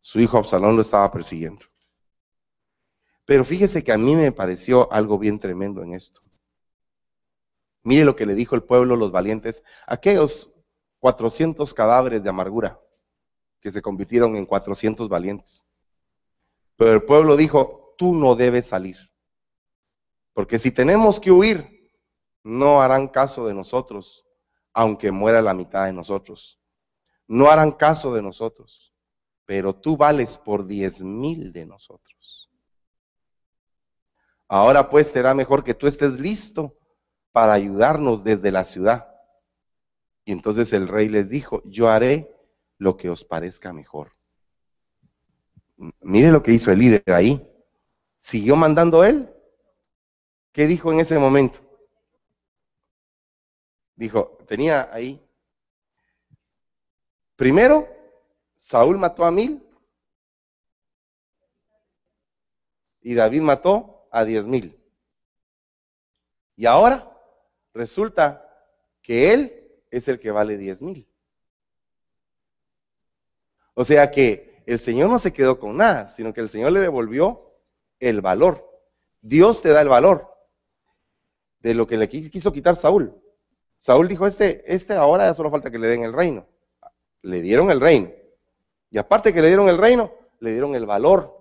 Su 0.00 0.20
hijo 0.20 0.38
Absalón 0.38 0.76
lo 0.76 0.82
estaba 0.82 1.10
persiguiendo. 1.10 1.64
Pero 3.24 3.44
fíjese 3.44 3.82
que 3.82 3.92
a 3.92 3.98
mí 3.98 4.14
me 4.14 4.32
pareció 4.32 4.92
algo 4.92 5.18
bien 5.18 5.38
tremendo 5.38 5.82
en 5.82 5.94
esto. 5.94 6.20
Mire 7.82 8.04
lo 8.04 8.16
que 8.16 8.26
le 8.26 8.34
dijo 8.34 8.54
el 8.54 8.62
pueblo, 8.62 8.96
los 8.96 9.12
valientes, 9.12 9.62
aquellos 9.86 10.50
400 11.00 11.72
cadáveres 11.74 12.22
de 12.22 12.30
amargura 12.30 12.80
que 13.60 13.70
se 13.70 13.82
convirtieron 13.82 14.36
en 14.36 14.46
400 14.46 15.08
valientes. 15.08 15.66
Pero 16.76 16.92
el 16.92 17.02
pueblo 17.04 17.36
dijo, 17.36 17.94
tú 17.96 18.14
no 18.14 18.34
debes 18.34 18.66
salir, 18.66 18.96
porque 20.32 20.58
si 20.58 20.70
tenemos 20.70 21.20
que 21.20 21.30
huir, 21.30 21.92
no 22.42 22.82
harán 22.82 23.08
caso 23.08 23.46
de 23.46 23.54
nosotros, 23.54 24.26
aunque 24.72 25.12
muera 25.12 25.40
la 25.40 25.54
mitad 25.54 25.86
de 25.86 25.92
nosotros. 25.92 26.60
No 27.26 27.48
harán 27.48 27.72
caso 27.72 28.12
de 28.12 28.20
nosotros, 28.20 28.92
pero 29.46 29.74
tú 29.74 29.96
vales 29.96 30.36
por 30.36 30.66
diez 30.66 31.02
mil 31.02 31.52
de 31.52 31.64
nosotros. 31.64 32.43
Ahora 34.54 34.88
pues 34.88 35.08
será 35.08 35.34
mejor 35.34 35.64
que 35.64 35.74
tú 35.74 35.88
estés 35.88 36.20
listo 36.20 36.78
para 37.32 37.54
ayudarnos 37.54 38.22
desde 38.22 38.52
la 38.52 38.64
ciudad 38.64 39.12
y 40.24 40.30
entonces 40.30 40.72
el 40.72 40.86
rey 40.86 41.08
les 41.08 41.28
dijo, 41.28 41.60
yo 41.64 41.88
haré 41.88 42.32
lo 42.78 42.96
que 42.96 43.10
os 43.10 43.24
parezca 43.24 43.72
mejor. 43.72 44.12
Mire 46.02 46.30
lo 46.30 46.40
que 46.44 46.52
hizo 46.52 46.70
el 46.70 46.78
líder 46.78 47.02
ahí. 47.08 47.44
¿Siguió 48.20 48.54
mandando 48.54 49.02
él? 49.02 49.28
¿Qué 50.52 50.68
dijo 50.68 50.92
en 50.92 51.00
ese 51.00 51.18
momento? 51.18 51.58
Dijo, 53.96 54.38
tenía 54.46 54.88
ahí. 54.94 55.20
Primero, 57.34 57.88
Saúl 58.54 58.98
mató 58.98 59.24
a 59.24 59.32
mil 59.32 59.68
y 63.00 63.14
David 63.14 63.40
mató 63.40 63.93
a 64.14 64.24
diez 64.24 64.46
mil. 64.46 64.78
Y 66.56 66.66
ahora 66.66 67.10
resulta 67.74 68.48
que 69.02 69.34
él 69.34 69.64
es 69.90 70.08
el 70.08 70.20
que 70.20 70.30
vale 70.30 70.56
10 70.56 70.82
mil. 70.82 71.08
O 73.74 73.84
sea 73.84 74.10
que 74.10 74.62
el 74.66 74.78
Señor 74.78 75.10
no 75.10 75.18
se 75.18 75.32
quedó 75.32 75.58
con 75.58 75.76
nada, 75.76 76.08
sino 76.08 76.32
que 76.32 76.40
el 76.40 76.48
Señor 76.48 76.72
le 76.72 76.80
devolvió 76.80 77.52
el 77.98 78.20
valor. 78.20 78.70
Dios 79.20 79.60
te 79.60 79.70
da 79.70 79.82
el 79.82 79.88
valor 79.88 80.32
de 81.60 81.74
lo 81.74 81.86
que 81.86 81.96
le 81.96 82.08
quiso 82.08 82.52
quitar 82.52 82.76
Saúl. 82.76 83.20
Saúl 83.78 84.06
dijo, 84.06 84.26
este, 84.26 84.62
este 84.72 84.94
ahora 84.94 85.26
ya 85.26 85.34
solo 85.34 85.50
falta 85.50 85.70
que 85.70 85.78
le 85.78 85.88
den 85.88 86.04
el 86.04 86.12
reino. 86.12 86.46
Le 87.22 87.40
dieron 87.40 87.70
el 87.70 87.80
reino. 87.80 88.12
Y 88.90 88.98
aparte 88.98 89.34
que 89.34 89.42
le 89.42 89.48
dieron 89.48 89.68
el 89.68 89.78
reino, 89.78 90.14
le 90.38 90.52
dieron 90.52 90.76
el 90.76 90.86
valor. 90.86 91.33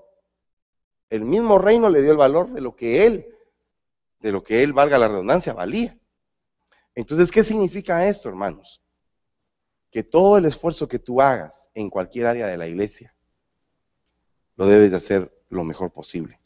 El 1.14 1.26
mismo 1.26 1.60
reino 1.60 1.92
le 1.92 2.02
dio 2.02 2.10
el 2.10 2.18
valor 2.18 2.50
de 2.50 2.60
lo 2.60 2.76
que 2.76 3.06
él, 3.06 3.28
de 4.20 4.32
lo 4.32 4.42
que 4.42 4.64
él, 4.64 4.74
valga 4.74 4.98
la 4.98 5.08
redundancia, 5.08 5.54
valía. 5.54 5.96
Entonces, 6.96 7.30
¿qué 7.30 7.44
significa 7.44 8.08
esto, 8.08 8.30
hermanos? 8.30 8.82
Que 9.92 10.02
todo 10.02 10.40
el 10.40 10.46
esfuerzo 10.46 10.88
que 10.88 10.98
tú 10.98 11.22
hagas 11.22 11.70
en 11.76 11.92
cualquier 11.92 12.26
área 12.26 12.48
de 12.48 12.58
la 12.58 12.68
iglesia, 12.68 13.14
lo 14.56 14.66
debes 14.66 14.90
de 14.90 14.98
hacer 14.98 15.32
lo 15.50 15.64
mejor 15.64 15.92
posible. 15.92 16.40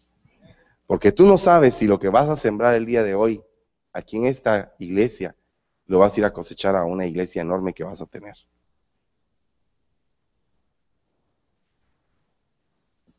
Porque 0.85 1.13
tú 1.13 1.25
no 1.25 1.37
sabes 1.37 1.73
si 1.73 1.87
lo 1.87 1.97
que 1.97 2.09
vas 2.09 2.27
a 2.27 2.35
sembrar 2.35 2.75
el 2.75 2.85
día 2.85 3.03
de 3.03 3.15
hoy, 3.15 3.41
aquí 3.93 4.17
en 4.17 4.25
esta 4.25 4.75
iglesia, 4.79 5.33
lo 5.85 5.99
vas 5.99 6.17
a 6.17 6.19
ir 6.19 6.25
a 6.25 6.33
cosechar 6.33 6.75
a 6.75 6.83
una 6.83 7.05
iglesia 7.05 7.41
enorme 7.41 7.73
que 7.73 7.85
vas 7.85 8.01
a 8.01 8.05
tener. 8.05 8.35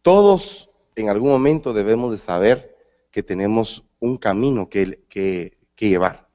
Todos 0.03 0.68
en 1.01 1.09
algún 1.09 1.31
momento 1.31 1.73
debemos 1.73 2.11
de 2.13 2.19
saber 2.19 2.77
que 3.11 3.23
tenemos 3.23 3.85
un 4.01 4.17
camino 4.17 4.69
que, 4.69 5.59
llevar 5.77 6.29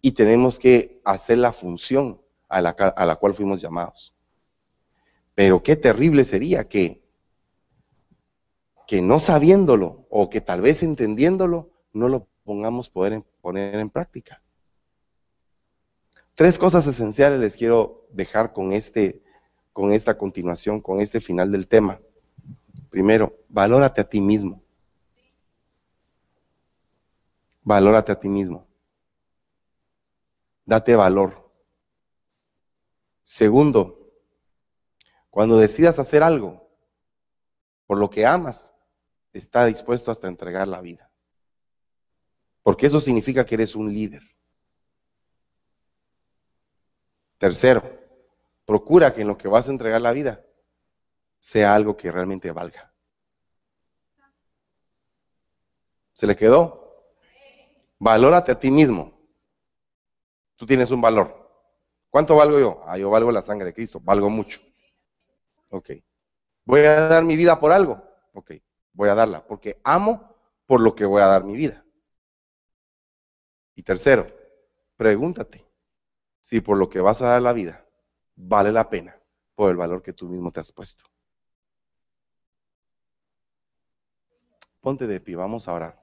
y 0.00 0.12
tenemos 0.12 0.58
que 0.58 1.00
hacer 1.04 1.38
la 1.38 1.52
función 1.52 2.20
a 2.48 2.60
la, 2.60 3.16
cual 3.16 3.34
fuimos 3.34 3.60
llamados. 3.60 4.14
Pero 5.34 5.62
qué 5.62 5.76
terrible 5.76 6.24
sería 6.24 6.68
que, 6.68 7.02
que 8.86 9.00
no 9.00 9.20
sabiéndolo 9.20 10.06
o 10.10 10.28
que 10.28 10.40
tal 10.40 10.60
vez 10.60 10.82
entendiéndolo, 10.82 11.70
no 11.92 12.08
lo 12.08 12.28
pongamos 12.44 12.90
poder 12.90 13.22
poner 13.40 13.76
en 13.76 13.90
práctica. 13.90 14.42
Tres 16.34 16.58
cosas 16.58 16.86
esenciales 16.86 17.38
les 17.38 17.56
quiero 17.56 18.06
dejar 18.10 18.52
con, 18.52 18.72
este, 18.72 19.22
con 19.72 19.92
esta 19.92 20.18
continuación, 20.18 20.80
con 20.80 21.00
este 21.00 21.20
final 21.20 21.52
del 21.52 21.68
tema. 21.68 22.00
Primero, 22.92 23.36
valórate 23.48 24.00
a 24.00 24.04
ti 24.04 24.20
mismo. 24.20 24.62
Valórate 27.64 28.12
a 28.12 28.20
ti 28.20 28.28
mismo 28.28 28.68
date 30.64 30.96
valor. 30.96 31.50
Segundo, 33.22 34.10
cuando 35.30 35.58
decidas 35.58 35.98
hacer 35.98 36.22
algo 36.22 36.68
por 37.86 37.98
lo 37.98 38.10
que 38.10 38.26
amas, 38.26 38.74
está 39.32 39.66
dispuesto 39.66 40.10
hasta 40.10 40.28
entregar 40.28 40.68
la 40.68 40.80
vida. 40.80 41.10
Porque 42.62 42.86
eso 42.86 43.00
significa 43.00 43.44
que 43.44 43.56
eres 43.56 43.74
un 43.74 43.92
líder. 43.92 44.22
Tercero, 47.38 47.82
procura 48.64 49.12
que 49.12 49.22
en 49.22 49.28
lo 49.28 49.36
que 49.36 49.48
vas 49.48 49.68
a 49.68 49.72
entregar 49.72 50.00
la 50.00 50.12
vida 50.12 50.44
sea 51.42 51.74
algo 51.74 51.96
que 51.96 52.12
realmente 52.12 52.52
valga. 52.52 52.94
¿Se 56.12 56.24
le 56.24 56.36
quedó? 56.36 57.04
Valórate 57.98 58.52
a 58.52 58.58
ti 58.58 58.70
mismo 58.70 59.18
tú 60.54 60.66
tienes 60.66 60.92
un 60.92 61.00
valor. 61.00 61.50
¿Cuánto 62.08 62.36
valgo 62.36 62.60
yo? 62.60 62.80
Ah, 62.84 62.96
yo 62.96 63.10
valgo 63.10 63.32
la 63.32 63.42
sangre 63.42 63.66
de 63.66 63.74
Cristo, 63.74 63.98
valgo 63.98 64.30
mucho. 64.30 64.60
Ok. 65.70 65.90
¿Voy 66.64 66.82
a 66.82 67.08
dar 67.08 67.24
mi 67.24 67.34
vida 67.34 67.58
por 67.58 67.72
algo? 67.72 68.00
Ok, 68.32 68.52
voy 68.92 69.08
a 69.08 69.16
darla, 69.16 69.44
porque 69.44 69.80
amo 69.82 70.36
por 70.66 70.80
lo 70.80 70.94
que 70.94 71.04
voy 71.04 71.20
a 71.20 71.26
dar 71.26 71.42
mi 71.42 71.56
vida. 71.56 71.84
Y 73.74 73.82
tercero, 73.82 74.28
pregúntate 74.96 75.66
si 76.38 76.60
por 76.60 76.78
lo 76.78 76.88
que 76.88 77.00
vas 77.00 77.20
a 77.22 77.30
dar 77.30 77.42
la 77.42 77.52
vida 77.52 77.84
vale 78.36 78.70
la 78.70 78.88
pena 78.88 79.20
por 79.56 79.70
el 79.70 79.76
valor 79.76 80.00
que 80.00 80.12
tú 80.12 80.28
mismo 80.28 80.52
te 80.52 80.60
has 80.60 80.70
puesto. 80.70 81.11
Ponte 84.82 85.06
de 85.06 85.20
pie, 85.20 85.36
vamos 85.36 85.68
a 85.68 85.74
orar. 85.74 86.02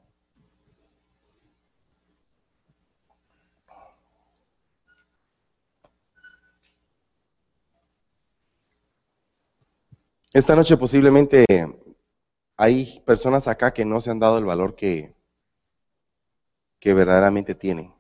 Esta 10.31 10.55
noche 10.55 10.77
posiblemente 10.77 11.45
hay 12.55 13.01
personas 13.05 13.49
acá 13.49 13.73
que 13.73 13.83
no 13.83 13.99
se 13.99 14.11
han 14.11 14.19
dado 14.19 14.37
el 14.37 14.45
valor 14.45 14.75
que, 14.75 15.13
que 16.79 16.93
verdaderamente 16.93 17.55
tienen. 17.55 17.93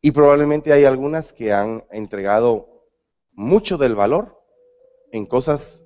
Y 0.00 0.10
probablemente 0.10 0.72
hay 0.72 0.84
algunas 0.84 1.32
que 1.32 1.52
han 1.52 1.84
entregado 1.92 2.88
mucho 3.30 3.78
del 3.78 3.94
valor 3.94 4.42
en 5.12 5.26
cosas 5.26 5.83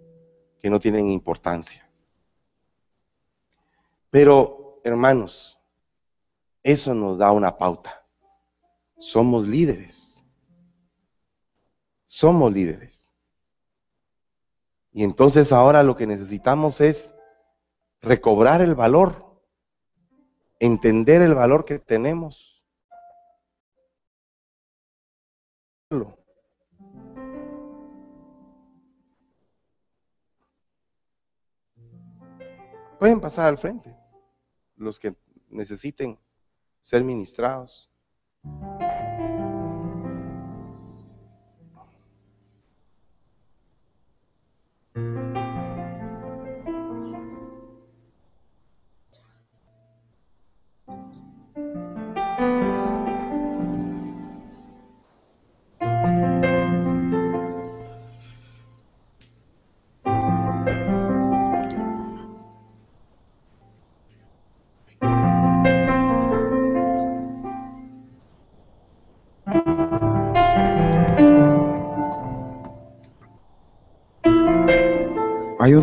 que 0.60 0.70
no 0.70 0.80
tienen 0.80 1.10
importancia. 1.10 1.88
Pero, 4.10 4.80
hermanos, 4.84 5.58
Eso 6.62 6.92
nos 6.92 7.18
da 7.18 7.32
una 7.32 7.56
pauta. 7.56 8.04
Somos 8.98 9.46
líderes. 9.46 10.26
Somos 12.04 12.52
líderes. 12.52 13.14
Y 14.92 15.04
entonces 15.04 15.52
ahora 15.52 15.82
lo 15.82 15.96
que 15.96 16.06
necesitamos 16.06 16.80
es 16.80 17.14
recobrar 18.00 18.60
el 18.60 18.74
valor, 18.74 19.40
entender 20.58 21.22
el 21.22 21.34
valor 21.34 21.64
que 21.64 21.78
tenemos. 21.78 22.62
Pueden 32.98 33.20
pasar 33.20 33.46
al 33.46 33.58
frente 33.58 33.96
los 34.76 34.98
que 34.98 35.14
necesiten 35.50 36.18
ser 36.80 37.04
ministrados. 37.04 37.88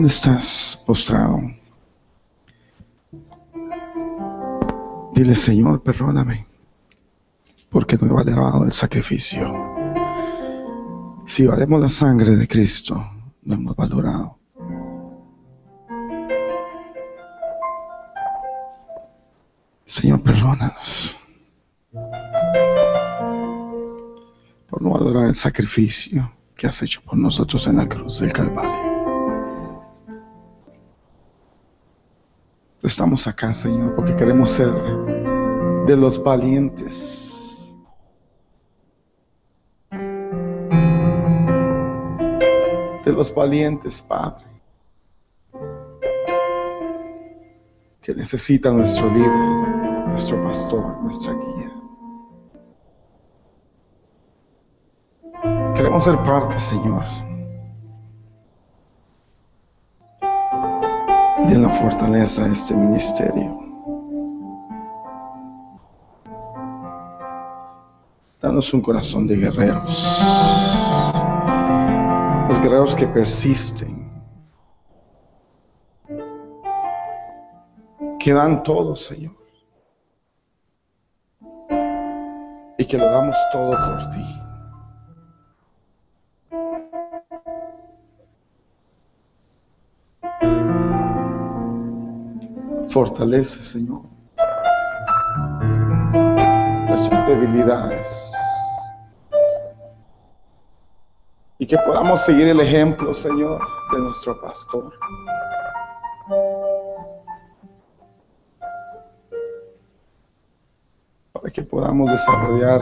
Estás 0.08 0.82
postrado. 0.86 1.42
Dile, 5.14 5.36
Señor, 5.36 5.82
perdóname, 5.82 6.46
porque 7.70 7.98
no 7.98 8.08
he 8.08 8.12
valorado 8.12 8.66
el 8.66 8.72
sacrificio. 8.72 9.54
Si 11.26 11.46
valemos 11.46 11.80
la 11.80 11.90
sangre 11.90 12.36
de 12.36 12.48
Cristo, 12.48 13.04
no 13.44 13.56
hemos 13.56 13.76
valorado. 13.76 14.38
Señor, 19.86 20.22
perdónanos 20.22 21.18
por 24.68 24.82
no 24.82 24.90
valorar 24.90 25.28
el 25.28 25.36
sacrificio 25.36 26.32
que 26.56 26.68
has 26.68 26.82
hecho 26.82 27.02
por 27.02 27.18
nosotros 27.18 27.66
en 27.68 27.78
la 27.78 27.88
cruz 27.88 28.20
del 28.20 28.34
Calvario. 28.34 28.75
Estamos 32.86 33.26
acá, 33.26 33.52
Señor, 33.52 33.96
porque 33.96 34.16
queremos 34.16 34.48
ser 34.48 34.72
de 35.88 35.98
los 35.98 36.24
valientes. 36.24 37.76
De 43.04 43.12
los 43.12 43.34
valientes, 43.34 44.04
Padre, 44.04 44.46
que 48.02 48.14
necesita 48.14 48.70
nuestro 48.70 49.10
líder, 49.10 50.08
nuestro 50.10 50.40
pastor, 50.44 51.02
nuestra 51.02 51.34
guía. 51.34 51.72
Queremos 55.74 56.04
ser 56.04 56.18
parte, 56.18 56.60
Señor, 56.60 57.04
de 61.48 61.60
la 61.60 61.70
fortaleza 61.70 62.48
de 62.48 62.54
este 62.54 62.74
ministerio. 62.74 63.60
Danos 68.42 68.74
un 68.74 68.82
corazón 68.82 69.28
de 69.28 69.36
guerreros. 69.38 70.26
Los 72.50 72.60
guerreros 72.60 72.96
que 72.96 73.08
persisten. 73.08 74.06
Que 78.20 78.34
dan 78.34 78.64
todo, 78.64 78.96
Señor. 78.96 79.36
Y 82.78 82.86
que 82.86 82.98
lo 82.98 83.06
damos 83.06 83.36
todo 83.52 83.72
por 83.72 84.10
ti. 84.12 84.45
Fortalece, 92.96 93.62
Señor, 93.62 94.04
nuestras 96.88 97.28
debilidades. 97.28 98.32
Y 101.60 101.68
que 101.68 101.78
podamos 101.80 102.24
seguir 102.24 102.48
el 102.48 102.62
ejemplo, 102.62 103.14
Señor, 103.14 103.60
de 103.92 104.00
nuestro 104.00 104.40
pastor. 104.40 104.94
Para 111.34 111.52
que 111.52 111.64
podamos 111.64 112.10
desarrollar 112.12 112.80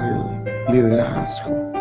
el 0.68 0.76
liderazgo. 0.76 1.74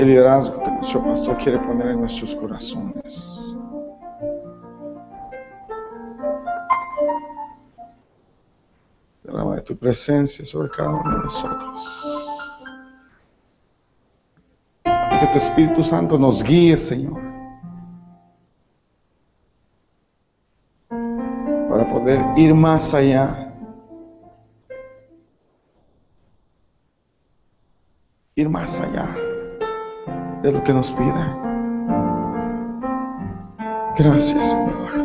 El 0.00 0.08
liderazgo 0.08 0.64
que 0.64 0.70
nuestro 0.72 1.04
pastor 1.04 1.38
quiere 1.38 1.60
poner 1.60 1.90
en 1.90 2.00
nuestros 2.00 2.34
corazones. 2.34 3.47
Tu 9.68 9.76
presencia 9.76 10.46
sobre 10.46 10.70
cada 10.70 10.94
uno 10.94 11.10
de 11.10 11.18
nosotros. 11.18 12.02
Y 14.86 15.18
que 15.20 15.26
tu 15.26 15.36
Espíritu 15.36 15.84
Santo 15.84 16.18
nos 16.18 16.42
guíe, 16.42 16.74
Señor. 16.74 17.20
Para 20.88 21.86
poder 21.86 22.18
ir 22.38 22.54
más 22.54 22.94
allá. 22.94 23.52
Ir 28.36 28.48
más 28.48 28.80
allá 28.80 29.14
de 30.42 30.52
lo 30.52 30.64
que 30.64 30.72
nos 30.72 30.90
pida. 30.92 31.36
Gracias, 33.98 34.50
Señor. 34.50 34.97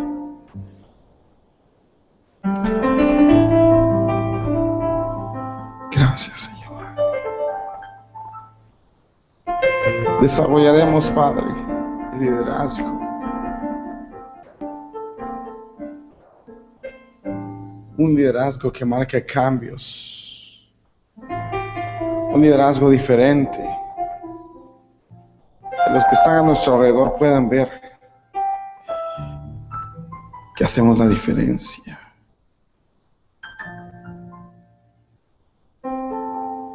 Gracias, 6.14 6.42
Señor. 6.42 6.96
Desarrollaremos, 10.22 11.10
Padre, 11.10 11.48
el 12.14 12.20
liderazgo. 12.20 13.00
Un 17.98 18.14
liderazgo 18.14 18.72
que 18.72 18.86
marque 18.86 19.26
cambios. 19.26 20.72
Un 22.32 22.42
liderazgo 22.44 22.92
diferente. 22.92 23.68
Que 25.88 25.94
los 25.94 26.06
que 26.06 26.14
están 26.14 26.36
a 26.36 26.42
nuestro 26.44 26.76
alrededor 26.76 27.16
puedan 27.16 27.50
ver 27.50 27.72
que 30.56 30.64
hacemos 30.64 31.00
la 31.00 31.08
diferencia. 31.08 32.03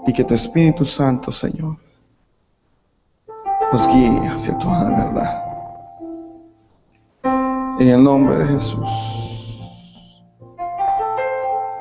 Y 0.09 0.13
que 0.15 0.25
tu 0.25 0.33
Espíritu 0.33 0.87
Santo, 0.87 1.31
Señor, 1.31 1.77
nos 3.71 3.87
guíe 3.89 4.27
hacia 4.27 4.59
toda 4.59 4.89
la 4.89 5.05
verdad. 5.05 5.45
En 7.79 7.89
el 7.89 8.03
nombre 8.03 8.39
de 8.39 8.47
Jesús, 8.47 8.89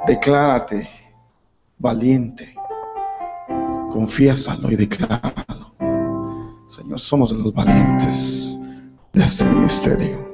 declárate 0.05 0.89
valiente, 1.77 2.53
confiésalo 3.93 4.71
y 4.71 4.75
decláralo. 4.75 5.71
Señor, 6.67 6.99
somos 6.99 7.29
de 7.29 7.37
los 7.37 7.53
valientes 7.53 8.59
de 9.13 9.23
este 9.23 9.45
ministerio. 9.45 10.27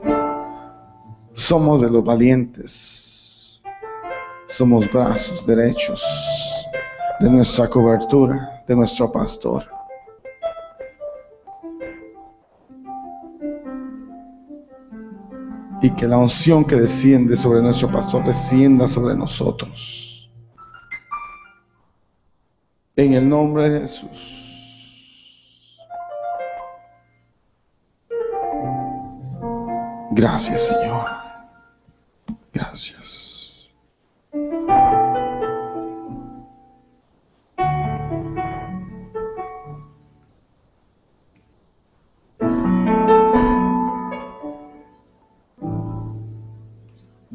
Somos 1.33 1.81
de 1.81 1.91
los 1.91 2.03
valientes. 2.03 3.61
Somos 4.47 4.91
brazos 4.91 5.45
derechos 5.45 6.03
de 7.23 7.29
nuestra 7.29 7.69
cobertura, 7.69 8.61
de 8.67 8.75
nuestro 8.75 9.09
pastor. 9.09 9.63
y 15.81 15.93
que 15.95 16.07
la 16.07 16.17
unción 16.17 16.63
que 16.63 16.77
desciende 16.77 17.35
sobre 17.35 17.61
nuestro 17.61 17.91
pastor 17.91 18.23
descienda 18.23 18.87
sobre 18.87 19.15
nosotros. 19.15 20.29
En 22.95 23.13
el 23.13 23.27
nombre 23.27 23.69
de 23.69 23.81
Jesús. 23.81 25.77
Gracias, 30.11 30.67
Señor. 30.67 31.05
Gracias. 32.53 33.22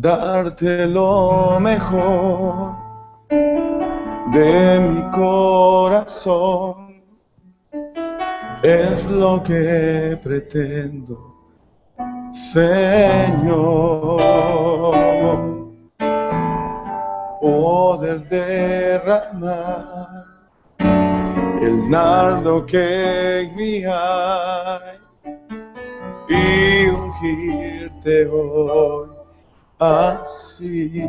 Darte 0.01 0.86
lo 0.86 1.59
mejor 1.59 2.76
de 4.32 4.78
mi 4.78 5.11
corazón. 5.11 7.03
Es 8.62 9.05
lo 9.07 9.42
que 9.42 10.16
pretendo 10.22 11.34
Señor, 12.32 13.01
poder 17.40 18.28
derramar 18.28 20.24
el 21.61 21.90
nardo 21.90 22.64
que 22.66 23.40
en 23.40 23.57
mí 23.57 23.82
hay 23.84 24.99
y 26.28 26.86
ungirte 26.88 28.26
hoy 28.28 29.07
así. 29.79 31.09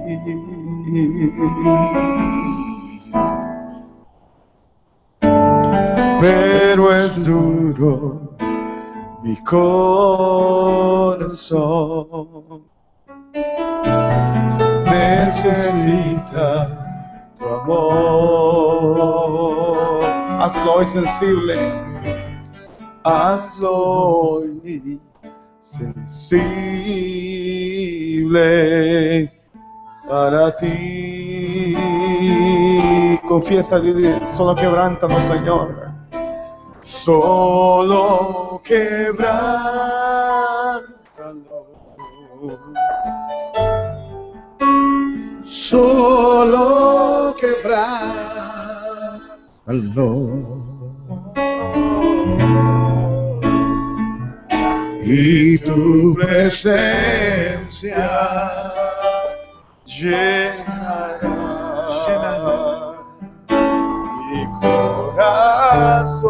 Pero 6.21 6.93
es 6.93 7.25
duro 7.25 8.29
mi 9.23 9.35
corazón 9.43 10.79
necesita 14.85 16.67
tu 17.37 17.45
amor. 17.45 18.79
Hazlo 20.39 20.75
hoy 20.75 20.85
sensible, 20.85 21.57
hazlo 23.03 23.71
hoy 23.71 25.01
sensible 25.61 27.68
para 30.07 30.55
ti. 30.57 31.75
Confiesa, 33.27 33.81
solo 34.25 34.55
quebrántalo, 34.55 35.15
Señor 35.27 35.89
solo 36.81 38.61
quebrántalo. 38.63 39.89
Solo 45.43 47.35
quebrántalo. 47.39 48.69
Y 55.11 55.57
tu 55.57 56.13
presencia 56.13 57.71
llenará, 59.83 61.33
mi 63.49 64.45
corazón 64.61 66.29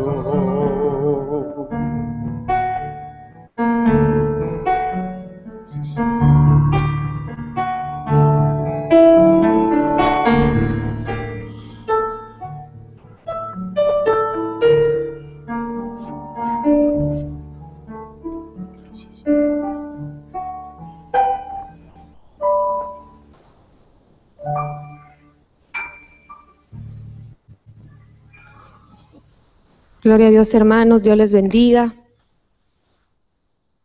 Gloria 30.08 30.28
a 30.28 30.32
Dios, 30.32 30.54
hermanos, 30.54 31.02
Dios 31.02 31.18
les 31.18 31.34
bendiga. 31.34 31.94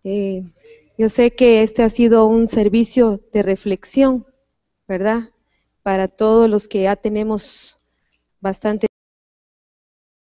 Eh, 0.05 0.45
yo 0.97 1.09
sé 1.09 1.35
que 1.35 1.65
este 1.65 1.83
ha 1.83 1.89
sido 1.89 2.27
un 2.27 2.47
servicio 2.47 3.21
de 3.33 3.43
reflexión, 3.43 4.25
¿verdad? 4.87 5.31
Para 5.83 6.07
todos 6.07 6.49
los 6.49 6.69
que 6.69 6.83
ya 6.83 6.95
tenemos 6.95 7.81
bastante 8.41 8.87